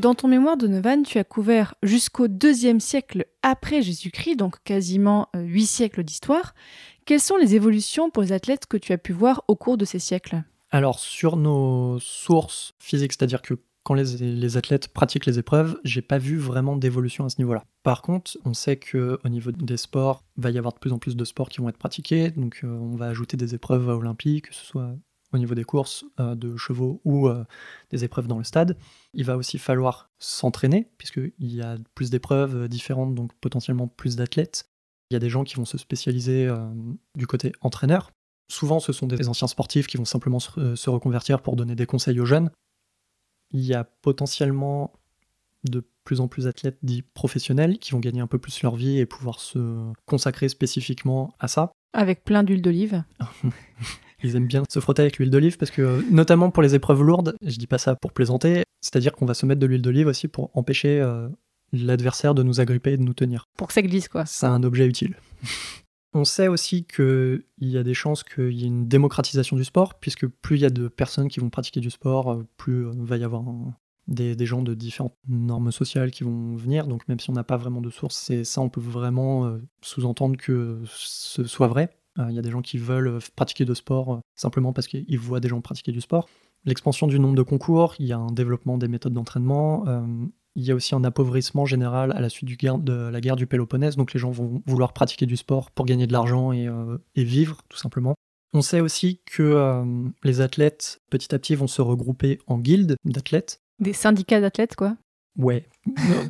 Dans 0.00 0.14
ton 0.14 0.28
mémoire, 0.28 0.56
Donovan, 0.56 1.02
tu 1.02 1.18
as 1.18 1.24
couvert 1.24 1.74
jusqu'au 1.82 2.26
deuxième 2.26 2.80
siècle 2.80 3.26
après 3.42 3.82
Jésus-Christ, 3.82 4.36
donc 4.36 4.56
quasiment 4.64 5.28
euh, 5.36 5.42
huit 5.42 5.66
siècles 5.66 6.04
d'histoire. 6.04 6.54
Quelles 7.04 7.20
sont 7.20 7.36
les 7.36 7.54
évolutions 7.54 8.08
pour 8.08 8.22
les 8.22 8.32
athlètes 8.32 8.64
que 8.64 8.78
tu 8.78 8.94
as 8.94 8.98
pu 8.98 9.12
voir 9.12 9.44
au 9.46 9.56
cours 9.56 9.76
de 9.76 9.84
ces 9.84 9.98
siècles? 9.98 10.42
Alors 10.70 10.98
sur 11.00 11.36
nos 11.36 11.98
sources 11.98 12.72
physiques, 12.78 13.12
c'est-à-dire 13.12 13.42
que 13.42 13.52
quand 13.82 13.92
les, 13.92 14.56
athlètes 14.56 14.88
pratiquent 14.88 15.26
les 15.26 15.38
épreuves, 15.38 15.78
j'ai 15.84 16.00
pas 16.00 16.16
vu 16.16 16.38
vraiment 16.38 16.76
d'évolution 16.76 17.26
à 17.26 17.28
ce 17.28 17.36
niveau-là. 17.36 17.64
Par 17.82 18.00
contre, 18.00 18.38
on 18.46 18.54
sait 18.54 18.76
que 18.76 19.18
au 19.22 19.28
niveau 19.28 19.52
des 19.52 19.76
sports, 19.76 20.24
va 20.38 20.50
y 20.50 20.56
avoir 20.56 20.72
de 20.72 20.78
plus 20.78 20.94
en 20.94 20.98
plus 20.98 21.14
de 21.14 21.24
sports 21.26 21.50
qui 21.50 21.60
vont 21.60 21.68
être 21.68 21.76
pratiqués, 21.76 22.30
donc 22.30 22.60
euh, 22.64 22.68
on 22.68 22.96
va 22.96 23.08
ajouter 23.08 23.36
des 23.36 23.54
épreuves 23.54 23.88
olympiques, 23.88 24.48
que 24.48 24.54
ce 24.54 24.64
soit 24.64 24.94
au 25.32 25.38
niveau 25.38 25.54
des 25.54 25.64
courses 25.64 26.04
euh, 26.18 26.34
de 26.34 26.56
chevaux 26.56 27.00
ou 27.04 27.28
euh, 27.28 27.44
des 27.90 28.04
épreuves 28.04 28.26
dans 28.26 28.38
le 28.38 28.44
stade. 28.44 28.76
Il 29.14 29.24
va 29.24 29.36
aussi 29.36 29.58
falloir 29.58 30.10
s'entraîner, 30.18 30.88
puisqu'il 30.98 31.54
y 31.54 31.62
a 31.62 31.76
plus 31.94 32.10
d'épreuves 32.10 32.56
euh, 32.56 32.68
différentes, 32.68 33.14
donc 33.14 33.32
potentiellement 33.40 33.88
plus 33.88 34.16
d'athlètes. 34.16 34.68
Il 35.10 35.14
y 35.14 35.16
a 35.16 35.20
des 35.20 35.30
gens 35.30 35.44
qui 35.44 35.56
vont 35.56 35.64
se 35.64 35.78
spécialiser 35.78 36.46
euh, 36.46 36.68
du 37.16 37.26
côté 37.26 37.52
entraîneur. 37.60 38.12
Souvent, 38.48 38.80
ce 38.80 38.92
sont 38.92 39.06
des 39.06 39.28
anciens 39.28 39.48
sportifs 39.48 39.86
qui 39.86 39.96
vont 39.96 40.04
simplement 40.04 40.40
se, 40.40 40.74
se 40.74 40.90
reconvertir 40.90 41.40
pour 41.40 41.56
donner 41.56 41.76
des 41.76 41.86
conseils 41.86 42.18
aux 42.20 42.26
jeunes. 42.26 42.50
Il 43.52 43.60
y 43.60 43.74
a 43.74 43.84
potentiellement 43.84 44.92
de 45.64 45.84
plus 46.04 46.20
en 46.20 46.28
plus 46.28 46.44
d'athlètes 46.44 46.78
dits 46.82 47.02
professionnels 47.02 47.78
qui 47.78 47.92
vont 47.92 48.00
gagner 48.00 48.20
un 48.20 48.26
peu 48.26 48.38
plus 48.38 48.62
leur 48.62 48.76
vie 48.76 48.98
et 48.98 49.06
pouvoir 49.06 49.38
se 49.38 49.92
consacrer 50.06 50.48
spécifiquement 50.48 51.34
à 51.38 51.48
ça. 51.48 51.72
Avec 51.92 52.24
plein 52.24 52.42
d'huile 52.42 52.62
d'olive. 52.62 53.04
Ils 54.22 54.36
aiment 54.36 54.46
bien 54.46 54.62
se 54.68 54.80
frotter 54.80 55.02
avec 55.02 55.18
l'huile 55.18 55.30
d'olive 55.30 55.56
parce 55.56 55.70
que, 55.70 55.82
euh, 55.82 56.02
notamment 56.10 56.50
pour 56.50 56.62
les 56.62 56.74
épreuves 56.74 57.02
lourdes, 57.02 57.34
je 57.44 57.56
dis 57.56 57.66
pas 57.66 57.78
ça 57.78 57.96
pour 57.96 58.12
plaisanter, 58.12 58.64
c'est-à-dire 58.80 59.12
qu'on 59.12 59.26
va 59.26 59.34
se 59.34 59.46
mettre 59.46 59.60
de 59.60 59.66
l'huile 59.66 59.82
d'olive 59.82 60.06
aussi 60.08 60.28
pour 60.28 60.50
empêcher 60.54 61.00
euh, 61.00 61.28
l'adversaire 61.72 62.34
de 62.34 62.42
nous 62.42 62.60
agripper 62.60 62.92
et 62.92 62.96
de 62.96 63.02
nous 63.02 63.14
tenir. 63.14 63.46
Pour 63.56 63.68
que 63.68 63.72
ça 63.72 63.82
glisse, 63.82 64.08
quoi. 64.08 64.26
C'est 64.26 64.46
un 64.46 64.62
objet 64.62 64.86
utile. 64.86 65.16
On 66.12 66.24
sait 66.24 66.48
aussi 66.48 66.84
qu'il 66.84 67.44
y 67.60 67.78
a 67.78 67.84
des 67.84 67.94
chances 67.94 68.24
qu'il 68.24 68.50
y 68.52 68.64
ait 68.64 68.66
une 68.66 68.88
démocratisation 68.88 69.56
du 69.56 69.62
sport, 69.64 69.94
puisque 69.94 70.26
plus 70.26 70.56
il 70.56 70.62
y 70.62 70.64
a 70.66 70.70
de 70.70 70.88
personnes 70.88 71.28
qui 71.28 71.38
vont 71.38 71.50
pratiquer 71.50 71.78
du 71.80 71.90
sport, 71.90 72.32
euh, 72.32 72.46
plus 72.56 72.86
euh, 72.86 72.92
va 72.96 73.16
y 73.16 73.22
avoir 73.24 73.42
un- 73.42 73.74
des, 74.08 74.34
des 74.34 74.44
gens 74.46 74.60
de 74.62 74.74
différentes 74.74 75.14
normes 75.28 75.70
sociales 75.70 76.10
qui 76.10 76.24
vont 76.24 76.56
venir. 76.56 76.88
Donc 76.88 77.06
même 77.06 77.20
si 77.20 77.30
on 77.30 77.32
n'a 77.32 77.44
pas 77.44 77.56
vraiment 77.56 77.80
de 77.80 77.90
source, 77.90 78.16
c'est 78.16 78.42
ça, 78.42 78.60
on 78.60 78.68
peut 78.68 78.80
vraiment 78.80 79.56
sous-entendre 79.82 80.36
que 80.36 80.80
ce 80.86 81.44
soit 81.44 81.68
vrai. 81.68 81.90
Euh, 82.20 82.26
Il 82.30 82.36
y 82.36 82.38
a 82.38 82.42
des 82.42 82.50
gens 82.50 82.62
qui 82.62 82.78
veulent 82.78 83.08
euh, 83.08 83.18
pratiquer 83.36 83.64
de 83.64 83.74
sport 83.74 84.14
euh, 84.14 84.18
simplement 84.34 84.72
parce 84.72 84.86
qu'ils 84.86 85.18
voient 85.18 85.40
des 85.40 85.48
gens 85.48 85.60
pratiquer 85.60 85.92
du 85.92 86.00
sport. 86.00 86.28
L'expansion 86.64 87.06
du 87.06 87.18
nombre 87.18 87.36
de 87.36 87.42
concours, 87.42 87.94
il 87.98 88.06
y 88.06 88.12
a 88.12 88.18
un 88.18 88.32
développement 88.32 88.76
des 88.76 88.88
méthodes 88.88 89.14
d'entraînement, 89.14 89.86
il 90.56 90.62
y 90.62 90.70
a 90.70 90.74
aussi 90.74 90.94
un 90.94 91.04
appauvrissement 91.04 91.64
général 91.64 92.12
à 92.12 92.20
la 92.20 92.28
suite 92.28 92.50
de 92.50 92.92
la 92.92 93.20
guerre 93.22 93.36
du 93.36 93.46
Péloponnèse, 93.46 93.96
donc 93.96 94.12
les 94.12 94.20
gens 94.20 94.30
vont 94.30 94.60
vouloir 94.66 94.92
pratiquer 94.92 95.24
du 95.24 95.38
sport 95.38 95.70
pour 95.70 95.86
gagner 95.86 96.06
de 96.06 96.12
l'argent 96.12 96.52
et, 96.52 96.68
vivre, 97.16 97.62
tout 97.70 97.78
simplement. 97.78 98.14
On 98.52 98.60
sait 98.60 98.80
aussi 98.80 99.22
que 99.24 99.82
les 100.22 100.42
athlètes, 100.42 101.00
petit 101.08 101.34
à 101.34 101.38
petit, 101.38 101.54
vont 101.54 101.66
se 101.66 101.80
regrouper 101.80 102.38
en 102.46 102.58
guildes 102.58 102.96
d'athlètes. 103.06 103.62
Des 103.78 103.94
syndicats 103.94 104.42
d'athlètes, 104.42 104.76
quoi. 104.76 104.98
Ouais, 105.40 105.66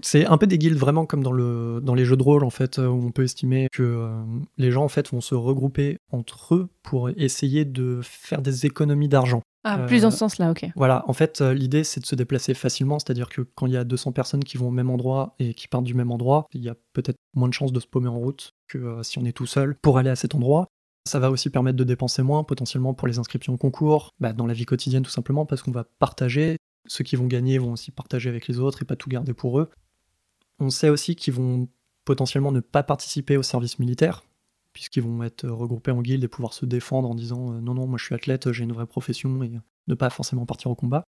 c'est 0.03 0.27
un 0.27 0.39
peu 0.39 0.47
des 0.47 0.59
guildes 0.59 0.79
vraiment 0.79 1.07
comme 1.07 1.23
dans, 1.23 1.33
le, 1.33 1.81
dans 1.83 1.95
les 1.95 2.05
jeux 2.05 2.17
de 2.17 2.23
rôle 2.23 2.45
en 2.45 2.51
fait, 2.51 2.79
où 2.79 2.83
on 2.83 3.11
peut 3.11 3.25
estimer 3.25 3.69
que 3.73 3.83
euh, 3.83 4.23
les 4.59 4.71
gens 4.71 4.85
en 4.85 4.89
fait 4.89 5.11
vont 5.11 5.21
se 5.21 5.35
regrouper 5.35 5.99
entre 6.13 6.55
eux 6.55 6.69
pour 6.83 7.11
essayer 7.11 7.65
de 7.65 8.01
faire 8.03 8.43
des 8.43 8.67
économies 8.67 9.09
d'argent. 9.09 9.43
Ah, 9.65 9.81
Euh, 9.81 9.87
plus 9.87 10.03
dans 10.03 10.11
ce 10.11 10.19
sens-là, 10.19 10.51
ok. 10.51 10.67
Voilà, 10.75 11.05
en 11.07 11.13
fait, 11.13 11.41
euh, 11.41 11.53
l'idée 11.53 11.85
c'est 11.85 12.01
de 12.01 12.07
se 12.07 12.15
déplacer 12.15 12.55
facilement, 12.55 12.99
c'est-à-dire 12.99 13.29
que 13.29 13.43
quand 13.43 13.67
il 13.67 13.75
y 13.75 13.77
a 13.77 13.85
200 13.85 14.13
personnes 14.13 14.43
qui 14.43 14.57
vont 14.57 14.69
au 14.69 14.73
même 14.73 14.91
endroit 14.91 15.35
et 15.39 15.55
qui 15.55 15.69
partent 15.69 15.85
du 15.85 15.95
même 15.95 16.11
endroit, 16.11 16.47
il 16.55 16.63
y 16.63 16.69
a 16.69 16.75
peut-être 16.93 17.19
moins 17.35 17.49
de 17.49 17.55
chances 17.55 17.73
de 17.73 17.81
se 17.81 17.87
paumer 17.87 18.09
en 18.09 18.19
route 18.19 18.53
que 18.69 18.79
euh, 18.79 19.03
si 19.03 19.19
on 19.19 19.25
est 19.25 19.33
tout 19.33 19.47
seul 19.47 19.77
pour 19.83 19.99
aller 19.99 20.11
à 20.11 20.17
cet 20.17 20.35
endroit. 20.35 20.69
Ça 21.09 21.19
va 21.19 21.31
aussi 21.31 21.49
permettre 21.51 21.77
de 21.77 21.85
dépenser 21.85 22.23
moins 22.23 22.45
potentiellement 22.45 22.95
pour 22.95 23.09
les 23.09 23.19
inscriptions 23.19 23.55
au 23.55 23.57
concours, 23.57 24.11
bah, 24.21 24.33
dans 24.33 24.47
la 24.47 24.55
vie 24.55 24.67
quotidienne 24.67 25.03
tout 25.03 25.11
simplement 25.11 25.47
parce 25.47 25.63
qu'on 25.63 25.73
va 25.73 25.85
partager. 25.99 26.57
Ceux 26.87 27.05
qui 27.05 27.17
vont 27.17 27.27
gagner 27.27 27.59
vont 27.59 27.73
aussi 27.73 27.91
partager 27.91 28.29
avec 28.29 28.49
les 28.49 28.59
autres 28.59 28.83
et 28.83 28.85
pas 28.85 28.97
tout 28.97 29.09
garder 29.09 29.35
pour 29.35 29.61
eux. 29.61 29.71
On 30.59 30.71
sait 30.71 30.89
aussi 30.89 31.17
qu'ils 31.17 31.35
vont 31.35 31.69
potentiellement 32.05 32.53
ne 32.53 32.61
pas 32.61 32.83
participer 32.83 33.37
au 33.37 33.43
service 33.43 33.79
militaire, 33.79 34.25
puisqu'ils 34.73 35.03
vont 35.03 35.23
être 35.23 35.49
regroupés 35.49 35.91
en 35.91 36.03
guilde 36.03 36.25
et 36.25 36.29
pouvoir 36.29 36.53
se 36.53 36.67
défendre 36.67 37.09
en 37.09 37.15
disant 37.15 37.53
euh, 37.53 37.61
non, 37.61 37.75
non, 37.75 37.87
moi 37.87 37.99
je 37.99 38.05
suis 38.05 38.15
athlète, 38.15 38.53
j'ai 38.53 38.65
une 38.65 38.73
vraie 38.73 38.87
profession 38.87 39.43
et 39.43 39.53
ne 39.87 39.95
pas 39.95 40.11
forcément 40.11 40.47
partir 40.47 40.71
au 40.71 40.75
combat. 40.75 41.05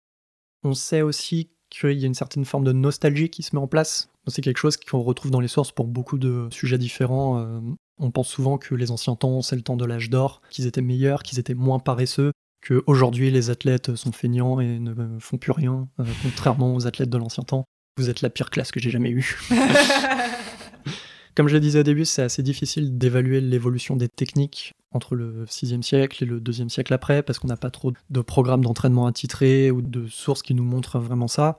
On 0.64 0.74
sait 0.74 1.02
aussi 1.02 1.50
qu'il 1.70 1.98
y 1.98 2.04
a 2.04 2.06
une 2.06 2.14
certaine 2.14 2.44
forme 2.44 2.64
de 2.64 2.72
nostalgie 2.72 3.30
qui 3.30 3.42
se 3.42 3.54
met 3.54 3.62
en 3.62 3.68
place. 3.68 4.10
C'est 4.26 4.42
quelque 4.42 4.58
chose 4.58 4.76
qu'on 4.76 5.00
retrouve 5.00 5.30
dans 5.30 5.40
les 5.40 5.48
sources 5.48 5.72
pour 5.72 5.86
beaucoup 5.86 6.18
de 6.18 6.48
sujets 6.50 6.78
différents. 6.78 7.38
Euh, 7.38 7.60
on 7.98 8.10
pense 8.10 8.28
souvent 8.28 8.58
que 8.58 8.74
les 8.74 8.90
anciens 8.90 9.16
temps, 9.16 9.42
c'est 9.42 9.56
le 9.56 9.62
temps 9.62 9.76
de 9.76 9.84
l'âge 9.84 10.10
d'or, 10.10 10.42
qu'ils 10.50 10.66
étaient 10.66 10.82
meilleurs, 10.82 11.22
qu'ils 11.22 11.38
étaient 11.38 11.54
moins 11.54 11.78
paresseux, 11.78 12.32
que 12.60 12.82
aujourd'hui 12.86 13.30
les 13.30 13.50
athlètes 13.50 13.94
sont 13.94 14.12
feignants 14.12 14.60
et 14.60 14.78
ne 14.78 15.18
font 15.20 15.38
plus 15.38 15.52
rien, 15.52 15.88
euh, 16.00 16.04
contrairement 16.22 16.74
aux 16.74 16.86
athlètes 16.86 17.10
de 17.10 17.18
l'ancien 17.18 17.44
temps. 17.44 17.64
Vous 17.96 18.10
êtes 18.10 18.22
la 18.22 18.30
pire 18.30 18.50
classe 18.50 18.70
que 18.70 18.80
j'ai 18.80 18.90
jamais 18.90 19.10
eue. 19.10 19.38
Comme 21.34 21.48
je 21.48 21.54
le 21.54 21.60
disais 21.60 21.80
au 21.80 21.84
début, 21.84 22.04
c'est 22.04 22.22
assez 22.22 22.42
difficile 22.42 22.98
d'évaluer 22.98 23.40
l'évolution 23.40 23.94
des 23.94 24.08
techniques 24.08 24.72
entre 24.90 25.14
le 25.14 25.44
6e 25.44 25.82
siècle 25.82 26.24
et 26.24 26.26
le 26.26 26.40
2e 26.40 26.68
siècle 26.68 26.92
après, 26.92 27.22
parce 27.22 27.38
qu'on 27.38 27.46
n'a 27.46 27.56
pas 27.56 27.70
trop 27.70 27.92
de 28.10 28.20
programmes 28.20 28.64
d'entraînement 28.64 29.06
attitrés 29.06 29.70
ou 29.70 29.80
de 29.80 30.06
sources 30.08 30.42
qui 30.42 30.54
nous 30.54 30.64
montrent 30.64 30.98
vraiment 30.98 31.28
ça. 31.28 31.58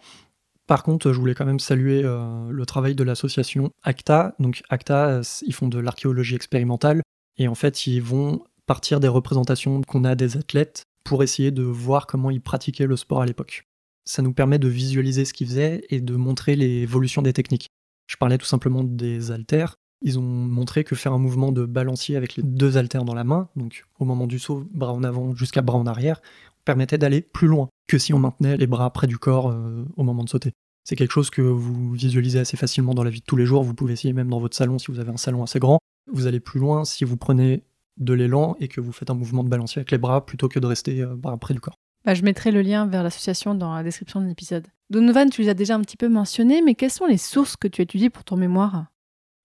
Par 0.68 0.84
contre, 0.84 1.14
je 1.14 1.20
voulais 1.20 1.34
quand 1.34 1.46
même 1.46 1.60
saluer 1.60 2.02
euh, 2.04 2.50
le 2.50 2.66
travail 2.66 2.94
de 2.94 3.04
l'association 3.04 3.72
ACTA. 3.84 4.36
Donc 4.40 4.64
ACTA, 4.70 5.08
euh, 5.08 5.24
ils 5.46 5.54
font 5.54 5.68
de 5.68 5.80
l'archéologie 5.80 6.36
expérimentale, 6.36 7.02
et 7.38 7.48
en 7.48 7.56
fait, 7.56 7.88
ils 7.88 8.02
vont 8.02 8.44
partir 8.66 9.00
des 9.00 9.08
représentations 9.08 9.82
qu'on 9.82 10.04
a 10.04 10.16
des 10.16 10.38
athlètes 10.38 10.84
pour 11.10 11.24
essayer 11.24 11.50
de 11.50 11.64
voir 11.64 12.06
comment 12.06 12.30
ils 12.30 12.40
pratiquaient 12.40 12.86
le 12.86 12.96
sport 12.96 13.24
à 13.24 13.26
l'époque. 13.26 13.68
Ça 14.06 14.22
nous 14.22 14.32
permet 14.32 14.60
de 14.60 14.68
visualiser 14.68 15.26
ce 15.26 15.34
qu'ils 15.34 15.48
faisaient 15.48 15.84
et 15.90 16.02
de 16.02 16.16
montrer 16.16 16.56
l'évolution 16.56 17.24
des 17.24 17.34
techniques. 17.34 17.70
Je 18.06 18.16
parlais 18.16 18.38
tout 18.38 18.46
simplement 18.46 18.84
des 18.84 19.32
haltères. 19.32 19.78
Ils 20.04 20.20
ont 20.20 20.22
montré 20.22 20.84
que 20.84 20.96
faire 20.96 21.12
un 21.12 21.18
mouvement 21.18 21.52
de 21.52 21.66
balancier 21.66 22.16
avec 22.16 22.36
les 22.36 22.44
deux 22.44 22.78
haltères 22.78 23.06
dans 23.06 23.16
la 23.16 23.24
main, 23.24 23.50
donc 23.56 23.86
au 23.98 24.06
moment 24.06 24.28
du 24.28 24.38
saut, 24.38 24.68
bras 24.72 24.94
en 24.94 25.04
avant 25.04 25.34
jusqu'à 25.36 25.64
bras 25.64 25.80
en 25.80 25.88
arrière, 25.88 26.22
permettait 26.64 27.00
d'aller 27.00 27.22
plus 27.22 27.48
loin 27.48 27.70
que 27.88 27.98
si 27.98 28.14
on 28.14 28.20
maintenait 28.20 28.56
les 28.56 28.68
bras 28.68 28.94
près 28.94 29.08
du 29.08 29.18
corps 29.18 29.50
euh, 29.50 29.84
au 29.98 30.04
moment 30.04 30.24
de 30.24 30.30
sauter. 30.30 30.52
C'est 30.84 30.96
quelque 30.96 31.14
chose 31.14 31.32
que 31.32 31.42
vous 31.42 31.94
visualisez 31.94 32.38
assez 32.38 32.56
facilement 32.56 32.94
dans 32.94 33.04
la 33.04 33.10
vie 33.10 33.22
de 33.22 33.26
tous 33.26 33.36
les 33.36 33.48
jours. 33.48 33.64
Vous 33.64 33.74
pouvez 33.74 33.94
essayer 33.94 34.14
même 34.14 34.30
dans 34.30 34.40
votre 34.40 34.56
salon 34.56 34.78
si 34.78 34.92
vous 34.92 35.00
avez 35.00 35.10
un 35.10 35.18
salon 35.18 35.42
assez 35.42 35.58
grand. 35.58 35.80
Vous 36.12 36.28
allez 36.28 36.40
plus 36.40 36.60
loin 36.60 36.86
si 36.86 37.04
vous 37.04 37.18
prenez 37.18 37.64
de 38.00 38.14
l'élan 38.14 38.56
et 38.60 38.68
que 38.68 38.82
vous 38.82 38.92
faites 38.92 39.10
un 39.10 39.16
mouvement 39.16 39.44
de 39.44 39.50
balancier 39.50 39.80
avec 39.80 39.92
les 39.92 39.98
bras 39.98 40.26
plutôt 40.26 40.50
que 40.50 40.60
de 40.60 40.66
rester 40.66 41.02
euh, 41.02 41.16
bras 41.16 41.38
près 41.38 41.54
du 41.54 41.60
corps. 41.60 41.76
Bah, 42.06 42.14
je 42.14 42.24
mettrai 42.24 42.52
le 42.52 42.62
lien 42.62 42.86
vers 42.88 43.04
l'association 43.04 43.56
dans 43.56 43.74
la 43.76 43.84
description 43.84 44.22
de 44.22 44.28
l'épisode. 44.28 44.68
Donovan, 44.90 45.30
tu 45.30 45.42
les 45.42 45.50
as 45.50 45.54
déjà 45.54 45.76
un 45.76 45.82
petit 45.82 45.98
peu 45.98 46.10
mentionnés, 46.10 46.62
mais 46.62 46.76
quelles 46.76 46.92
sont 46.92 47.06
les 47.06 47.18
sources 47.18 47.56
que 47.56 47.68
tu 47.68 47.82
étudies 47.82 48.10
pour 48.10 48.24
ton 48.24 48.38
mémoire? 48.38 48.86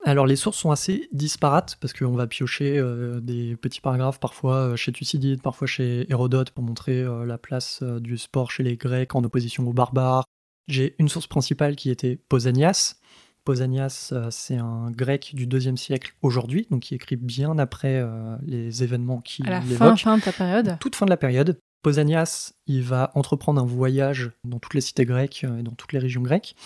Alors 0.06 0.26
les 0.26 0.36
sources 0.36 0.58
sont 0.58 0.70
assez 0.70 1.08
disparates 1.12 1.78
parce 1.80 1.94
qu'on 1.94 2.12
va 2.12 2.26
piocher 2.26 2.76
euh, 2.78 3.20
des 3.20 3.56
petits 3.56 3.80
paragraphes 3.80 4.20
parfois 4.20 4.56
euh, 4.56 4.76
chez 4.76 4.92
Thucydide, 4.92 5.40
parfois 5.40 5.66
chez 5.66 6.10
Hérodote 6.10 6.50
pour 6.50 6.62
montrer 6.62 7.00
euh, 7.00 7.24
la 7.24 7.38
place 7.38 7.82
du 7.82 8.18
sport 8.18 8.50
chez 8.50 8.62
les 8.62 8.76
Grecs 8.76 9.14
en 9.14 9.24
opposition 9.24 9.66
aux 9.66 9.72
barbares. 9.72 10.24
J'ai 10.68 10.94
une 10.98 11.08
source 11.08 11.26
principale 11.26 11.74
qui 11.74 11.88
était 11.88 12.16
Pausanias. 12.16 12.96
Pausanias, 13.44 14.12
c'est 14.30 14.56
un 14.56 14.90
grec 14.90 15.32
du 15.34 15.46
deuxième 15.46 15.76
siècle 15.76 16.14
aujourd'hui, 16.22 16.66
donc 16.70 16.82
qui 16.82 16.94
écrit 16.94 17.16
bien 17.16 17.58
après 17.58 18.02
les 18.42 18.82
événements 18.82 19.20
qui 19.20 19.42
À 19.44 19.50
la 19.50 19.60
fin, 19.60 19.96
fin 19.96 20.16
de 20.16 20.22
ta 20.22 20.32
période 20.32 20.78
Toute 20.80 20.96
fin 20.96 21.04
de 21.04 21.10
la 21.10 21.16
période. 21.16 21.58
Pausanias, 21.82 22.54
il 22.66 22.82
va 22.82 23.10
entreprendre 23.14 23.60
un 23.60 23.66
voyage 23.66 24.30
dans 24.44 24.58
toutes 24.58 24.72
les 24.72 24.80
cités 24.80 25.04
grecques 25.04 25.44
et 25.44 25.62
dans 25.62 25.72
toutes 25.72 25.92
les 25.92 25.98
régions 25.98 26.22
grecques 26.22 26.56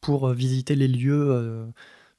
pour 0.00 0.30
visiter 0.30 0.76
les 0.76 0.88
lieux 0.88 1.68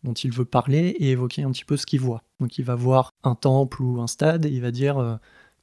dont 0.05 0.13
il 0.13 0.31
veut 0.31 0.45
parler 0.45 0.95
et 0.99 1.11
évoquer 1.11 1.43
un 1.43 1.51
petit 1.51 1.65
peu 1.65 1.75
ce 1.75 1.85
qu'il 1.85 1.99
voit. 1.99 2.23
Donc 2.39 2.57
il 2.57 2.63
va 2.63 2.75
voir 2.75 3.11
un 3.23 3.35
temple 3.35 3.81
ou 3.81 3.99
un 4.01 4.07
stade 4.07 4.45
et 4.45 4.49
il 4.49 4.61
va 4.61 4.71
dire 4.71 4.97
euh, 4.97 5.15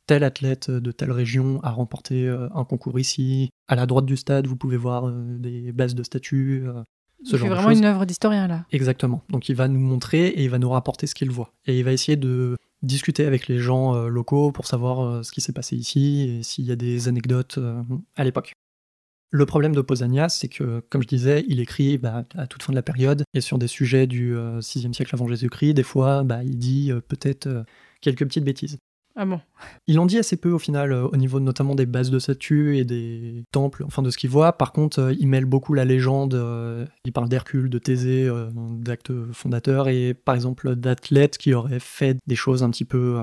tel 0.06 0.24
athlète 0.24 0.70
de 0.70 0.92
telle 0.92 1.12
région 1.12 1.60
a 1.62 1.70
remporté 1.70 2.28
euh, 2.28 2.48
un 2.54 2.64
concours 2.64 2.98
ici. 2.98 3.48
À 3.68 3.76
la 3.76 3.86
droite 3.86 4.04
du 4.04 4.16
stade, 4.16 4.46
vous 4.46 4.56
pouvez 4.56 4.76
voir 4.76 5.08
euh, 5.08 5.38
des 5.38 5.72
bases 5.72 5.94
de 5.94 6.02
statues. 6.02 6.64
Ce 7.24 7.36
il 7.36 7.38
fait 7.38 7.48
vraiment 7.48 7.70
une 7.70 7.84
œuvre 7.84 8.04
d'historien 8.04 8.46
là. 8.46 8.64
Exactement. 8.72 9.22
Donc 9.30 9.48
il 9.48 9.56
va 9.56 9.68
nous 9.68 9.80
montrer 9.80 10.28
et 10.28 10.44
il 10.44 10.50
va 10.50 10.58
nous 10.58 10.70
rapporter 10.70 11.06
ce 11.06 11.14
qu'il 11.14 11.30
voit. 11.30 11.52
Et 11.66 11.78
il 11.78 11.84
va 11.84 11.92
essayer 11.92 12.16
de 12.16 12.56
discuter 12.82 13.26
avec 13.26 13.46
les 13.46 13.58
gens 13.58 13.94
locaux 14.08 14.50
pour 14.50 14.66
savoir 14.66 15.24
ce 15.24 15.30
qui 15.30 15.40
s'est 15.40 15.52
passé 15.52 15.76
ici 15.76 16.28
et 16.28 16.42
s'il 16.42 16.64
y 16.64 16.72
a 16.72 16.76
des 16.76 17.08
anecdotes 17.08 17.58
à 18.16 18.24
l'époque. 18.24 18.54
Le 19.34 19.46
problème 19.46 19.74
de 19.74 19.80
Pausanias, 19.80 20.28
c'est 20.28 20.48
que, 20.48 20.84
comme 20.90 21.02
je 21.02 21.08
disais, 21.08 21.42
il 21.48 21.58
écrit 21.58 21.96
bah, 21.96 22.26
à 22.34 22.46
toute 22.46 22.62
fin 22.62 22.70
de 22.70 22.76
la 22.76 22.82
période 22.82 23.24
et 23.32 23.40
sur 23.40 23.56
des 23.56 23.66
sujets 23.66 24.06
du 24.06 24.34
6e 24.34 24.36
euh, 24.36 24.92
siècle 24.92 25.14
avant 25.14 25.26
Jésus-Christ. 25.26 25.72
Des 25.72 25.82
fois, 25.82 26.22
bah, 26.22 26.44
il 26.44 26.58
dit 26.58 26.92
euh, 26.92 27.00
peut-être 27.00 27.46
euh, 27.46 27.64
quelques 28.02 28.26
petites 28.26 28.44
bêtises. 28.44 28.76
Ah 29.14 29.26
bon 29.26 29.40
Il 29.86 29.98
en 29.98 30.06
dit 30.06 30.18
assez 30.18 30.36
peu 30.36 30.50
au 30.50 30.58
final, 30.58 30.92
au 30.92 31.16
niveau 31.16 31.40
notamment 31.40 31.74
des 31.74 31.86
bases 31.86 32.10
de 32.10 32.18
statues 32.18 32.78
et 32.78 32.84
des 32.84 33.44
temples, 33.52 33.84
enfin 33.84 34.02
de 34.02 34.10
ce 34.10 34.16
qu'il 34.16 34.30
voit. 34.30 34.52
Par 34.52 34.72
contre, 34.72 35.14
il 35.18 35.28
mêle 35.28 35.44
beaucoup 35.44 35.74
la 35.74 35.84
légende. 35.84 36.34
il 37.04 37.12
parle 37.12 37.28
d'Hercule, 37.28 37.68
de 37.68 37.78
Thésée, 37.78 38.30
d'actes 38.54 39.12
fondateurs 39.32 39.88
et 39.88 40.14
par 40.14 40.34
exemple 40.34 40.76
d'athlètes 40.76 41.38
qui 41.38 41.52
auraient 41.52 41.80
fait 41.80 42.16
des 42.26 42.36
choses 42.36 42.62
un 42.62 42.70
petit 42.70 42.84
peu 42.84 43.22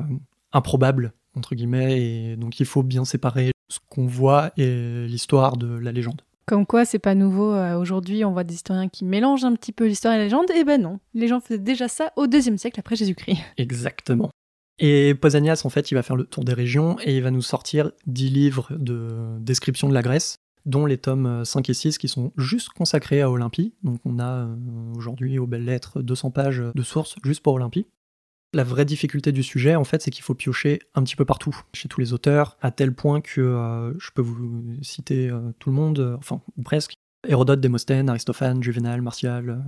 improbables 0.52 1.14
entre 1.36 1.56
guillemets, 1.56 2.02
et 2.02 2.36
donc 2.36 2.60
il 2.60 2.66
faut 2.66 2.84
bien 2.84 3.06
séparer 3.06 3.52
ce 3.70 3.80
qu'on 3.90 4.08
voit 4.08 4.52
et 4.58 5.06
l'histoire 5.08 5.58
de 5.58 5.68
la 5.68 5.92
légende. 5.92 6.22
Comme 6.46 6.66
quoi, 6.66 6.84
c'est 6.84 7.00
pas 7.00 7.14
nouveau. 7.14 7.54
Euh, 7.54 7.78
aujourd'hui, 7.78 8.26
on 8.26 8.32
voit 8.32 8.44
des 8.44 8.56
historiens 8.56 8.90
qui 8.90 9.06
mélangent 9.06 9.46
un 9.46 9.54
petit 9.54 9.72
peu 9.72 9.86
l'histoire 9.86 10.16
et 10.16 10.18
la 10.18 10.24
légende. 10.24 10.50
Et 10.50 10.62
eh 10.62 10.64
ben 10.64 10.82
non, 10.82 11.00
les 11.14 11.28
gens 11.28 11.40
faisaient 11.40 11.60
déjà 11.60 11.88
ça 11.88 12.12
au 12.16 12.26
deuxième 12.26 12.58
siècle 12.58 12.80
après 12.80 12.96
Jésus-Christ. 12.96 13.38
Exactement. 13.58 14.32
Et 14.80 15.14
Pausanias, 15.14 15.62
en 15.66 15.70
fait, 15.70 15.92
il 15.92 15.96
va 15.96 16.04
faire 16.04 16.16
le 16.16 16.24
tour 16.24 16.44
des 16.44 16.54
régions 16.54 16.98
et 17.04 17.18
il 17.18 17.24
va 17.24 17.32
nous 17.32 17.42
sortir 17.42 17.92
dix 18.08 18.30
livres 18.30 18.70
de 18.72 19.38
description 19.40 19.90
de 19.90 19.94
la 19.94 20.02
Grèce, 20.02 20.38
dont 20.66 20.86
les 20.86 20.98
tomes 20.98 21.44
5 21.44 21.70
et 21.70 21.74
6 21.74 21.98
qui 21.98 22.08
sont 22.08 22.32
juste 22.38 22.70
consacrés 22.70 23.22
à 23.22 23.30
Olympie. 23.30 23.74
Donc 23.84 24.00
on 24.06 24.20
a 24.20 24.46
euh, 24.46 24.56
aujourd'hui 24.96 25.38
aux 25.38 25.48
belles 25.48 25.66
lettres 25.66 26.02
200 26.02 26.32
pages 26.32 26.64
de 26.74 26.84
sources 26.84 27.16
juste 27.24 27.44
pour 27.44 27.54
Olympie. 27.54 27.88
La 28.52 28.64
vraie 28.64 28.86
difficulté 28.86 29.32
du 29.32 29.44
sujet, 29.44 29.76
en 29.76 29.84
fait, 29.84 30.02
c'est 30.02 30.10
qu'il 30.10 30.24
faut 30.24 30.34
piocher 30.34 30.80
un 30.96 31.04
petit 31.04 31.16
peu 31.16 31.24
partout, 31.24 31.56
chez 31.74 31.88
tous 31.88 32.02
les 32.02 32.14
auteurs, 32.14 32.58
à 32.62 32.72
tel 32.72 32.96
point 32.96 33.22
que 33.22 33.42
euh, 33.42 33.94
je 34.00 34.10
peux 34.12 34.24
vous 34.24 34.64
citer 34.82 35.30
euh, 35.30 35.52
tout 35.60 35.70
le 35.70 35.76
monde, 35.76 36.00
euh, 36.00 36.18
enfin, 36.18 36.42
ou 36.58 36.64
presque. 36.64 36.96
Hérodote, 37.28 37.59
Démosthène, 37.59 38.09
Aristophane, 38.09 38.63
Juvénal, 38.63 39.01
Martial, 39.01 39.63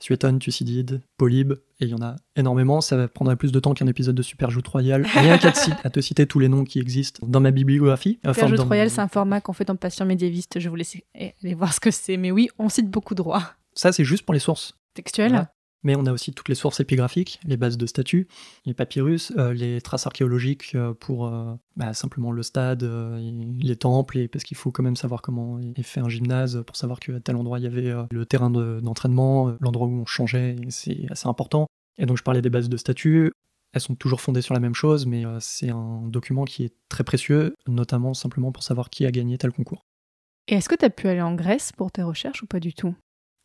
Suétone, 0.00 0.38
Thucydide, 0.38 1.02
Polybe, 1.16 1.52
et 1.80 1.84
il 1.84 1.88
y 1.88 1.94
en 1.94 2.02
a 2.02 2.16
énormément. 2.34 2.80
Ça 2.80 3.06
prendrait 3.08 3.36
plus 3.36 3.52
de 3.52 3.60
temps 3.60 3.74
qu'un 3.74 3.86
épisode 3.86 4.16
de 4.16 4.22
Super 4.22 4.50
Joute 4.50 4.66
Royale. 4.66 5.06
Rien 5.14 5.38
qu'à 5.38 5.52
te, 5.52 5.88
te, 5.88 6.00
citer 6.00 6.26
tous 6.26 6.40
les 6.40 6.48
noms 6.48 6.64
qui 6.64 6.80
existent 6.80 7.24
dans 7.26 7.40
ma 7.40 7.52
bibliographie. 7.52 8.18
Super 8.24 8.48
Joute 8.48 8.60
Royale, 8.60 8.90
c'est 8.90 9.00
un 9.00 9.08
format 9.08 9.40
qu'on 9.40 9.52
fait 9.52 9.70
en 9.70 9.76
patient 9.76 10.04
médiéviste. 10.04 10.58
Je 10.58 10.68
vous 10.68 10.76
laisse 10.76 10.96
aller 11.14 11.54
voir 11.54 11.72
ce 11.72 11.80
que 11.80 11.90
c'est. 11.90 12.16
Mais 12.16 12.30
oui, 12.30 12.48
on 12.58 12.68
cite 12.68 12.90
beaucoup 12.90 13.14
de 13.14 13.22
droits. 13.22 13.52
Ça, 13.74 13.92
c'est 13.92 14.04
juste 14.04 14.24
pour 14.24 14.34
les 14.34 14.40
sources. 14.40 14.76
Textuelles 14.94 15.46
mais 15.86 15.94
on 15.94 16.04
a 16.04 16.12
aussi 16.12 16.32
toutes 16.32 16.48
les 16.48 16.56
sources 16.56 16.80
épigraphiques, 16.80 17.38
les 17.46 17.56
bases 17.56 17.78
de 17.78 17.86
statues, 17.86 18.26
les 18.64 18.74
papyrus, 18.74 19.32
euh, 19.38 19.54
les 19.54 19.80
traces 19.80 20.04
archéologiques 20.04 20.72
euh, 20.74 20.92
pour 20.92 21.28
euh, 21.28 21.54
bah, 21.76 21.94
simplement 21.94 22.32
le 22.32 22.42
stade, 22.42 22.82
les 22.82 23.76
temples, 23.76 24.18
et 24.18 24.26
parce 24.26 24.42
qu'il 24.42 24.56
faut 24.56 24.72
quand 24.72 24.82
même 24.82 24.96
savoir 24.96 25.22
comment 25.22 25.60
est 25.60 25.82
fait 25.84 26.00
un 26.00 26.08
gymnase 26.08 26.64
pour 26.66 26.74
savoir 26.74 26.98
qu'à 26.98 27.20
tel 27.20 27.36
endroit 27.36 27.60
il 27.60 27.62
y 27.62 27.68
avait 27.68 27.94
le 28.10 28.26
terrain 28.26 28.50
d'entraînement, 28.50 29.56
l'endroit 29.60 29.86
où 29.86 29.92
on 29.92 30.06
changeait, 30.06 30.56
c'est 30.70 31.06
assez 31.08 31.28
important. 31.28 31.68
Et 31.98 32.06
donc 32.06 32.16
je 32.16 32.24
parlais 32.24 32.42
des 32.42 32.50
bases 32.50 32.68
de 32.68 32.76
statues, 32.76 33.30
elles 33.72 33.80
sont 33.80 33.94
toujours 33.94 34.20
fondées 34.20 34.42
sur 34.42 34.54
la 34.54 34.60
même 34.60 34.74
chose, 34.74 35.06
mais 35.06 35.22
c'est 35.38 35.70
un 35.70 36.02
document 36.08 36.44
qui 36.44 36.64
est 36.64 36.74
très 36.88 37.04
précieux, 37.04 37.54
notamment 37.68 38.12
simplement 38.12 38.50
pour 38.50 38.64
savoir 38.64 38.90
qui 38.90 39.06
a 39.06 39.12
gagné 39.12 39.38
tel 39.38 39.52
concours. 39.52 39.84
Et 40.48 40.54
est-ce 40.54 40.68
que 40.68 40.74
tu 40.74 40.84
as 40.84 40.90
pu 40.90 41.06
aller 41.06 41.22
en 41.22 41.34
Grèce 41.34 41.70
pour 41.70 41.92
tes 41.92 42.02
recherches 42.02 42.42
ou 42.42 42.46
pas 42.46 42.60
du 42.60 42.74
tout? 42.74 42.96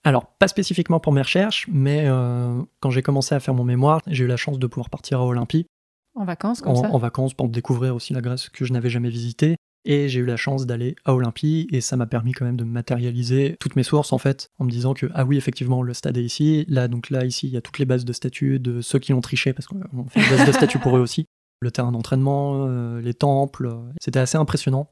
Alors, 0.03 0.25
pas 0.39 0.47
spécifiquement 0.47 0.99
pour 0.99 1.13
mes 1.13 1.21
recherches, 1.21 1.67
mais 1.71 2.05
euh, 2.05 2.59
quand 2.79 2.89
j'ai 2.89 3.03
commencé 3.03 3.35
à 3.35 3.39
faire 3.39 3.53
mon 3.53 3.63
mémoire, 3.63 4.01
j'ai 4.07 4.23
eu 4.23 4.27
la 4.27 4.37
chance 4.37 4.57
de 4.57 4.67
pouvoir 4.67 4.89
partir 4.89 5.19
à 5.19 5.25
Olympie. 5.25 5.67
En 6.15 6.25
vacances, 6.25 6.61
comme 6.61 6.73
en, 6.73 6.81
ça? 6.81 6.89
En 6.91 6.97
vacances, 6.97 7.33
pour 7.33 7.49
découvrir 7.49 7.95
aussi 7.95 8.13
la 8.13 8.21
Grèce 8.21 8.49
que 8.49 8.65
je 8.65 8.73
n'avais 8.73 8.89
jamais 8.89 9.09
visitée. 9.09 9.55
Et 9.83 10.09
j'ai 10.09 10.19
eu 10.19 10.25
la 10.25 10.37
chance 10.37 10.67
d'aller 10.67 10.95
à 11.05 11.13
Olympie, 11.13 11.67
et 11.71 11.81
ça 11.81 11.97
m'a 11.97 12.05
permis 12.05 12.33
quand 12.33 12.45
même 12.45 12.57
de 12.57 12.63
matérialiser 12.63 13.55
toutes 13.59 13.75
mes 13.75 13.83
sources, 13.83 14.13
en 14.13 14.19
fait, 14.19 14.51
en 14.59 14.65
me 14.65 14.69
disant 14.69 14.93
que, 14.93 15.07
ah 15.13 15.25
oui, 15.25 15.37
effectivement, 15.37 15.81
le 15.81 15.93
stade 15.93 16.17
est 16.17 16.23
ici. 16.23 16.65
Là, 16.67 16.87
donc 16.87 17.09
là, 17.09 17.25
ici, 17.25 17.47
il 17.47 17.53
y 17.53 17.57
a 17.57 17.61
toutes 17.61 17.79
les 17.79 17.85
bases 17.85 18.05
de 18.05 18.13
statuts 18.13 18.59
de 18.59 18.81
ceux 18.81 18.99
qui 18.99 19.13
ont 19.13 19.21
triché, 19.21 19.53
parce 19.53 19.67
qu'on 19.67 20.05
fait 20.09 20.19
des 20.19 20.37
bases 20.37 20.47
de 20.47 20.51
statuts 20.51 20.79
pour 20.79 20.97
eux 20.97 20.99
aussi. 20.99 21.25
Le 21.61 21.71
terrain 21.71 21.91
d'entraînement, 21.91 22.67
euh, 22.67 23.01
les 23.01 23.13
temples, 23.13 23.71
c'était 23.99 24.19
assez 24.19 24.37
impressionnant. 24.37 24.87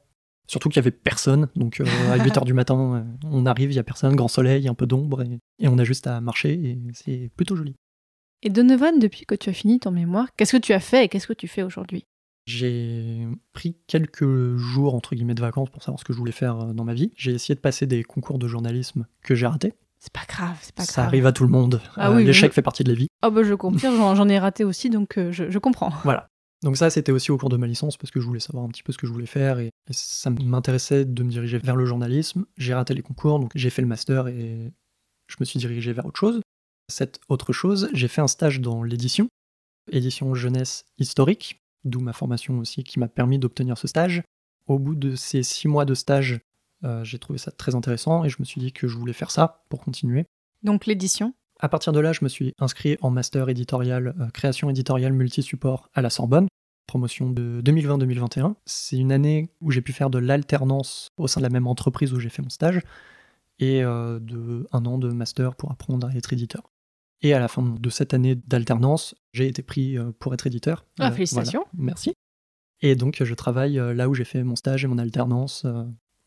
Surtout 0.50 0.68
qu'il 0.68 0.78
y 0.78 0.80
avait 0.80 0.90
personne, 0.90 1.46
donc 1.54 1.78
euh, 1.78 1.84
à 2.10 2.18
8h 2.18 2.44
du 2.44 2.54
matin, 2.54 2.96
euh, 2.96 3.26
on 3.30 3.46
arrive, 3.46 3.70
il 3.70 3.76
y 3.76 3.78
a 3.78 3.84
personne, 3.84 4.16
grand 4.16 4.26
soleil, 4.26 4.66
un 4.66 4.74
peu 4.74 4.84
d'ombre, 4.84 5.22
et, 5.22 5.68
on 5.68 5.78
a 5.78 5.84
juste 5.84 6.08
à 6.08 6.20
marcher, 6.20 6.54
et 6.54 6.78
c'est 6.92 7.30
plutôt 7.36 7.54
joli. 7.54 7.76
Et 8.42 8.50
Donovan, 8.50 8.98
depuis 8.98 9.26
que 9.26 9.36
tu 9.36 9.48
as 9.48 9.52
fini 9.52 9.78
ton 9.78 9.92
mémoire, 9.92 10.26
qu'est-ce 10.36 10.56
que 10.56 10.60
tu 10.60 10.72
as 10.72 10.80
fait 10.80 11.04
et 11.04 11.08
qu'est-ce 11.08 11.28
que 11.28 11.34
tu 11.34 11.46
fais 11.46 11.62
aujourd'hui? 11.62 12.04
J'ai 12.46 13.28
pris 13.52 13.76
quelques 13.86 14.56
jours, 14.56 14.96
entre 14.96 15.14
guillemets, 15.14 15.36
de 15.36 15.40
vacances 15.40 15.70
pour 15.70 15.84
savoir 15.84 16.00
ce 16.00 16.04
que 16.04 16.12
je 16.12 16.18
voulais 16.18 16.32
faire 16.32 16.58
euh, 16.58 16.72
dans 16.72 16.84
ma 16.84 16.94
vie. 16.94 17.12
J'ai 17.14 17.30
essayé 17.30 17.54
de 17.54 17.60
passer 17.60 17.86
des 17.86 18.02
concours 18.02 18.40
de 18.40 18.48
journalisme 18.48 19.06
que 19.22 19.36
j'ai 19.36 19.46
ratés. 19.46 19.74
C'est 20.00 20.12
pas 20.12 20.26
grave, 20.26 20.58
c'est 20.62 20.74
pas 20.74 20.82
grave. 20.82 20.94
Ça 20.94 21.04
arrive 21.04 21.26
à 21.26 21.32
tout 21.32 21.44
le 21.44 21.50
monde. 21.50 21.80
Ah 21.94 22.12
L'échec 22.18 22.52
fait 22.52 22.62
partie 22.62 22.82
de 22.82 22.88
la 22.88 22.96
vie. 22.96 23.06
Ah 23.22 23.30
bah 23.30 23.44
je 23.44 23.54
comprends, 23.54 24.16
j'en 24.16 24.28
ai 24.28 24.40
raté 24.40 24.64
aussi, 24.64 24.90
donc 24.90 25.16
je, 25.16 25.48
je 25.48 25.58
comprends. 25.60 25.92
Voilà. 26.02 26.29
Donc 26.62 26.76
ça, 26.76 26.90
c'était 26.90 27.12
aussi 27.12 27.30
au 27.30 27.38
cours 27.38 27.48
de 27.48 27.56
ma 27.56 27.66
licence 27.66 27.96
parce 27.96 28.10
que 28.10 28.20
je 28.20 28.26
voulais 28.26 28.40
savoir 28.40 28.64
un 28.64 28.68
petit 28.68 28.82
peu 28.82 28.92
ce 28.92 28.98
que 28.98 29.06
je 29.06 29.12
voulais 29.12 29.26
faire 29.26 29.58
et, 29.58 29.70
ça 29.92 30.30
m'intéressait 30.30 31.04
de 31.04 31.22
me 31.24 31.30
diriger 31.30 31.58
vers 31.58 31.74
le 31.74 31.84
journalisme. 31.84 32.46
J'ai 32.56 32.74
raté 32.74 32.94
les 32.94 33.02
concours, 33.02 33.40
donc 33.40 33.50
j'ai 33.56 33.70
fait 33.70 33.82
le 33.82 33.88
master 33.88 34.28
et 34.28 34.72
je 35.26 35.36
me 35.40 35.44
suis 35.44 35.58
dirigé 35.58 35.92
vers 35.92 36.06
autre 36.06 36.20
chose. 36.20 36.40
Cette 36.88 37.20
autre 37.28 37.52
chose, 37.52 37.88
j'ai 37.92 38.06
fait 38.06 38.20
un 38.20 38.28
stage 38.28 38.60
dans 38.60 38.84
l'édition, 38.84 39.28
édition 39.90 40.34
jeunesse 40.34 40.84
historique, 40.98 41.60
d'où 41.84 42.00
ma 42.00 42.12
formation 42.12 42.58
aussi 42.58 42.84
qui 42.84 43.00
m'a 43.00 43.08
permis 43.08 43.38
d'obtenir 43.38 43.78
ce 43.78 43.88
stage. 43.88 44.22
Au 44.66 44.78
bout 44.78 44.94
de 44.94 45.16
ces 45.16 45.42
six 45.42 45.66
mois 45.66 45.84
de 45.84 45.94
stage, 45.94 46.40
euh, 46.84 47.02
j'ai 47.02 47.18
trouvé 47.18 47.38
ça 47.38 47.50
très 47.50 47.74
intéressant 47.74 48.24
et 48.24 48.28
je 48.28 48.36
me 48.38 48.44
suis 48.44 48.60
dit 48.60 48.72
que 48.72 48.86
je 48.86 48.96
voulais 48.96 49.12
faire 49.12 49.30
ça 49.30 49.64
pour 49.70 49.80
continuer. 49.80 50.26
Donc 50.62 50.86
l'édition? 50.86 51.34
À 51.60 51.68
partir 51.68 51.92
de 51.92 52.00
là, 52.00 52.12
je 52.12 52.20
me 52.22 52.28
suis 52.28 52.54
inscrit 52.58 52.96
en 53.00 53.10
master 53.10 53.48
éditorial, 53.48 54.14
euh, 54.18 54.28
création 54.30 54.70
éditoriale 54.70 55.12
multi-support 55.12 55.88
à 55.94 56.02
la 56.02 56.10
Sorbonne, 56.10 56.48
promotion 56.86 57.30
de 57.30 57.60
2020-2021. 57.62 58.54
C'est 58.64 58.96
une 58.96 59.12
année 59.12 59.50
où 59.60 59.70
j'ai 59.70 59.82
pu 59.82 59.92
faire 59.92 60.10
de 60.10 60.18
l'alternance 60.18 61.10
au 61.16 61.28
sein 61.28 61.40
de 61.40 61.44
la 61.44 61.50
même 61.50 61.66
entreprise 61.66 62.12
où 62.12 62.18
j'ai 62.18 62.30
fait 62.30 62.42
mon 62.42 62.48
stage 62.48 62.80
et 63.58 63.84
euh, 63.84 64.18
de 64.20 64.66
un 64.72 64.86
an 64.86 64.98
de 64.98 65.10
master 65.10 65.54
pour 65.54 65.70
apprendre 65.70 66.06
à 66.06 66.14
être 66.14 66.32
éditeur. 66.32 66.70
Et 67.22 67.34
à 67.34 67.38
la 67.38 67.48
fin 67.48 67.62
de 67.62 67.90
cette 67.90 68.14
année 68.14 68.34
d'alternance, 68.34 69.14
j'ai 69.34 69.46
été 69.46 69.62
pris 69.62 69.98
euh, 69.98 70.12
pour 70.18 70.32
être 70.32 70.46
éditeur. 70.46 70.86
Ah, 70.98 71.12
félicitations. 71.12 71.66
Merci. 71.74 72.14
Et 72.80 72.96
donc, 72.96 73.22
je 73.22 73.34
travaille 73.34 73.74
là 73.74 74.08
où 74.08 74.14
j'ai 74.14 74.24
fait 74.24 74.42
mon 74.42 74.56
stage 74.56 74.84
et 74.84 74.88
mon 74.88 74.96
alternance 74.96 75.66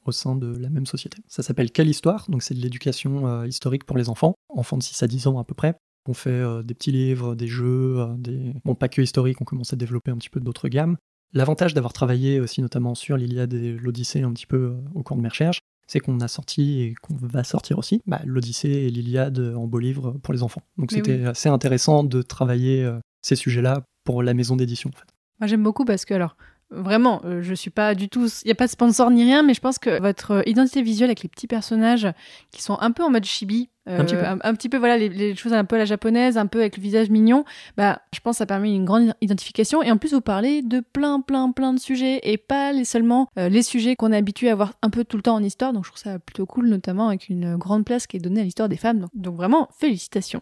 au 0.06 0.12
sein 0.12 0.36
de 0.36 0.56
la 0.58 0.70
même 0.70 0.86
société. 0.86 1.18
Ça 1.28 1.44
s'appelle 1.44 1.72
Quelle 1.72 1.90
Histoire 1.90 2.26
Donc, 2.30 2.44
c'est 2.44 2.54
de 2.54 2.60
l'éducation 2.60 3.28
euh, 3.28 3.48
historique 3.48 3.86
pour 3.86 3.98
les 3.98 4.10
enfants, 4.10 4.36
enfants 4.50 4.78
de 4.78 4.84
6 4.84 5.04
à 5.04 5.08
10 5.08 5.28
ans 5.28 5.40
à 5.40 5.44
peu 5.44 5.54
près. 5.54 5.76
On 6.08 6.14
fait 6.14 6.30
euh, 6.30 6.64
des 6.64 6.74
petits 6.74 6.92
livres, 6.92 7.36
des 7.36 7.48
jeux, 7.48 8.00
euh, 8.00 8.08
des... 8.18 8.54
bon, 8.66 8.76
pas 8.76 8.90
que 8.90 9.02
historiques, 9.02 9.42
on 9.42 9.46
commence 9.46 9.74
à 9.74 9.76
développer 9.76 10.12
un 10.12 10.18
petit 10.18 10.30
peu 10.30 10.40
d'autres 10.40 10.68
gammes. 10.70 10.98
L'avantage 11.34 11.74
d'avoir 11.74 11.94
travaillé 11.94 12.40
aussi 12.40 12.62
notamment 12.62 12.94
sur 12.94 13.18
l'Iliade 13.18 13.54
et 13.54 13.74
l'Odyssée 13.74 14.22
un 14.22 14.34
petit 14.34 14.46
peu 14.46 14.76
au 14.94 15.02
cours 15.02 15.18
de 15.18 15.22
mes 15.22 15.30
recherches, 15.30 15.62
c'est 15.88 16.00
qu'on 16.00 16.20
a 16.20 16.28
sorti 16.28 16.82
et 16.82 16.94
qu'on 17.02 17.16
va 17.16 17.44
sortir 17.44 17.80
aussi 17.80 18.02
bah, 18.06 18.22
l'Odyssée 18.26 18.70
et 18.70 18.90
l'Iliade 18.90 19.40
en 19.40 19.66
beau 19.66 19.80
livre 19.80 20.12
pour 20.22 20.34
les 20.34 20.44
enfants. 20.44 20.62
Donc 20.78 20.92
Mais 20.92 20.98
c'était 20.98 21.26
assez 21.26 21.50
intéressant 21.50 22.04
de 22.04 22.22
travailler 22.22 22.88
ces 23.24 23.36
sujets-là 23.36 23.84
pour 24.04 24.22
la 24.22 24.36
maison 24.36 24.56
d'édition. 24.56 24.92
En 24.94 24.98
fait. 24.98 25.08
Moi, 25.40 25.48
j'aime 25.48 25.64
beaucoup 25.64 25.86
parce 25.86 26.06
que, 26.06 26.14
alors, 26.14 26.38
vraiment, 26.70 27.22
euh, 27.26 27.42
je 27.42 27.54
suis 27.54 27.70
pas 27.70 27.96
du 27.96 28.10
tout. 28.10 28.28
Il 28.44 28.48
n'y 28.48 28.52
a 28.52 28.56
pas 28.56 28.66
de 28.66 28.72
sponsor 28.72 29.12
ni 29.12 29.24
rien, 29.24 29.44
mais 29.44 29.54
je 29.54 29.62
pense 29.62 29.80
que 29.80 30.02
votre 30.02 30.32
euh, 30.32 30.42
identité 30.46 30.82
visuelle 30.82 31.10
avec 31.10 31.24
les 31.24 31.30
petits 31.30 31.48
personnages 31.48 32.08
qui 32.52 32.62
sont 32.62 32.78
un 32.80 32.92
peu 32.92 33.04
en 33.04 33.10
mode 33.10 33.26
chibi, 33.26 33.70
euh, 33.88 34.00
Un 34.00 34.06
petit 34.06 34.16
peu. 34.16 34.26
un, 34.26 34.40
un 34.42 34.56
petit 34.56 34.70
peu, 34.70 34.78
voilà, 34.78 34.98
les, 34.98 35.10
les 35.10 35.36
choses 35.36 35.54
un 35.54 35.66
peu 35.66 35.76
à 35.76 35.80
la 35.80 35.86
japonaise, 35.86 36.38
un 36.38 36.48
peu 36.48 36.60
avec 36.62 36.78
le 36.78 36.84
visage 36.84 37.10
mignon, 37.10 37.44
bah, 37.76 38.02
je 38.14 38.20
pense 38.22 38.36
que 38.36 38.38
ça 38.40 38.46
permet 38.46 38.74
une 38.74 38.86
grande 38.86 39.14
identification. 39.22 39.84
Et 39.84 39.92
en 39.92 39.98
plus, 39.98 40.14
vous 40.14 40.22
parlez 40.22 40.62
de 40.62 40.80
plein, 40.80 41.22
plein, 41.22 41.52
plein 41.52 41.74
de 41.74 41.80
sujets 41.80 42.20
et 42.24 42.38
pas 42.38 42.72
les, 42.72 42.86
seulement 42.86 43.28
euh, 43.38 43.50
les 43.50 43.62
sujets 43.62 43.96
qu'on 43.96 44.12
est 44.12 44.18
habitué 44.18 44.50
à 44.50 44.56
voir 44.56 44.74
un 44.82 44.90
peu 44.90 45.04
tout 45.04 45.18
le 45.18 45.24
temps 45.24 45.36
en 45.36 45.44
histoire. 45.44 45.74
Donc, 45.74 45.84
je 45.86 45.90
trouve 45.92 46.02
ça 46.02 46.18
plutôt 46.20 46.46
cool, 46.46 46.68
notamment 46.70 47.10
avec 47.10 47.30
une 47.30 47.58
grande 47.58 47.86
place 47.86 48.08
qui 48.08 48.18
est 48.18 48.22
donnée 48.22 48.42
à 48.42 48.44
l'histoire 48.44 48.70
des 48.70 48.78
femmes. 48.78 49.00
Donc, 49.00 49.10
donc 49.14 49.36
vraiment, 49.36 49.68
félicitations. 49.78 50.42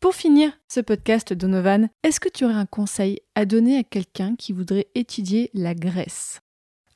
Pour 0.00 0.14
finir 0.14 0.52
ce 0.68 0.78
podcast, 0.78 1.32
Donovan, 1.32 1.88
est-ce 2.04 2.20
que 2.20 2.28
tu 2.28 2.44
aurais 2.44 2.54
un 2.54 2.66
conseil 2.66 3.18
à 3.34 3.44
donner 3.44 3.78
à 3.78 3.82
quelqu'un 3.82 4.36
qui 4.36 4.52
voudrait 4.52 4.86
étudier 4.94 5.50
la 5.54 5.74
Grèce? 5.74 6.40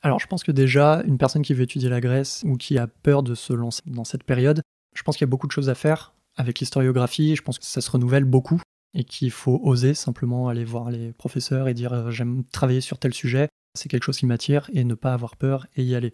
Alors 0.01 0.19
je 0.19 0.27
pense 0.27 0.41
que 0.41 0.53
déjà, 0.53 1.03
une 1.05 1.17
personne 1.17 1.41
qui 1.41 1.53
veut 1.53 1.63
étudier 1.63 1.89
la 1.89 1.99
Grèce 1.99 2.43
ou 2.45 2.55
qui 2.55 2.77
a 2.77 2.87
peur 2.87 3.21
de 3.21 3.35
se 3.35 3.51
lancer 3.51 3.81
dans 3.85 4.05
cette 4.05 4.23
période, 4.23 4.61
je 4.95 5.03
pense 5.03 5.17
qu'il 5.17 5.25
y 5.25 5.27
a 5.27 5.31
beaucoup 5.31 5.47
de 5.47 5.51
choses 5.51 5.67
à 5.67 5.75
faire 5.75 6.13
avec 6.37 6.61
l'historiographie. 6.61 7.35
Je 7.35 7.41
pense 7.41 7.59
que 7.59 7.65
ça 7.65 7.81
se 7.81 7.91
renouvelle 7.91 8.23
beaucoup 8.23 8.61
et 8.93 9.03
qu'il 9.03 9.31
faut 9.31 9.59
oser 9.65 9.95
simplement 9.95 10.47
aller 10.47 10.63
voir 10.63 10.89
les 10.89 11.11
professeurs 11.11 11.67
et 11.67 11.73
dire 11.73 11.91
euh, 11.91 12.09
j'aime 12.09 12.45
travailler 12.53 12.79
sur 12.79 12.99
tel 12.99 13.13
sujet, 13.13 13.49
c'est 13.77 13.89
quelque 13.89 14.03
chose 14.03 14.17
qui 14.17 14.27
m'attire 14.27 14.69
et 14.71 14.85
ne 14.85 14.95
pas 14.95 15.13
avoir 15.13 15.35
peur 15.35 15.67
et 15.75 15.83
y 15.83 15.93
aller. 15.93 16.13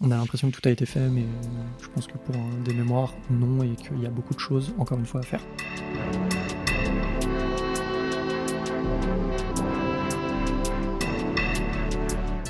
On 0.00 0.12
a 0.12 0.16
l'impression 0.16 0.48
que 0.48 0.56
tout 0.56 0.68
a 0.68 0.70
été 0.70 0.86
fait, 0.86 1.08
mais 1.08 1.24
je 1.82 1.88
pense 1.88 2.06
que 2.06 2.16
pour 2.18 2.36
des 2.64 2.72
mémoires, 2.72 3.12
non, 3.30 3.64
et 3.64 3.74
qu'il 3.74 4.00
y 4.00 4.06
a 4.06 4.10
beaucoup 4.10 4.34
de 4.34 4.38
choses, 4.38 4.72
encore 4.78 4.96
une 4.96 5.06
fois, 5.06 5.22
à 5.22 5.24
faire. 5.24 5.42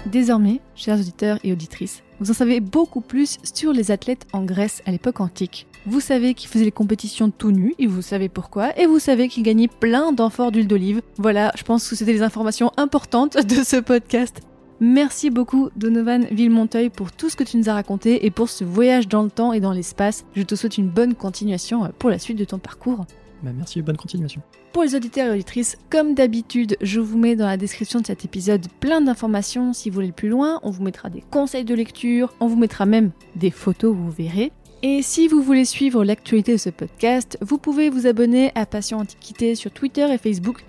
Désormais, 0.06 0.60
chers 0.74 0.98
auditeurs 0.98 1.38
et 1.44 1.52
auditrices, 1.52 2.02
vous 2.20 2.30
en 2.30 2.34
savez 2.34 2.60
beaucoup 2.60 3.02
plus 3.02 3.36
sur 3.42 3.72
les 3.74 3.90
athlètes 3.90 4.26
en 4.32 4.42
Grèce 4.42 4.82
à 4.86 4.90
l'époque 4.90 5.20
antique. 5.20 5.66
Vous 5.86 6.00
savez 6.00 6.32
qu'ils 6.32 6.48
faisaient 6.48 6.64
les 6.64 6.72
compétitions 6.72 7.30
tout 7.30 7.52
nus, 7.52 7.74
et 7.78 7.86
vous 7.86 8.00
savez 8.00 8.30
pourquoi, 8.30 8.76
et 8.78 8.86
vous 8.86 8.98
savez 8.98 9.28
qu'ils 9.28 9.42
gagnaient 9.42 9.68
plein 9.68 10.12
d'amphores 10.12 10.50
d'huile 10.50 10.66
d'olive. 10.66 11.02
Voilà, 11.18 11.52
je 11.56 11.62
pense 11.62 11.86
que 11.86 11.94
c'était 11.94 12.14
les 12.14 12.22
informations 12.22 12.72
importantes 12.78 13.36
de 13.46 13.62
ce 13.62 13.76
podcast. 13.76 14.40
Merci 14.80 15.28
beaucoup 15.28 15.68
Donovan 15.76 16.24
Villemonteuil 16.30 16.88
pour 16.88 17.12
tout 17.12 17.28
ce 17.28 17.36
que 17.36 17.44
tu 17.44 17.58
nous 17.58 17.68
as 17.68 17.74
raconté 17.74 18.24
et 18.24 18.30
pour 18.30 18.48
ce 18.48 18.64
voyage 18.64 19.08
dans 19.08 19.22
le 19.22 19.30
temps 19.30 19.52
et 19.52 19.60
dans 19.60 19.72
l'espace. 19.72 20.24
Je 20.34 20.42
te 20.42 20.54
souhaite 20.54 20.78
une 20.78 20.88
bonne 20.88 21.14
continuation 21.14 21.90
pour 21.98 22.10
la 22.10 22.18
suite 22.18 22.38
de 22.38 22.44
ton 22.44 22.58
parcours. 22.58 23.04
Bah, 23.42 23.50
merci 23.56 23.78
et 23.78 23.82
bonne 23.82 23.96
continuation. 23.96 24.42
Pour 24.72 24.82
les 24.82 24.94
auditeurs 24.94 25.28
et 25.28 25.30
auditrices, 25.30 25.76
comme 25.90 26.14
d'habitude, 26.14 26.76
je 26.80 27.00
vous 27.00 27.18
mets 27.18 27.36
dans 27.36 27.46
la 27.46 27.56
description 27.56 28.00
de 28.00 28.06
cet 28.06 28.24
épisode 28.24 28.66
plein 28.80 29.00
d'informations 29.00 29.72
si 29.72 29.90
vous 29.90 29.94
voulez 29.94 30.12
plus 30.12 30.28
loin. 30.28 30.60
On 30.62 30.70
vous 30.70 30.82
mettra 30.82 31.08
des 31.08 31.22
conseils 31.30 31.64
de 31.64 31.74
lecture, 31.74 32.34
on 32.40 32.46
vous 32.46 32.56
mettra 32.56 32.86
même 32.86 33.10
des 33.36 33.50
photos, 33.50 33.94
vous 33.94 34.10
verrez. 34.10 34.52
Et 34.82 35.02
si 35.02 35.26
vous 35.26 35.42
voulez 35.42 35.64
suivre 35.64 36.04
l'actualité 36.04 36.52
de 36.52 36.56
ce 36.58 36.70
podcast, 36.70 37.36
vous 37.40 37.58
pouvez 37.58 37.90
vous 37.90 38.06
abonner 38.06 38.52
à 38.54 38.64
Passion 38.64 38.98
Antiquité 38.98 39.56
sur 39.56 39.72
Twitter 39.72 40.06
et 40.12 40.18
Facebook. 40.18 40.64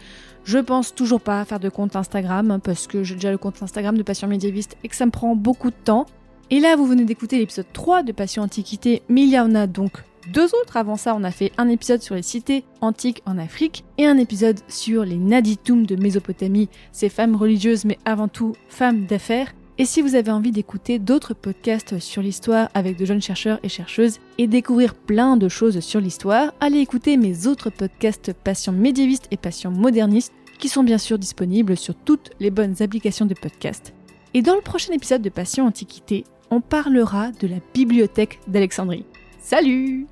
Je 0.45 0.57
pense 0.57 0.95
toujours 0.95 1.22
pas 1.22 1.41
à 1.41 1.45
faire 1.45 1.59
de 1.59 1.70
compte 1.70 1.95
Instagram 1.95 2.49
hein, 2.49 2.59
parce 2.59 2.88
que 2.88 3.03
j'ai 3.03 3.13
déjà 3.15 3.30
le 3.30 3.38
compte 3.38 3.61
Instagram 3.61 3.95
de 3.95 4.01
Passion 4.01 4.28
Médiéviste 4.28 4.78
et 4.84 4.88
que 4.88 4.95
ça 4.95 5.05
me 5.05 5.11
prend 5.11 5.36
beaucoup 5.36 5.70
de 5.70 5.76
temps. 5.76 6.07
Et 6.49 6.59
là, 6.59 6.76
vous 6.76 6.88
venez 6.88 7.05
d'écouter 7.05 7.38
l'épisode 7.38 7.67
3 7.72 8.01
de 8.01 8.11
Passion 8.11 8.41
Antiquité, 8.41 9.03
mais 9.09 9.22
il 9.22 9.30
y 9.30 9.39
en 9.39 9.53
a 9.53 9.67
donc 9.67 10.03
deux 10.28 10.45
autres. 10.45 10.78
Avant 10.78 10.97
ça, 10.97 11.15
on 11.15 11.24
a 11.24 11.32
fait 11.32 11.51
un 11.57 11.70
épisode 11.70 12.01
sur 12.01 12.15
les 12.15 12.22
cités 12.22 12.63
antiques 12.82 13.22
en 13.26 13.38
Afrique 13.38 13.84
et 13.97 14.05
un 14.05 14.17
épisode 14.17 14.59
sur 14.67 15.05
les 15.05 15.17
Naditum 15.17 15.86
de 15.86 15.95
Mésopotamie, 15.95 16.70
ces 16.91 17.09
femmes 17.09 17.36
religieuses 17.36 17.86
mais 17.86 17.97
avant 18.05 18.28
tout 18.28 18.53
femmes 18.67 19.05
d'affaires. 19.05 19.53
Et 19.78 19.86
si 19.86 20.01
vous 20.01 20.15
avez 20.15 20.32
envie 20.32 20.51
d'écouter 20.51 20.99
d'autres 20.99 21.34
podcasts 21.34 21.99
sur 21.99 22.22
l'histoire 22.22 22.67
avec 22.74 22.97
de 22.97 23.05
jeunes 23.05 23.22
chercheurs 23.22 23.59
et 23.63 23.70
chercheuses 23.70 24.20
et 24.38 24.45
découvrir 24.45 24.93
plein 24.93 25.38
de 25.38 25.47
choses 25.47 25.80
sur 25.80 26.01
l'histoire, 26.01 26.53
allez 26.59 26.80
écouter 26.80 27.15
mes 27.15 27.47
autres 27.47 27.70
podcasts 27.70 28.34
Passion 28.34 28.74
médiéviste 28.74 29.28
et 29.32 29.38
Passion 29.38 29.72
moderniste 29.72 30.34
qui 30.59 30.67
sont 30.67 30.84
bien 30.84 30.97
sûr 30.97 31.17
disponibles 31.17 31.78
sur 31.78 31.95
toutes 31.95 32.32
les 32.41 32.51
bonnes 32.51 32.76
applications 32.82 33.26
de 33.26 33.34
podcast. 33.34 33.93
Et 34.34 34.41
dans 34.41 34.55
le 34.55 34.61
prochain 34.61 34.93
épisode 34.93 35.22
de 35.22 35.30
Passion 35.30 35.65
Antiquité, 35.65 36.26
on 36.51 36.61
parlera 36.61 37.32
de 37.32 37.47
la 37.47 37.57
bibliothèque 37.74 38.39
d'Alexandrie. 38.47 39.05
Salut 39.42 40.08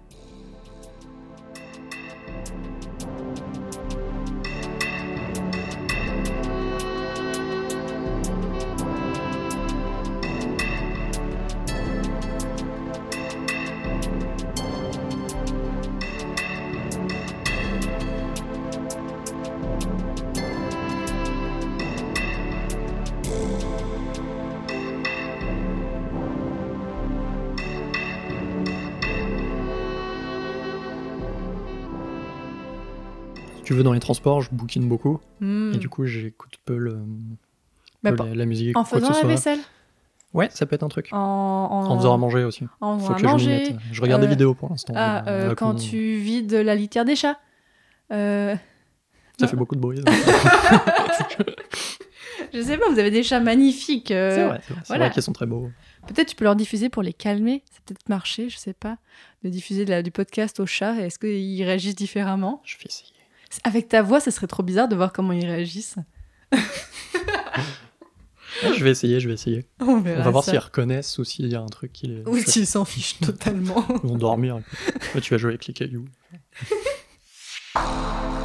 veux, 33.77 33.83
dans 33.83 33.93
les 33.93 33.99
transports, 33.99 34.41
je 34.41 34.49
bouquine 34.51 34.87
beaucoup. 34.87 35.19
Hmm. 35.39 35.71
Et 35.73 35.77
du 35.77 35.89
coup, 35.89 36.05
j'écoute 36.05 36.53
peu, 36.65 36.77
le, 36.77 36.99
Bah, 38.03 38.11
peu 38.11 38.15
pas- 38.17 38.25
la, 38.25 38.35
la 38.35 38.45
musique 38.45 38.77
En 38.77 38.83
faisant 38.85 39.09
la 39.11 39.27
vaisselle? 39.27 39.59
Ouais, 40.33 40.49
ça 40.51 40.65
peut 40.65 40.75
être 40.75 40.83
un 40.83 40.89
truc. 40.89 41.07
En, 41.13 41.17
en, 41.17 41.85
En 41.89 41.97
faisant 41.97 42.13
à 42.13 42.17
manger 42.17 42.43
aussi. 42.43 42.65
en 42.81 42.99
Faut 42.99 43.13
faisant 43.13 43.13
que 43.13 43.15
à 43.15 43.17
je 43.19 43.25
m'y 43.25 43.31
manger 43.31 43.49
mette. 43.71 43.75
Je 43.91 44.01
regarde 44.01 44.21
des 44.21 44.27
euh, 44.27 44.31
vidéos 44.31 44.53
pour 44.53 44.69
l'instant. 44.69 44.93
Ah, 44.95 45.23
euh, 45.27 45.49
de 45.49 45.53
quand 45.53 45.67
comment- 45.69 45.79
tu 45.79 46.17
vides 46.17 46.53
la 46.53 46.75
litière 46.75 47.05
des 47.05 47.15
chats 47.15 47.39
Euh, 48.11 48.55
Ça 49.39 49.47
fait 49.47 49.55
beaucoup 49.55 49.75
de 49.75 49.79
bruit. 49.81 50.01
Je 52.53 52.61
sais 52.61 52.77
pas, 52.77 52.89
vous 52.89 52.99
avez 52.99 53.11
des 53.11 53.23
chats 53.23 53.39
magnifiques. 53.39 54.11
euh, 54.11 54.35
c'est 54.35 54.45
vrai, 54.45 54.59
c'est 54.67 54.87
voilà. 54.87 55.05
vrai 55.05 55.13
qu'ils 55.13 55.23
sont 55.23 55.33
très 55.33 55.45
beaux. 55.45 55.69
Peut-être 56.07 56.29
tu 56.29 56.35
peux 56.35 56.45
leur 56.45 56.55
diffuser 56.55 56.89
pour 56.89 57.03
les 57.03 57.13
calmer. 57.13 57.63
Ça 57.71 57.79
peut 57.85 57.93
peut-être 57.93 58.09
marcher, 58.09 58.49
je 58.49 58.57
sais 58.57 58.73
pas. 58.73 58.97
De 59.43 59.49
diffuser 59.49 59.85
de 59.85 59.89
la- 59.89 60.01
du 60.03 60.11
podcast 60.11 60.59
aux 60.59 60.65
chats. 60.65 60.95
Est-ce 61.01 61.19
qu'ils 61.19 61.63
réagissent 61.63 61.95
différemment? 61.95 62.61
Je 62.63 62.77
vais 62.77 62.85
essayer. 62.85 63.11
Avec 63.63 63.89
ta 63.89 64.01
voix, 64.01 64.19
ce 64.19 64.31
serait 64.31 64.47
trop 64.47 64.63
bizarre 64.63 64.87
de 64.87 64.95
voir 64.95 65.13
comment 65.13 65.33
ils 65.33 65.45
réagissent. 65.45 65.97
je 68.63 68.83
vais 68.83 68.91
essayer, 68.91 69.19
je 69.19 69.27
vais 69.27 69.33
essayer. 69.33 69.65
On, 69.79 69.99
va 69.99 70.29
voir 70.29 70.43
s'ils 70.43 70.57
reconnaissent 70.57 71.17
ou 71.17 71.23
s'il 71.23 71.47
y 71.47 71.55
a 71.55 71.61
un 71.61 71.67
truc 71.67 71.93
qui 71.93 72.07
les. 72.07 72.23
Ou 72.25 72.37
s'ils 72.37 72.67
s'en 72.67 72.85
fichent 72.85 73.19
totalement. 73.19 73.85
Ils 74.03 74.09
vont 74.09 74.17
dormir. 74.17 74.59
Tu 75.21 75.33
vas 75.33 75.37
jouer 75.37 75.49
avec 75.51 75.67
les 75.67 75.73
cailloux. 75.73 76.05